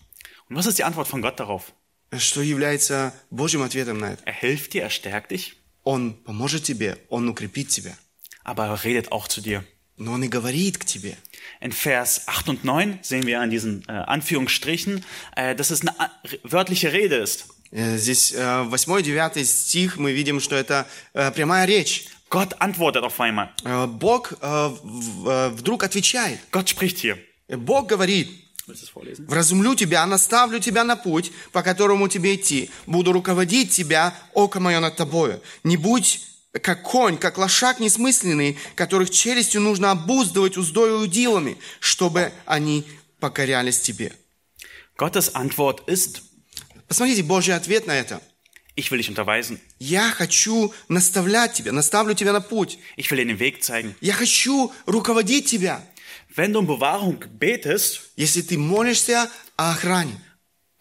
Und 0.51 0.57
was 0.57 0.67
ist 0.67 0.77
die 0.77 0.85
Antwort 0.85 1.09
von 1.09 1.23
Gott 1.23 1.41
darauf? 1.41 1.73
Что 2.19 2.43
является 2.43 3.15
Божьим 3.31 3.63
ответом 3.63 3.99
на 3.99 4.13
это? 4.13 4.23
Er 4.27 4.35
hilft 4.35 4.75
dir, 4.75 4.83
er 4.83 4.91
stärkt 4.91 5.31
dich, 5.31 5.55
Он 5.83 6.15
поможет 6.15 6.65
тебе, 6.65 6.99
Он 7.09 7.27
укрепит 7.29 7.69
тебя. 7.71 7.97
aber 8.45 8.67
er 8.67 8.85
redet 8.85 9.13
auch 9.13 9.29
zu 9.29 9.41
dir. 9.41 9.65
Но 9.98 10.14
Он 10.14 10.24
и 10.24 10.28
говорит 10.28 10.78
к 10.78 10.86
тебе. 10.86 11.18
In 11.62 11.72
Vers 11.72 12.24
8 12.28 12.50
und 12.50 12.64
9 12.64 13.00
sehen 13.04 13.26
wir 13.26 13.40
an 13.40 13.50
diesen 13.52 13.84
äh, 13.88 13.92
Anführungsstrichen, 13.92 15.04
äh, 15.36 15.56
dass 15.56 15.70
es 15.72 15.82
eine 15.82 16.00
a- 16.00 16.10
wörtliche 16.44 16.92
Rede 16.92 17.16
ist. 17.18 17.46
Э, 17.72 17.98
Здесь 17.98 18.34
8-9 18.34 19.44
стих, 19.46 19.98
мы 19.98 20.12
видим, 20.14 20.40
что 20.40 20.56
это 20.56 20.88
э, 21.14 21.32
прямая 21.32 21.66
речь. 21.66 22.06
Gott 22.30 22.56
antwortet 22.62 23.04
auf 23.04 23.20
einmal. 23.20 23.50
Э, 23.64 23.86
Бог 23.88 24.34
э, 24.42 24.70
в- 24.82 25.28
э, 25.30 25.50
вдруг 25.50 25.84
отвечает. 25.84 26.40
Gott 26.52 26.70
spricht 26.70 26.98
hier. 26.98 27.18
Э, 27.48 27.58
Бог 27.58 27.88
говорит? 27.88 28.30
«Вразумлю 29.28 29.76
тебя, 29.76 30.06
наставлю 30.06 30.60
тебя 30.60 30.84
на 30.86 30.96
путь, 30.96 31.32
по 31.52 31.62
которому 31.62 32.08
тебе 32.08 32.36
идти. 32.36 32.70
Буду 32.86 33.12
руководить 33.12 33.72
тебя, 33.72 34.14
око 34.34 34.60
мое 34.62 34.80
над 34.80 34.96
тобою. 34.96 35.42
Не 35.64 35.76
будь 35.78 36.22
как 36.52 36.84
конь, 36.84 37.18
как 37.18 37.38
лошак 37.38 37.80
несмысленный, 37.80 38.58
которых 38.76 39.10
челюстью 39.10 39.62
нужно 39.62 39.92
обуздывать 39.92 40.58
уздою 40.58 41.00
и 41.00 41.04
удилами, 41.04 41.58
чтобы 41.80 42.32
они 42.46 42.86
покорялись 43.20 43.80
тебе». 43.80 44.14
Gottes 44.98 45.34
Antwort 45.34 45.86
ist, 45.88 46.22
Посмотрите, 46.88 47.24
Божий 47.24 47.56
ответ 47.56 47.88
на 47.88 47.96
это. 47.98 48.22
ich 48.76 48.92
will 48.92 48.98
dich 48.98 49.10
unterweisen. 49.10 49.60
Я 49.80 50.12
хочу 50.12 50.74
наставлять 50.88 51.54
тебя, 51.54 51.72
наставлю 51.72 52.14
тебя 52.14 52.34
на 52.34 52.42
путь. 52.42 52.80
Ich 52.98 53.10
will 53.10 53.18
dir 53.18 53.26
den 53.26 53.40
Weg 53.40 53.62
zeigen. 53.64 53.96
Я 54.02 54.14
хочу 54.14 54.72
руководить 54.86 55.46
тебя. 55.48 55.82
Wenn 56.36 56.54
du 56.54 56.60
um 56.60 56.68
Bewahrung 56.68 57.18
betest, 57.40 58.02
Если 58.16 58.42
ты 58.42 58.58
молишься 58.58 59.30
о 59.58 59.72
охране, 59.72 60.20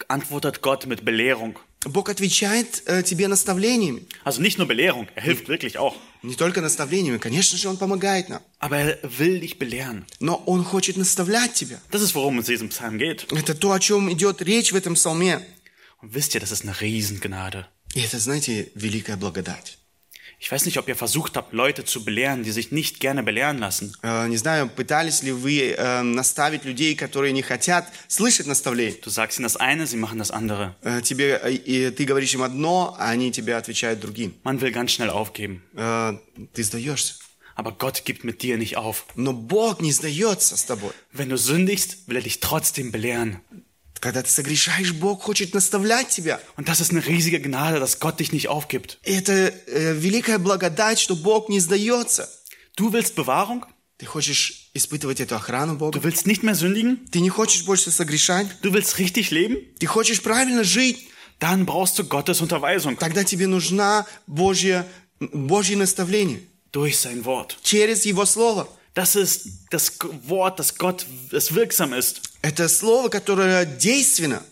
antwortet 0.08 0.62
Gott 0.62 0.86
mit 0.86 1.04
Belehrung. 1.04 1.56
Бог 1.86 2.10
отвечает 2.10 2.82
э, 2.86 3.02
тебе 3.02 3.26
наставлениями. 3.26 4.06
Also 4.24 4.42
nicht 4.42 4.58
nur 4.58 4.68
Belehrung, 4.68 5.08
er 5.14 5.22
hilft 5.22 5.48
wirklich 5.48 5.78
auch. 5.78 5.96
Не 6.22 6.34
только 6.34 6.60
наставлениями, 6.60 7.16
конечно 7.18 7.56
же, 7.56 7.68
Он 7.68 7.78
помогает 7.78 8.28
нам. 8.28 8.42
Aber 8.58 8.76
er 8.76 8.98
will 9.18 9.40
dich 9.40 9.58
belehren. 9.58 10.04
Но 10.18 10.42
Он 10.46 10.62
хочет 10.62 10.98
наставлять 10.98 11.54
тебя. 11.54 11.80
Das 11.90 12.02
ist, 12.02 12.14
worum 12.14 12.38
es 12.38 12.48
in 12.48 12.54
diesem 12.54 12.68
Psalm 12.68 12.98
geht. 12.98 13.26
Это 13.32 13.54
то, 13.54 13.72
о 13.72 13.80
чем 13.80 14.12
идет 14.12 14.42
речь 14.42 14.72
в 14.72 14.76
этом 14.76 14.94
псалме. 14.94 15.40
Und 16.02 16.14
wisst 16.14 16.34
ihr, 16.34 16.40
das 16.40 16.50
ist 16.52 16.62
eine 16.62 16.78
Riesengnade. 16.78 17.66
И 17.94 18.00
это, 18.00 18.18
знаете, 18.18 18.70
великая 18.74 19.16
благодать. 19.16 19.78
Ich 20.39 20.51
weiß 20.51 20.65
nicht, 20.65 20.77
ob 20.77 20.87
ihr 20.89 20.95
versucht 20.95 21.37
habt, 21.37 21.53
Leute 21.53 21.85
zu 21.85 22.03
belehren, 22.03 22.43
die 22.43 22.51
sich 22.51 22.71
nicht 22.71 22.99
gerne 22.99 23.23
belehren 23.23 23.57
lassen. 23.57 23.95
Э, 24.03 24.27
Не 24.27 24.37
знаю, 24.37 24.67
пытались 24.69 25.23
ли 25.23 25.31
вы 25.31 25.73
э, 25.77 26.01
наставить 26.03 26.65
людей, 26.65 26.95
которые 26.95 27.31
не 27.31 27.41
хотят 27.41 27.87
слышать 28.07 28.45
наставление. 28.45 28.99
Du 29.01 29.09
sagst 29.09 29.39
ihnen 29.39 29.43
das 29.43 29.55
eine, 29.55 29.87
sie 29.87 29.97
machen 29.97 30.19
das 30.19 30.31
andere. 30.31 30.75
Э, 30.83 31.01
Тебе, 31.01 31.39
э, 31.41 31.53
и 31.53 31.89
ты 31.89 32.03
говоришь 32.05 32.33
им 32.33 32.43
одно, 32.43 32.95
а 32.99 33.09
они 33.09 33.31
тебе 33.31 33.55
отвечают 33.55 33.99
другим. 34.01 34.33
Man 34.43 34.59
will 34.59 34.71
ganz 34.71 34.91
schnell 34.91 35.09
aufgeben. 35.09 35.61
Э, 35.75 36.17
Ты 36.53 36.63
сдаешься. 36.63 37.15
Aber 37.55 37.71
Gott 37.71 38.03
gibt 38.03 38.25
mit 38.25 38.41
dir 38.43 38.57
nicht 38.57 38.75
auf. 38.75 39.05
Но 39.15 39.31
Бог 39.31 39.79
не 39.79 39.93
сдается 39.93 40.57
с 40.57 40.65
тобой. 40.65 40.91
Wenn 41.13 41.29
du 41.29 41.37
sündigst, 41.37 42.07
will 42.07 42.17
er 42.17 42.21
dich 42.23 42.41
trotzdem 42.41 42.91
belehren. 42.91 43.39
Когда 44.00 44.22
ты 44.22 44.30
согрешаешь, 44.30 44.92
Бог 44.92 45.22
хочет 45.22 45.52
наставлять 45.54 46.08
тебя. 46.08 46.40
Und 46.56 46.68
das 46.68 46.80
ist 46.80 46.90
eine 46.90 47.04
riesige 47.06 47.38
Gnade, 47.40 47.80
dass 47.80 48.00
Gott 48.00 48.18
dich 48.18 48.32
nicht 48.32 48.48
aufgibt. 48.48 48.98
Это 49.02 49.52
э, 49.66 49.92
великая 49.94 50.38
благодать, 50.38 50.98
что 50.98 51.14
Бог 51.16 51.48
не 51.50 51.60
сдается. 51.60 52.28
Du 52.76 52.92
willst 52.92 53.14
Bewahrung? 53.14 53.64
Ты 53.98 54.06
хочешь 54.06 54.70
испытывать 54.72 55.20
эту 55.20 55.36
охрану 55.36 55.76
Бога? 55.76 55.98
Du 55.98 56.02
willst 56.02 56.26
nicht 56.26 56.42
mehr 56.42 56.54
sündigen? 56.54 57.06
Ты 57.10 57.20
не 57.20 57.28
хочешь 57.28 57.64
больше 57.64 57.90
согрешать? 57.90 58.46
Du 58.62 58.72
willst 58.72 58.98
richtig 58.98 59.30
leben? 59.30 59.58
Ты 59.78 59.86
хочешь 59.86 60.22
правильно 60.22 60.64
жить? 60.64 61.08
Dann 61.38 61.66
brauchst 61.66 61.98
du 61.98 62.04
Gottes 62.04 62.40
Unterweisung 62.40 62.96
Тогда 62.96 63.24
тебе 63.24 63.46
нужна 63.46 64.06
Божье, 64.26 64.86
Божье 65.20 65.76
наставление 65.76 66.40
durch 66.72 66.98
sein 66.98 67.24
Wort. 67.26 67.58
через 67.62 68.06
Его 68.06 68.24
Слово. 68.24 68.66
Das 68.94 69.14
ist 69.14 69.46
das 69.70 69.92
Wort, 70.26 70.58
das 70.58 70.76
Gott, 70.76 71.06
das 71.30 71.54
wirksam 71.54 71.92
ist. 71.92 72.22
Это 72.42 72.68
Слово, 72.68 73.08
которое 73.08 73.64
действенно. 73.66 74.42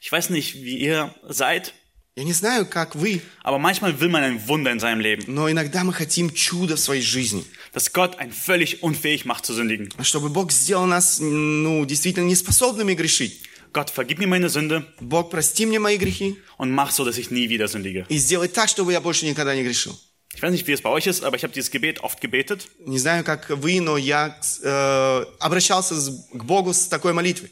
Ich 0.00 0.12
weiß 0.12 0.30
nicht, 0.30 0.54
wie 0.54 0.76
ihr 0.78 1.14
seid, 1.28 1.72
Я 2.16 2.22
не 2.22 2.32
знаю, 2.32 2.64
как 2.66 2.94
вы, 2.94 3.22
aber 3.42 3.58
manchmal 3.58 3.98
will 4.00 4.08
man 4.08 4.22
ein 4.22 4.46
Wunder 4.46 4.70
in 4.70 4.78
seinem 4.78 5.00
Leben. 5.00 5.24
но 5.26 5.50
иногда 5.50 5.82
мы 5.82 5.92
хотим 5.92 6.30
чуда 6.32 6.76
в 6.76 6.80
своей 6.80 7.02
жизни. 7.02 7.44
Dass 7.72 7.92
Gott 7.92 8.18
einen 8.20 8.30
völlig 8.32 8.84
unfähig 8.84 9.24
macht 9.24 9.44
zu 9.44 9.52
sündigen. 9.52 9.88
Чтобы 10.04 10.28
Бог 10.28 10.52
сделал 10.52 10.86
нас, 10.86 11.18
ну, 11.18 11.84
действительно 11.84 12.26
неспособными 12.26 12.94
грешить. 12.94 13.40
Gott, 13.72 13.90
vergib 13.90 14.20
mir 14.20 14.28
meine 14.28 14.48
Sünde 14.48 14.86
Бог, 15.00 15.30
прости 15.30 15.66
мне 15.66 15.80
мои 15.80 15.96
грехи 15.96 16.36
und 16.58 16.70
mach 16.70 16.92
so, 16.92 17.04
dass 17.04 17.18
ich 17.18 17.32
nie 17.32 17.48
wieder 17.48 17.66
sündige. 17.66 18.06
и 18.08 18.16
сделай 18.18 18.46
так, 18.46 18.68
чтобы 18.68 18.92
я 18.92 19.00
больше 19.00 19.26
никогда 19.26 19.56
не 19.56 19.64
грешил. 19.64 19.98
Ich 20.35 20.41
weiß 20.43 20.51
nicht, 20.51 20.67
wie 20.67 20.73
es 20.73 20.81
bei 20.81 20.89
euch 20.89 21.07
ist, 21.07 21.23
aber 21.23 21.35
ich 21.37 21.43
habe 21.43 21.53
dieses 21.53 21.71
Gebet 21.71 22.01
oft 22.01 22.21
gebetet. 22.21 22.67
Не 22.85 22.99
знаю, 22.99 23.23
как 23.23 23.49
вы, 23.49 23.81
но 23.81 23.97
я 23.97 24.39
э, 24.63 25.25
обращался 25.39 25.95
с- 25.99 26.27
к 26.31 26.43
Богу 26.43 26.71
с 26.73 26.87
такой 26.87 27.13
молитвой. 27.13 27.51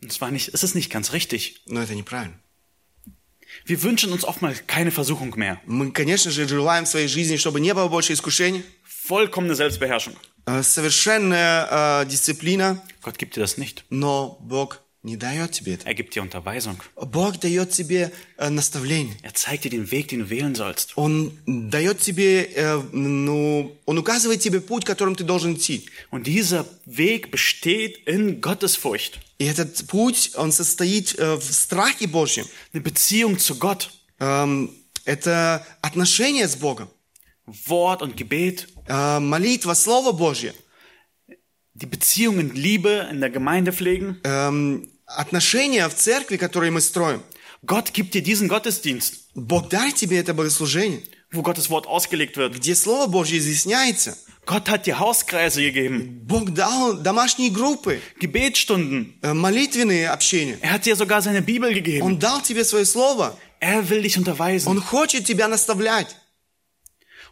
Und 0.00 0.10
es 0.12 0.20
war 0.20 0.30
nicht, 0.30 0.52
es 0.54 0.62
ist 0.62 0.74
nicht 0.74 0.90
ganz 0.90 1.12
richtig. 1.12 1.62
Но 1.66 1.82
это 1.82 1.94
неправильно. 1.94 2.38
Wir 3.66 3.82
wünschen 3.82 4.12
uns 4.12 4.24
oftmals 4.24 4.66
keine 4.66 4.90
Versuchung 4.90 5.34
mehr. 5.36 5.60
Мы, 5.66 5.90
конечно 5.92 6.30
же, 6.30 6.48
желаем 6.48 6.84
в 6.84 6.88
своей 6.88 7.06
жизни, 7.08 7.36
чтобы 7.36 7.60
не 7.60 7.74
было 7.74 7.88
больше 7.88 8.12
искушений. 8.14 8.64
Vollkommene 9.08 9.54
Selbstbeherrschung. 9.54 10.16
Э, 10.46 10.62
Совершенная 10.62 12.02
э, 12.02 12.06
дисциплина, 12.06 12.82
Gott 13.02 13.18
gibt 13.18 13.36
dir 13.36 13.42
das 13.42 13.58
nicht. 13.58 13.84
но 13.90 14.38
Бог 14.40 14.80
не 15.06 15.16
дает 15.16 15.50
тебе 15.50 15.74
это. 15.74 15.88
Er 15.88 15.94
gibt 15.94 16.14
dir 16.14 16.22
Unterweisung. 16.22 16.76
Бог 16.94 17.38
дает 17.38 17.70
тебе 17.70 18.12
э, 18.38 18.50
наставление. 18.50 19.16
Er 19.22 19.34
zeigt 19.34 19.64
dir 19.64 19.70
den 19.70 19.90
Weg, 19.90 20.08
den 20.08 20.20
du 20.20 20.30
wählen 20.30 20.54
sollst. 20.54 20.92
Он 20.94 21.32
дает 21.46 21.98
тебе, 21.98 22.44
э, 22.54 22.80
ну, 22.92 23.76
он 23.84 23.98
указывает 23.98 24.40
тебе 24.40 24.60
путь, 24.60 24.84
которым 24.84 25.16
ты 25.16 25.24
должен 25.24 25.54
идти. 25.54 25.86
Und 26.10 26.26
dieser 26.26 26.66
Weg 26.86 27.32
besteht 27.32 28.06
in 28.06 28.40
Gottesfurcht. 28.40 29.18
И 29.38 29.44
этот 29.44 29.84
путь, 29.88 30.32
он 30.36 30.52
состоит 30.52 31.18
э, 31.18 31.34
в 31.34 31.42
страхе 31.42 32.06
Божьем. 32.06 32.46
Eine 32.72 32.82
Beziehung 32.82 33.38
zu 33.38 33.56
Gott. 33.56 33.90
Эм, 34.20 34.70
это 35.04 35.66
отношение 35.82 36.46
с 36.46 36.54
Богом, 36.54 36.88
Wort 37.46 38.02
und 38.02 38.16
Gebet. 38.16 38.68
Э, 38.86 39.18
молитва, 39.18 39.74
Слово 39.74 40.12
Божье, 40.12 40.54
Die 41.74 41.86
Beziehung 41.86 42.38
in 42.38 42.54
Liebe 42.54 43.08
in 43.10 43.20
der 43.20 43.30
Gemeinde 43.30 43.72
pflegen. 43.72 44.20
Эм, 44.24 44.88
отношения 45.07 45.87
в 45.89 45.95
церкви, 45.95 46.37
которые 46.37 46.71
мы 46.71 46.81
строим. 46.81 47.23
Gott 47.65 47.91
gibt 47.93 48.13
dir 48.13 48.21
diesen 48.21 48.47
Gottesdienst, 48.47 49.29
Бог 49.33 49.69
дарит 49.69 49.95
тебе 49.95 50.17
это 50.19 50.33
богослужение, 50.33 51.01
wo 51.31 51.41
Gottes 51.41 51.69
Wort 51.69 51.87
ausgelegt 51.87 52.37
wird. 52.37 52.53
где 52.53 52.75
Слово 52.75 53.07
Божье 53.07 53.39
изъясняется. 53.39 54.17
Gott 54.45 54.69
hat 54.69 54.85
dir 54.85 54.99
Hauskreise 54.99 55.61
gegeben, 55.61 56.21
Бог 56.25 56.51
дал 56.53 56.97
домашние 57.01 57.49
группы, 57.49 57.99
Gebetsstunden. 58.19 59.15
э, 59.21 59.33
молитвенные 59.33 60.09
общения. 60.09 60.57
Er 60.61 60.71
hat 60.73 60.85
dir 60.85 60.95
sogar 60.95 61.21
seine 61.21 61.41
Bibel 61.41 61.73
gegeben. 61.73 62.01
Он 62.03 62.19
дал 62.19 62.41
тебе 62.41 62.63
свое 62.63 62.85
Слово. 62.85 63.35
Er 63.59 63.89
will 63.89 64.01
dich 64.03 64.17
unterweisen. 64.17 64.67
Он 64.69 64.79
хочет 64.79 65.25
тебя 65.25 65.47
наставлять. 65.47 66.15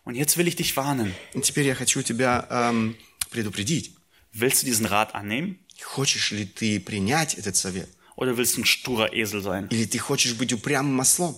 Und 0.04 0.16
jetzt 0.16 0.38
will 0.38 0.48
ich 0.48 0.56
dich 0.56 0.76
warnen. 0.76 1.14
И 1.34 1.42
теперь 1.42 1.66
я 1.68 1.76
хочу 1.76 2.02
тебя 2.02 2.48
эм, 2.50 2.96
предупредить. 3.32 3.96
Willst 4.34 4.64
du 4.64 4.66
diesen 4.66 4.86
Rat 4.86 5.16
annehmen? 5.16 5.60
Хочешь 5.84 6.32
ли 6.32 6.46
ты 6.46 6.80
принять 6.80 7.36
этот 7.36 7.56
совет? 7.56 7.90
Oder 8.16 8.38
willst 8.38 8.56
du 8.56 8.62
ein 8.62 8.66
sturer 8.66 9.14
Esel 9.14 9.42
sein? 9.42 9.68
Или 9.70 9.86
ты 9.86 9.98
хочешь 9.98 10.34
быть 10.34 10.54
упрямым 10.54 11.00
ослом? 11.00 11.36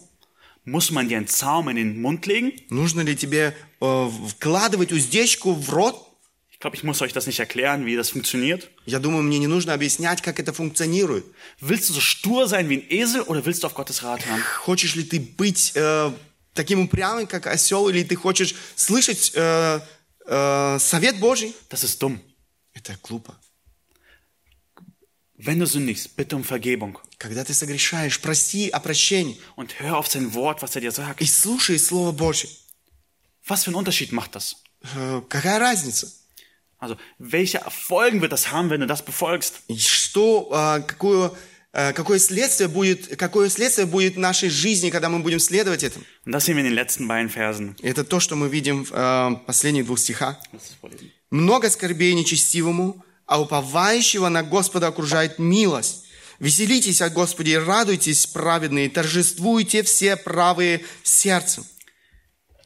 Muss 0.66 0.92
man 0.92 1.08
dir 1.08 1.18
einen 1.18 1.28
Zaum 1.28 1.70
in 1.70 1.78
den 1.78 2.02
Mund 2.02 2.26
legen? 2.26 2.52
Нужно 2.70 3.02
ли 3.02 3.16
тебе 3.16 3.56
э, 3.80 4.10
вкладывать 4.30 4.92
уздечку 4.92 5.54
в 5.54 5.70
рот? 5.70 6.04
Ich 6.52 6.60
glaube, 6.60 6.76
ich 6.76 6.84
muss 6.84 7.02
euch 7.02 7.14
das 7.14 7.28
nicht 7.28 7.40
erklären, 7.40 7.86
wie 7.86 7.96
das 7.96 8.10
funktioniert. 8.10 8.68
Я 8.86 9.00
думаю, 9.00 9.24
мне 9.24 9.40
не 9.40 9.48
нужно 9.48 9.74
объяснять, 9.74 10.22
как 10.22 10.40
это 10.40 10.54
функционирует. 10.54 11.26
Willst 11.62 11.90
du 11.90 11.94
so 11.94 12.02
stur 12.02 12.48
sein 12.48 12.68
wie 12.70 12.80
ein 12.80 12.90
Esel 12.90 13.22
oder 13.22 13.46
willst 13.46 13.64
du 13.64 13.68
auf 13.68 13.76
Gottes 13.76 14.04
Rat 14.04 14.26
hören? 14.26 14.42
Хочешь 14.66 14.96
ли 14.96 15.04
ты 15.04 15.20
быть 15.20 15.72
э, 15.76 16.12
таким 16.54 16.82
упрямым, 16.82 17.28
как 17.28 17.48
осел, 17.48 17.90
или 17.90 18.04
ты 18.04 18.16
хочешь 18.16 18.56
слышать 18.76 19.32
э, 19.36 19.80
совет 20.80 21.20
Божий? 21.20 21.56
Das 21.70 21.84
ist 21.84 22.02
dumm. 22.02 22.20
Это 22.74 22.98
глупо. 23.02 23.36
Wenn 25.38 25.60
du 25.60 25.68
sündigst, 25.68 26.16
bitte 26.18 26.36
um 26.36 26.44
Vergebung 26.44 26.98
Когда 27.20 27.44
ты 27.44 27.54
согрешаешь, 27.54 28.20
проси 28.20 28.70
о 28.70 28.80
прощении 28.80 29.40
und 29.56 29.80
hör 29.80 29.98
auf 29.98 30.08
sein 30.08 30.34
Wort, 30.34 30.62
was 30.64 30.76
er 30.76 30.82
dir 30.82 30.92
sagt. 30.92 31.22
и 31.22 31.26
слушай 31.26 31.78
Слово 31.78 32.12
Божье. 32.12 32.50
Was 33.46 33.64
für 33.64 33.70
einen 33.70 33.76
Unterschied 33.76 34.12
macht 34.12 34.36
das? 34.36 34.58
Э, 34.96 35.22
какая 35.30 35.60
разница? 35.60 36.12
Also, 36.80 36.98
welche 37.20 37.60
Folgen 37.70 38.22
wird 38.22 38.32
das 38.32 38.52
haben, 38.52 38.70
wenn 38.70 38.82
du 38.82 38.88
das 38.88 39.04
befolgst? 39.06 39.62
Что, 39.78 40.50
э, 40.52 40.82
какое, 40.82 41.32
э, 41.72 41.94
какое 41.94 42.20
следствие 42.20 42.68
будет, 42.68 43.18
какое 43.18 43.50
следствие 43.50 43.86
будет 43.86 44.16
в 44.16 44.20
нашей 44.20 44.50
жизни, 44.50 44.90
когда 44.90 45.10
мы 45.10 45.20
будем 45.20 45.40
следовать 45.40 45.84
этому? 45.84 46.04
Und 46.26 46.32
das 46.32 46.46
sehen 46.46 46.56
wir 46.56 46.62
in 46.62 46.66
den 46.66 46.76
letzten 46.76 47.08
beiden 47.08 47.30
Versen. 47.30 47.76
Это 47.84 48.04
то, 48.04 48.20
что 48.20 48.36
мы 48.36 48.50
видим 48.50 48.86
в 48.86 48.92
э, 48.92 49.36
последних 49.46 49.86
двух 49.86 50.00
стихах. 50.00 50.38
Много 51.30 51.70
скорбей 51.70 52.14
нечестивому, 52.14 53.04
а 53.28 53.40
уповающего 53.40 54.30
на 54.30 54.42
Господа 54.42 54.88
окружает 54.88 55.38
милость. 55.38 56.06
Веселитесь 56.40 57.02
о 57.02 57.10
Господе 57.10 57.54
и 57.54 57.58
радуйтесь, 57.58 58.26
праведные, 58.28 58.90
торжествуйте 58.90 59.84
все 59.84 60.16
правые 60.16 60.84
сердцем. 61.04 61.66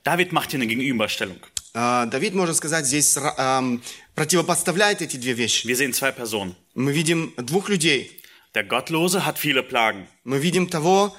David 0.04 0.32
macht 0.32 0.52
hier 0.52 0.60
eine 0.60 0.68
Gegenüberstellung. 0.68 1.40
А, 1.74 2.06
Давид, 2.06 2.34
можно 2.34 2.54
сказать, 2.54 2.86
здесь 2.86 3.18
ам, 3.38 3.82
противопоставляет 4.16 5.02
эти 5.02 5.16
две 5.18 5.34
вещи. 5.34 5.68
Wir 5.68 5.76
sehen 5.76 5.94
zwei 5.94 6.12
Personen. 6.12 6.56
Мы 6.76 6.92
видим 6.92 7.34
двух 7.38 7.70
людей. 7.70 8.22
Der 8.54 8.64
Gottlose 8.64 9.26
hat 9.26 9.38
viele 9.38 9.64
Plagen. 9.64 10.08
Мы 10.24 10.40
видим 10.40 10.68
того 10.68 11.16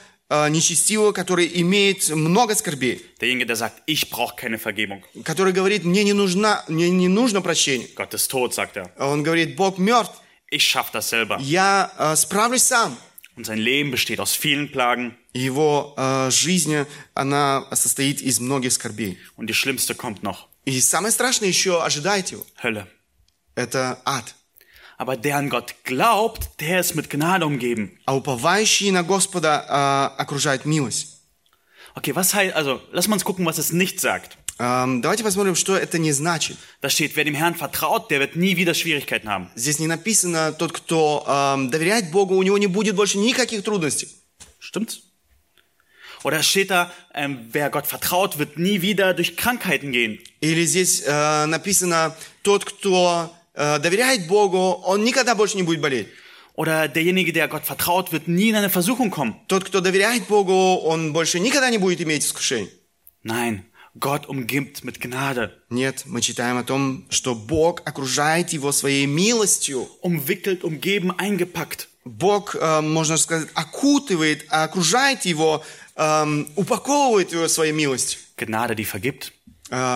нечестивого, 0.51 1.13
который 1.13 1.51
имеет 1.63 2.09
много 2.11 2.55
скорбей, 2.55 3.05
Derjenige, 3.21 3.47
der 3.47 3.57
sagt, 3.57 3.83
ich 3.87 4.11
brauche 4.11 4.35
keine 4.37 4.59
Vergebung. 4.59 5.03
который 5.25 5.53
говорит, 5.53 5.85
мне 5.85 6.05
не, 6.05 6.13
нужна, 6.13 6.65
мне 6.69 6.91
не 6.91 7.09
нужно 7.09 7.41
прощение. 7.43 7.89
Gott 7.95 8.15
ist 8.15 8.31
tot, 8.31 8.55
sagt 8.55 8.77
er. 8.77 8.91
Он 8.99 9.23
говорит, 9.23 9.57
Бог 9.57 9.79
мертв, 9.79 10.13
Ich 10.51 10.75
das 10.93 11.09
selber. 11.09 11.39
я 11.41 11.91
а, 11.97 12.15
справлюсь 12.17 12.63
сам. 12.65 12.97
Und 13.37 13.47
sein 13.47 13.59
Leben 13.59 13.91
besteht 13.91 14.21
aus 14.21 14.35
vielen 14.35 14.71
Plagen. 14.71 15.17
Его 15.33 15.95
а, 15.97 16.31
жизнь, 16.31 16.85
она 17.15 17.67
состоит 17.73 18.21
из 18.21 18.39
многих 18.41 18.73
скорбей. 18.73 19.19
Und 19.37 19.47
die 19.49 19.55
schlimmste 19.55 19.95
kommt 19.95 20.23
noch. 20.23 20.49
И 20.65 20.79
самое 20.81 21.11
страшное 21.13 21.49
еще 21.49 21.83
ожидает 21.83 22.29
его. 22.31 22.45
Hölle. 22.63 22.87
Это 23.55 23.99
ад. 24.05 24.35
Aber 24.98 25.16
der 25.16 25.38
an 25.38 25.50
Gott 25.50 25.76
glaubt, 25.84 26.60
der 26.60 26.80
ist 26.80 26.96
mit 26.96 27.10
Gnade 27.10 27.46
umgeben. 27.46 28.00
А 28.06 28.16
уповающий 28.16 28.92
на 28.92 29.04
Господа 29.04 29.64
а, 29.68 30.16
окружает 30.18 30.66
милость. 30.66 31.22
Okay, 31.96 32.16
was 32.16 32.34
heißt, 32.34 32.56
also, 32.56 32.80
lass 32.92 33.08
mal 33.08 33.16
uns 33.16 33.26
gucken, 33.26 33.46
was 33.46 33.58
es 33.58 33.72
nicht 33.72 34.00
sagt. 34.00 34.38
Ам, 34.60 35.04
давайте 35.04 35.24
посмотрим, 35.24 35.56
что 35.56 35.76
это 35.76 36.00
не 36.00 36.12
значит. 36.12 36.58
Da 36.82 36.90
steht, 36.90 37.16
wer 37.16 37.24
dem 37.24 37.36
Herrn 37.36 37.54
vertraut, 37.54 38.10
der 38.10 38.20
wird 38.20 38.36
nie 38.36 38.58
wieder 38.58 38.74
Schwierigkeiten 38.74 39.30
haben. 39.30 39.50
Здесь 39.56 39.80
не 39.80 39.88
написано, 39.88 40.52
тот, 40.52 40.74
кто 40.74 41.24
ам, 41.28 41.70
доверяет 41.70 42.10
Богу, 42.12 42.36
у 42.36 42.44
него 42.44 42.58
не 42.58 42.68
будет 42.68 42.96
больше 42.96 43.20
никаких 43.20 43.64
трудностей. 43.64 44.10
Stimmt's? 44.60 45.02
Oder 46.24 46.40
es 46.40 46.48
steht 46.48 46.72
da, 46.72 46.92
ähm, 47.14 47.48
wer 47.52 47.70
Gott 47.70 47.86
vertraut, 47.86 48.40
wird 48.40 48.58
nie 48.58 48.82
wieder 48.82 49.14
durch 49.14 49.38
Krankheiten 49.38 49.92
gehen. 49.92 50.20
Или 50.40 50.66
здесь 50.66 51.04
э, 51.06 51.46
написано, 51.46 52.16
тот, 52.42 52.66
кто 52.66 53.32
э, 53.55 53.79
доверяет 53.79 54.27
Богу, 54.27 54.59
он 54.85 55.05
никогда 55.05 55.35
больше 55.35 55.57
не 55.57 55.63
будет 55.63 55.81
болеть. 55.81 56.09
Oder 56.55 56.87
derjenige, 56.89 57.33
der 57.33 57.49
Gott 57.49 57.65
vertraut, 57.65 58.13
wird 58.13 58.29
nie 58.29 58.51
in 58.51 58.57
eine 58.57 58.69
Versuchung 58.69 59.11
kommen. 59.11 59.35
Тот, 59.49 59.65
кто 59.65 59.81
доверяет 59.81 60.27
Богу, 60.27 60.77
он 60.85 61.13
больше 61.13 61.41
никогда 61.41 61.71
не 61.71 61.79
будет 61.79 62.01
иметь 62.03 62.25
искушений. 62.25 62.71
Nein, 63.25 63.63
Gott 63.95 64.27
umgibt 64.27 64.85
mit 64.85 65.01
Gnade, 65.01 65.51
Нет, 65.71 66.03
мы 66.07 66.21
читаем 66.21 66.59
о 66.59 66.65
том, 66.65 67.07
что 67.11 67.35
Бог 67.35 67.83
окружает 67.87 68.51
его 68.51 68.73
своей 68.73 69.07
милостью. 69.07 69.89
umwickelt, 70.03 70.63
umgeben, 70.65 71.13
eingepackt. 71.19 71.89
Бог, 72.05 72.57
э, 72.57 72.81
можно 72.81 73.17
сказать, 73.17 73.49
окутывает, 73.55 74.45
окружает 74.49 75.25
его, 75.25 75.63
эм, 75.95 76.49
упаковывает 76.57 77.33
его 77.33 77.49
своей 77.49 77.73
милостью. 77.73 78.19
Gnade, 78.37 78.75
die 78.75 78.85
vergibt, 78.85 79.33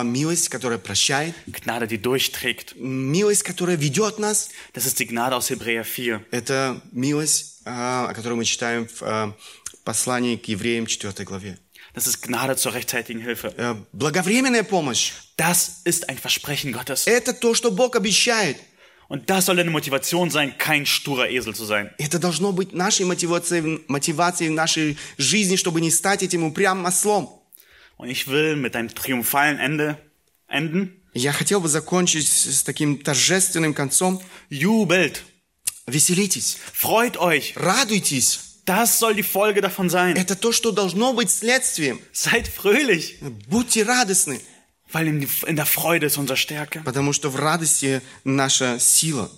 милость, 0.03 0.49
которая 0.49 0.79
прощает, 0.79 1.35
Gnade, 1.47 1.87
die 1.87 1.97
durchträgt. 2.01 2.75
милость, 2.77 3.43
которая 3.43 3.77
ведет 3.77 4.17
нас. 4.19 4.49
Das 4.73 4.85
ist 4.85 4.99
die 4.99 5.05
Gnade 5.05 5.35
aus 5.35 5.49
Hebräer 5.49 5.83
4. 5.83 6.25
Это 6.31 6.81
милость, 6.91 7.61
э, 7.65 7.69
о 7.69 8.13
которой 8.13 8.33
мы 8.33 8.45
читаем 8.45 8.87
в 8.87 9.01
э, 9.03 9.31
послании 9.83 10.35
к 10.35 10.47
евреям 10.47 10.87
4 10.87 11.23
главе. 11.25 11.57
Das 11.93 12.07
ist 12.07 12.21
Gnade 12.21 12.55
zur 12.55 12.73
rechtzeitigen 12.73 13.19
Hilfe. 13.21 13.53
Э, 13.57 13.75
благовременная 13.91 14.63
помощь 14.63 15.13
Das 15.37 15.81
ist 15.83 16.09
ein 16.09 16.17
Versprechen 16.17 16.73
Gottes.– 16.73 17.03
это 17.05 17.33
то, 17.33 17.53
что 17.53 17.69
Бог 17.69 17.95
обещает. 17.95 18.57
Und 19.09 19.29
das 19.29 19.45
soll 19.45 19.59
eine 19.59 19.71
Motivation 19.71 20.29
sein, 20.29 20.57
kein 20.57 20.85
sturer 20.85 21.29
Esel 21.29 21.55
zu 21.55 21.65
sein. 21.65 21.91
Это 21.97 22.19
должно 22.19 22.51
быть 22.51 22.73
нашей 22.73 23.05
мотивацией, 23.05 23.83
мотивацией 23.87 24.49
в 24.49 24.53
нашей 24.53 24.97
жизни, 25.17 25.55
чтобы 25.55 25.79
не 25.79 25.91
стать 25.91 26.23
этим 26.23 26.43
упрямым 26.43 26.85
ослом. 26.85 27.36
Und 27.96 28.08
ich 28.10 28.26
will 28.28 28.56
mit 28.56 28.74
einem 28.76 28.94
triumphalen 28.94 29.58
Ende 29.58 29.98
enden. 30.48 30.98
Я 31.14 31.32
хотел 31.32 31.60
бы 31.60 31.68
закончить 31.68 32.26
с 32.26 32.62
таким 32.62 32.98
торжественным 32.98 33.74
концом. 33.74 34.20
Jubelt, 34.50 35.22
Веселитесь, 35.86 36.56
freut 36.72 37.16
euch. 37.18 37.52
радуйтесь. 37.56 38.40
Das 38.64 38.98
soll 39.00 39.14
die 39.14 39.24
Folge 39.24 39.60
davon 39.60 39.90
sein. 39.90 40.16
Это 40.16 40.36
то, 40.36 40.52
что 40.52 40.70
должно 40.70 41.12
быть 41.12 41.30
следствием. 41.30 42.00
Seid 42.12 42.46
fröhlich, 42.48 43.16
Будьте 43.48 43.82
радостны, 43.82 44.40
weil 44.92 45.08
in, 45.08 45.28
in 45.46 45.56
der 45.56 45.66
Freude 45.66 46.06
ist 46.06 46.16
unsere 46.16 46.36
Stärke. 46.36 46.82
потому 46.84 47.12
что 47.12 47.28
в 47.28 47.36
радости 47.36 48.00
наша 48.24 48.78
сила. 48.78 49.30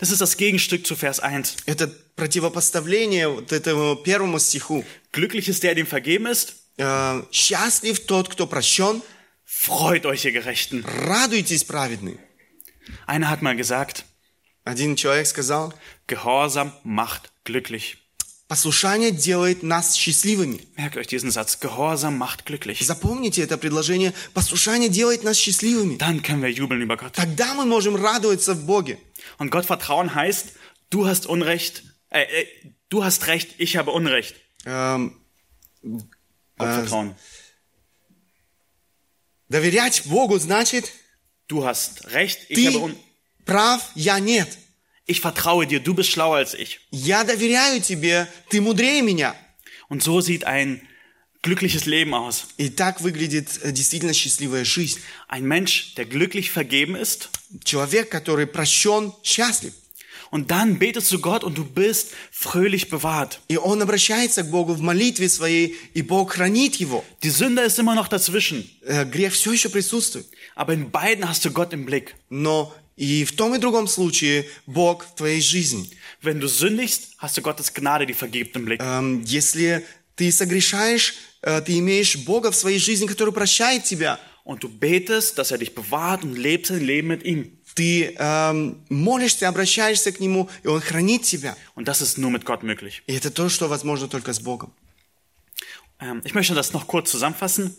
Das 0.00 0.10
ist 0.10 0.20
das 0.20 0.36
Gegenstück 0.36 0.84
zu 0.86 0.96
Vers 0.96 1.20
1. 1.20 1.56
Это 1.66 1.86
противопоставление 2.16 3.28
вот 3.28 3.52
этому 3.52 3.96
первому 3.96 4.38
стиху. 4.40 4.84
Glücklich 5.12 5.48
ist 5.48 5.62
der, 5.62 5.74
dem 5.76 5.86
vergeben 5.86 6.26
ist, 6.26 6.56
Э, 6.78 7.22
Счастлив 7.30 8.04
тот, 8.06 8.28
кто 8.28 8.46
прощен, 8.46 9.02
freut 9.44 10.06
euch, 10.06 10.24
ihr 10.24 10.32
Gerechten. 10.32 10.84
Радуйтесь, 10.84 11.64
праведные. 11.64 12.18
Einer 13.06 13.30
hat 13.30 13.42
mal 13.42 13.56
gesagt, 13.56 14.04
Один 14.64 14.96
человек 14.96 15.26
сказал, 15.26 15.72
Gehorsam 16.06 16.72
macht 16.84 17.30
glücklich. 17.44 17.98
послушание 18.48 19.10
делает 19.10 19.62
нас 19.62 19.96
счастливыми. 19.96 20.60
Merkt 20.76 20.96
euch 20.96 21.06
diesen 21.06 21.30
Satz, 21.30 21.60
Gehorsam 21.60 22.18
macht 22.18 22.44
glücklich. 22.46 22.84
Запомните 22.84 23.42
это 23.42 23.56
предложение. 23.58 24.12
Послушание 24.32 24.88
делает 24.90 25.22
нас 25.22 25.38
счастливыми. 25.38 25.96
Dann 25.98 26.22
können 26.22 26.42
wir 26.42 26.50
jubeln 26.50 26.80
über 26.82 26.96
Gott. 26.96 27.12
Тогда 27.14 27.54
мы 27.54 27.64
можем 27.66 27.94
радоваться 27.96 28.54
в 28.54 28.64
Боге. 28.66 28.98
Und 29.38 29.50
Gott 29.50 29.66
vertrauen 29.66 30.14
heißt, 30.14 30.52
du 30.90 31.06
hast 31.06 31.26
Unrecht, 31.26 31.82
äh, 32.10 32.22
äh, 32.22 32.46
du 32.90 33.02
hast 33.04 33.26
Recht, 33.26 33.54
ich 33.58 33.76
habe 33.76 33.90
Unrecht. 33.92 34.34
Эм, 34.66 35.14
Gott 36.58 36.68
vertrauen. 36.68 37.14
доверять 39.48 40.02
Богу 40.06 40.38
значит, 40.38 40.92
Du 41.46 41.64
hast 41.64 42.06
Recht, 42.06 42.46
ich 42.48 42.66
habe 42.66 42.72
ты 42.72 42.78
un 42.78 42.96
прав, 43.44 43.90
я 43.94 44.18
нет. 44.18 44.48
Ich 45.06 45.20
vertraue 45.20 45.66
dir, 45.66 45.80
du 45.80 45.92
bist 45.92 46.10
schlauer 46.10 46.36
als 46.36 46.54
ich. 46.54 46.80
Я 46.90 47.24
доверяю 47.24 47.82
тебе, 47.82 48.26
ты 48.48 48.62
мудрее 48.62 49.02
меня. 49.02 49.36
Und 49.88 50.02
so 50.02 50.22
sieht 50.22 50.44
ein 50.44 50.80
glückliches 51.42 51.84
Leben 51.84 52.14
aus. 52.14 52.46
И 52.56 52.70
так 52.70 53.02
выглядит 53.02 53.60
э, 53.62 53.72
действительно 53.72 54.14
счастливая 54.14 54.64
жизнь. 54.64 55.00
Ein 55.28 55.44
Mensch, 55.44 55.94
der 55.96 56.06
glücklich 56.06 56.50
vergeben 56.50 56.96
ist. 56.96 57.28
Человек, 57.62 58.10
который 58.10 58.46
прощен, 58.46 59.12
счастлив. 59.22 59.74
Und 60.30 60.50
dann 60.50 60.78
betest 60.78 61.12
du 61.12 61.20
Gott 61.20 61.44
und 61.44 61.56
du 61.56 61.64
bist 61.64 62.10
fröhlich 62.32 62.88
bewahrt. 62.88 63.40
И 63.48 63.56
он 63.56 63.80
обращается 63.80 64.42
к 64.42 64.50
Богу 64.50 64.74
в 64.74 64.80
молитве 64.80 65.28
своей, 65.28 65.76
и 65.94 66.02
Бог 66.02 66.32
хранит 66.32 66.76
его. 66.76 67.04
Die 67.22 67.30
Sünde 67.30 67.62
ist 67.62 67.78
immer 67.78 67.94
noch 67.94 68.08
dazwischen. 68.08 68.68
Э, 68.82 69.04
Грех 69.04 69.32
все 69.32 69.52
еще 69.52 69.68
присутствует. 69.68 70.26
Aber 70.56 70.72
in 70.72 70.90
beiden 70.90 71.28
hast 71.28 71.44
du 71.44 71.52
Gott 71.52 71.72
im 71.72 71.84
Blick. 71.84 72.14
Но 72.30 72.74
и 72.96 73.24
в 73.24 73.36
том 73.36 73.54
и 73.54 73.58
другом 73.58 73.86
случае 73.86 74.46
Бог 74.66 75.04
в 75.04 75.14
твоей 75.14 75.40
жизни. 75.40 75.90
Wenn 76.22 76.40
du 76.40 76.48
sündigst, 76.48 77.12
hast 77.18 77.36
du 77.36 77.42
Gottes 77.42 77.72
Gnade, 77.72 78.06
die 78.06 78.14
vergibt 78.14 78.56
im 78.56 78.64
Blick. 78.64 78.80
Эм, 78.80 79.22
Если 79.24 79.84
ты 80.16 80.32
согрешаешь, 80.32 81.14
э, 81.42 81.60
ты 81.60 81.78
имеешь 81.78 82.16
Бога 82.24 82.50
в 82.50 82.56
своей 82.56 82.78
жизни, 82.78 83.06
который 83.06 83.32
прощает 83.32 83.84
тебя. 83.84 84.18
Und 84.44 84.62
du 84.62 84.68
betest, 84.68 85.38
dass 85.38 85.50
er 85.52 85.58
dich 85.58 85.74
bewahrt 85.74 86.22
und 86.22 86.36
lebst 86.36 86.70
ein 86.70 86.84
Leben 86.84 87.08
mit 87.08 87.24
ihm. 87.24 87.57
Ты 87.79 88.13
эм, 88.17 88.83
молишься, 88.89 89.47
обращаешься 89.47 90.11
к 90.11 90.19
Нему, 90.19 90.49
и 90.63 90.67
Он 90.67 90.81
хранит 90.81 91.23
тебя. 91.23 91.55
Und 91.75 91.87
das 91.87 92.01
ist 92.01 92.17
nur 92.17 92.29
mit 92.29 92.43
Gott 92.43 92.61
möglich. 92.61 93.03
И 93.07 93.13
это 93.13 93.31
то, 93.31 93.47
что 93.47 93.69
возможно 93.69 94.09
только 94.09 94.33
с 94.33 94.41
Богом. 94.41 94.73
Ähm, 96.01 96.21
ich 96.25 96.33
möchte 96.33 96.53
das 96.53 96.73
noch 96.73 96.87
kurz 96.87 97.09
zusammenfassen. 97.09 97.73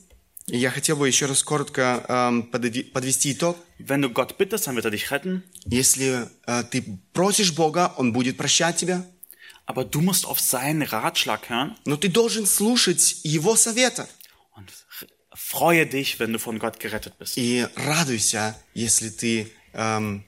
Я 0.47 0.71
хотел 0.71 0.97
бы 0.97 1.07
еще 1.07 1.27
раз 1.27 1.43
коротко 1.43 2.03
эм, 2.09 2.45
подвести 2.45 3.33
итог. 3.33 3.59
Wenn 3.79 4.01
du 4.01 4.09
Gott 4.09 4.39
bittest, 4.39 4.67
dann 4.67 4.75
wird 4.75 4.87
er 4.87 4.91
dich 4.91 5.11
retten. 5.11 5.43
Если 5.67 6.27
э, 6.47 6.65
ты 6.71 6.83
просишь 7.13 7.53
Бога, 7.53 7.93
Он 7.99 8.15
будет 8.15 8.39
прощать 8.39 8.77
тебя, 8.77 9.05
Aber 9.67 9.85
du 9.85 10.01
musst 10.01 10.25
auf 10.25 10.41
seinen 10.41 10.81
Ratschlag 10.81 11.51
hören 11.51 11.77
но 11.85 11.99
ты 11.99 12.09
должен 12.09 12.47
слушать 12.47 13.21
Его 13.23 13.55
совета. 13.55 14.09
und 14.57 14.73
freue 15.35 15.87
dich, 15.87 16.19
wenn 16.19 16.33
du 16.33 16.39
von 16.39 16.59
Gott 16.59 16.81
gerettet 16.81 17.19
bist. 17.19 17.37
И 17.37 17.67
радуйся, 17.77 18.57
если 18.73 19.11
ты 19.11 19.53
эм, 19.74 20.24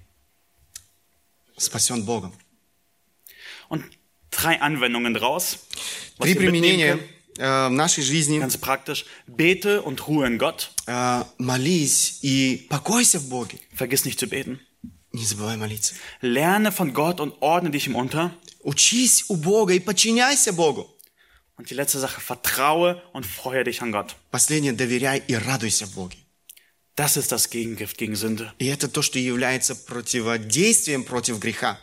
спасен 1.57 2.05
Богом. 2.05 2.33
Und 3.69 3.83
drei 4.31 4.61
Anwendungen 4.61 5.13
draus. 5.13 5.59
Was 6.17 6.27
Три 6.29 6.39
wir 6.39 6.51
mitnehmen 6.51 6.51
применения 6.51 6.91
können. 6.97 7.09
э, 7.39 7.67
в 7.69 7.71
нашей 7.71 8.03
жизни. 8.03 8.39
Ganz 8.39 8.57
praktisch. 8.57 9.05
Bete 9.27 9.81
und 9.81 10.07
ruhe 10.07 10.25
in 10.27 10.37
Gott. 10.37 10.71
Э, 10.87 11.23
молись 11.37 12.19
и 12.21 12.65
покойся 12.69 13.19
в 13.19 13.29
Боге. 13.29 13.59
Vergiss 13.73 14.05
nicht 14.05 14.19
zu 14.19 14.27
beten. 14.27 14.59
Не 15.13 15.25
забывай 15.25 15.57
молиться. 15.57 15.95
Lerne 16.21 16.71
von 16.71 16.93
Gott 16.93 17.19
und 17.19 17.33
ordne 17.41 17.71
dich 17.71 17.87
ihm 17.87 17.95
unter. 17.95 18.31
Учись 18.63 19.25
у 19.29 19.35
Бога 19.37 19.73
и 19.73 19.79
подчиняйся 19.79 20.53
Богу. 20.53 20.87
Und 21.57 21.69
die 21.71 21.73
letzte 21.73 21.99
Sache, 21.99 22.21
vertraue 22.21 23.01
und 23.13 23.25
freue 23.25 23.63
dich 23.63 23.81
an 23.81 23.91
Gott. 23.91 24.15
Последнее, 24.29 24.73
доверяй 24.73 25.17
и 25.27 25.33
радуйся 25.35 25.87
в 25.87 25.93
Боге. 25.95 26.17
Das 26.95 27.15
ist 27.15 27.31
das 27.31 27.49
Gegengift 27.51 27.97
gegen 27.97 28.15
Sünde. 28.15 28.53
И 28.57 28.65
это 28.67 28.87
то, 28.87 29.01
что 29.03 29.19
является 29.19 29.75
противодействием 29.75 31.03
против 31.03 31.39
греха. 31.39 31.77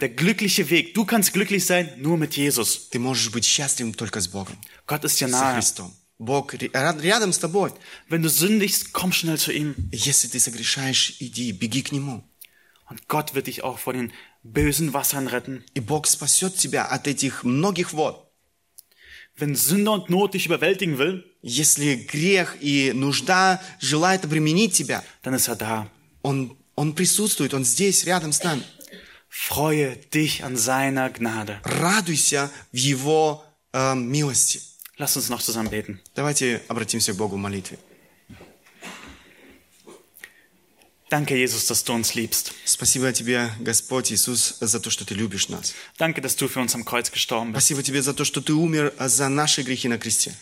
Der 0.00 0.08
glückliche 0.08 0.68
Weg. 0.70 0.94
Du 0.94 1.04
kannst 1.04 1.32
glücklich 1.32 1.64
sein 1.66 1.90
nur 1.98 2.16
mit 2.18 2.36
Jesus. 2.36 2.88
Ты 2.90 2.98
можешь 2.98 3.30
быть 3.30 3.44
счастливым 3.44 3.94
только 3.94 4.20
с 4.20 4.28
Богом, 4.28 4.58
Gott 4.86 5.04
ist 5.04 5.20
dir 5.20 5.28
со 5.28 5.36
nahe. 5.36 5.54
Христом. 5.54 5.94
Бог 6.18 6.54
ре- 6.54 6.68
ря- 6.70 7.00
рядом 7.00 7.32
с 7.32 7.38
тобой. 7.38 7.72
Wenn 8.08 8.22
du 8.22 8.28
sündigst, 8.28 8.92
komm 8.92 9.12
schnell 9.12 9.38
zu 9.38 9.52
ihm. 9.52 9.74
И 9.90 9.96
Если 9.96 10.28
ты 10.28 10.38
согрешаешь, 10.38 11.16
иди, 11.20 11.52
беги 11.52 11.82
к 11.82 11.90
Нему. 11.92 12.22
Und 12.88 13.08
Gott 13.08 13.34
wird 13.34 13.46
dich 13.46 13.62
auch 13.64 13.78
vor 13.78 13.94
den 13.94 14.12
bösen 14.42 14.92
Wassern 14.92 15.26
retten. 15.28 15.64
И 15.74 15.80
Бог 15.80 16.06
спасет 16.06 16.56
тебя 16.56 16.84
от 16.84 17.06
этих 17.08 17.42
многих 17.42 17.92
вод. 17.92 18.27
Wenn 19.38 19.56
Sünde 19.56 19.90
und 19.90 20.10
Not 20.10 20.34
dich 20.34 20.46
überwältigen 20.46 20.98
will, 20.98 21.24
Если 21.46 21.96
грех 21.96 22.56
и 22.62 22.92
нужда 22.94 23.60
желает 23.78 24.24
обременить 24.24 24.72
тебя, 24.72 25.04
dann 25.22 25.34
ist 25.34 25.46
er 25.48 25.56
da. 25.56 25.86
Он, 26.22 26.56
он 26.74 26.94
присутствует, 26.94 27.52
Он 27.52 27.66
здесь, 27.66 28.04
рядом 28.04 28.32
с 28.32 28.42
нами. 28.42 28.62
Freue 29.28 29.98
dich 30.10 30.42
an 30.42 30.56
seiner 30.56 31.10
Gnade. 31.10 31.58
Радуйся 31.64 32.50
в 32.72 32.76
Его 32.76 33.44
э, 33.74 33.94
милости. 33.94 34.62
Lass 34.96 35.18
uns 35.18 35.28
noch 35.28 35.42
zusammen 35.42 35.68
beten. 35.68 36.00
Давайте 36.14 36.62
обратимся 36.68 37.12
к 37.12 37.16
Богу 37.16 37.36
в 37.36 37.38
молитве. 37.38 37.78
Danke, 41.10 41.36
Jesus, 41.36 41.66
dass 41.66 41.84
du 41.84 41.92
uns 41.92 42.14
liebst. 42.14 42.52
Спасибо 42.64 43.12
тебе, 43.12 43.50
Господь 43.60 44.10
Иисус, 44.10 44.56
за 44.60 44.80
то, 44.80 44.90
что 44.90 45.04
ты 45.04 45.14
любишь 45.14 45.48
нас. 45.48 45.74
Danke, 45.98 46.20
dass 46.20 46.34
du 46.34 46.48
für 46.48 46.60
uns 46.60 46.74
am 46.74 46.84
Kreuz 46.84 47.10
gestorben 47.12 47.52
bist. 47.52 47.66
Спасибо 47.66 47.82
тебе 47.82 48.02
за 48.02 48.14
то, 48.14 48.24
что 48.24 48.40
ты 48.40 48.52
умер 48.54 48.92
за 48.98 49.28
наши 49.28 49.62
грехи 49.62 49.88
на 49.88 49.98
кресте. 49.98 50.34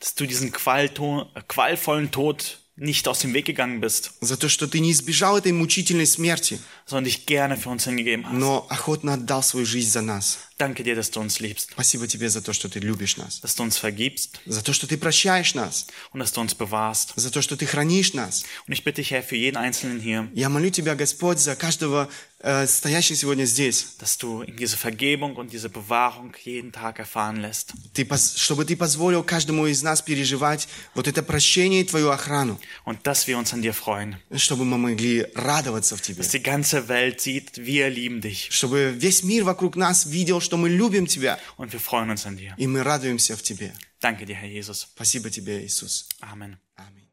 Dass 0.00 0.14
du 0.14 0.26
diesen 0.26 0.50
Qualto 0.52 1.30
äh, 1.34 1.42
qualvollen 1.46 2.10
Tod 2.10 2.58
nicht 2.76 3.06
aus 3.08 3.18
dem 3.20 3.34
Weg 3.34 3.44
gegangen 3.44 3.80
bist, 3.80 4.12
За 4.20 4.36
то, 4.36 4.48
что 4.48 4.66
ты 4.66 4.80
не 4.80 4.90
избежал 4.92 5.36
этой 5.38 5.52
мучительной 5.52 6.06
смерти, 6.06 6.58
sondern 6.86 7.04
dich 7.04 7.26
gerne 7.26 7.56
für 7.56 7.68
uns 7.68 7.84
hingegeben 7.84 8.26
hast. 8.26 8.32
но 8.34 8.66
охотно 8.68 9.14
отдал 9.14 9.42
свою 9.42 9.64
жизнь 9.64 9.90
за 9.90 10.00
нас. 10.02 10.38
Danke 10.57 10.83
dir, 10.83 10.95
dass 10.95 11.11
du 11.11 11.19
uns 11.19 11.39
liebst, 11.39 11.71
Спасибо 11.73 12.07
тебе 12.07 12.29
за 12.29 12.41
то, 12.41 12.53
что 12.53 12.69
ты 12.69 12.79
любишь 12.79 13.17
нас. 13.17 13.41
dass 13.41 13.55
du 13.55 13.63
uns 13.63 13.77
vergibst 13.77 14.39
За 14.45 14.61
то, 14.63 14.71
что 14.71 14.87
ты 14.87 14.97
прощаешь 14.97 15.53
нас. 15.53 15.87
und 16.13 16.21
dass 16.21 16.31
du 16.31 16.39
uns 16.39 16.55
bewahrst. 16.55 17.11
За 17.17 17.29
то, 17.29 17.41
что 17.41 17.57
ты 17.57 17.65
хранишь 17.65 18.13
нас. 18.13 18.43
Und 18.65 18.73
ich 18.73 18.83
bitte 18.85 19.01
dich, 19.01 19.11
Herr, 19.11 19.21
für 19.21 19.35
jeden 19.35 19.57
Einzelnen 19.57 19.99
hier, 19.99 20.29
Я 20.33 20.47
молю 20.49 20.69
тебя, 20.69 20.95
Господь, 20.95 21.39
за 21.39 21.57
каждого 21.57 22.07
э, 22.39 22.67
стоящего 22.67 23.17
сегодня 23.17 23.43
здесь. 23.45 23.95
dass 23.99 24.17
du 24.17 24.43
ihm 24.43 24.55
diese 24.55 24.77
Vergebung 24.77 25.35
und 25.35 25.51
diese 25.51 25.67
Bewahrung 25.67 26.33
jeden 26.45 26.71
Tag 26.71 26.99
erfahren 26.99 27.35
lässt. 27.41 27.73
Ты, 27.93 28.07
чтобы 28.37 28.63
ты 28.63 28.77
позволил 28.77 29.23
каждому 29.23 29.65
из 29.67 29.83
нас 29.83 30.01
переживать 30.01 30.69
вот 30.93 31.09
это 31.09 31.21
прощение 31.21 31.81
и 31.81 31.83
твою 31.83 32.11
охрану. 32.11 32.57
Und 32.85 32.99
dass 33.05 33.27
wir 33.27 33.37
uns 33.37 33.51
an 33.53 33.61
dir 33.61 33.73
freuen. 33.73 34.15
Чтобы 34.37 34.63
мы 34.63 34.77
могли 34.77 35.27
радоваться 35.35 35.97
в 35.97 36.01
тебе. 36.01 36.19
Dass 36.23 36.29
die 36.29 36.41
ganze 36.41 36.87
Welt 36.87 37.19
sieht, 37.19 37.57
wir 37.57 37.89
lieben 37.89 38.21
dich. 38.21 38.47
Чтобы 38.51 38.93
весь 38.97 39.21
мир 39.23 39.43
вокруг 39.43 39.75
нас 39.75 40.05
видел, 40.05 40.39
что 40.45 40.57
мы 40.57 40.69
любим 40.69 41.07
тебя. 41.07 41.39
Und 41.57 41.73
wir 41.73 41.79
freuen 41.79 42.09
uns 42.09 42.25
an 42.25 42.37
dir. 42.37 42.53
И 42.57 42.67
мы 42.67 42.83
радуемся 42.83 43.35
в 43.35 43.41
тебе. 43.41 43.73
Danke 43.99 44.25
dir, 44.25 44.35
Herr 44.35 44.49
Jesus. 44.49 44.87
Спасибо 44.95 45.29
тебе, 45.29 45.65
Иисус. 45.65 46.07
Amen. 46.21 46.57
Аминь. 46.75 47.04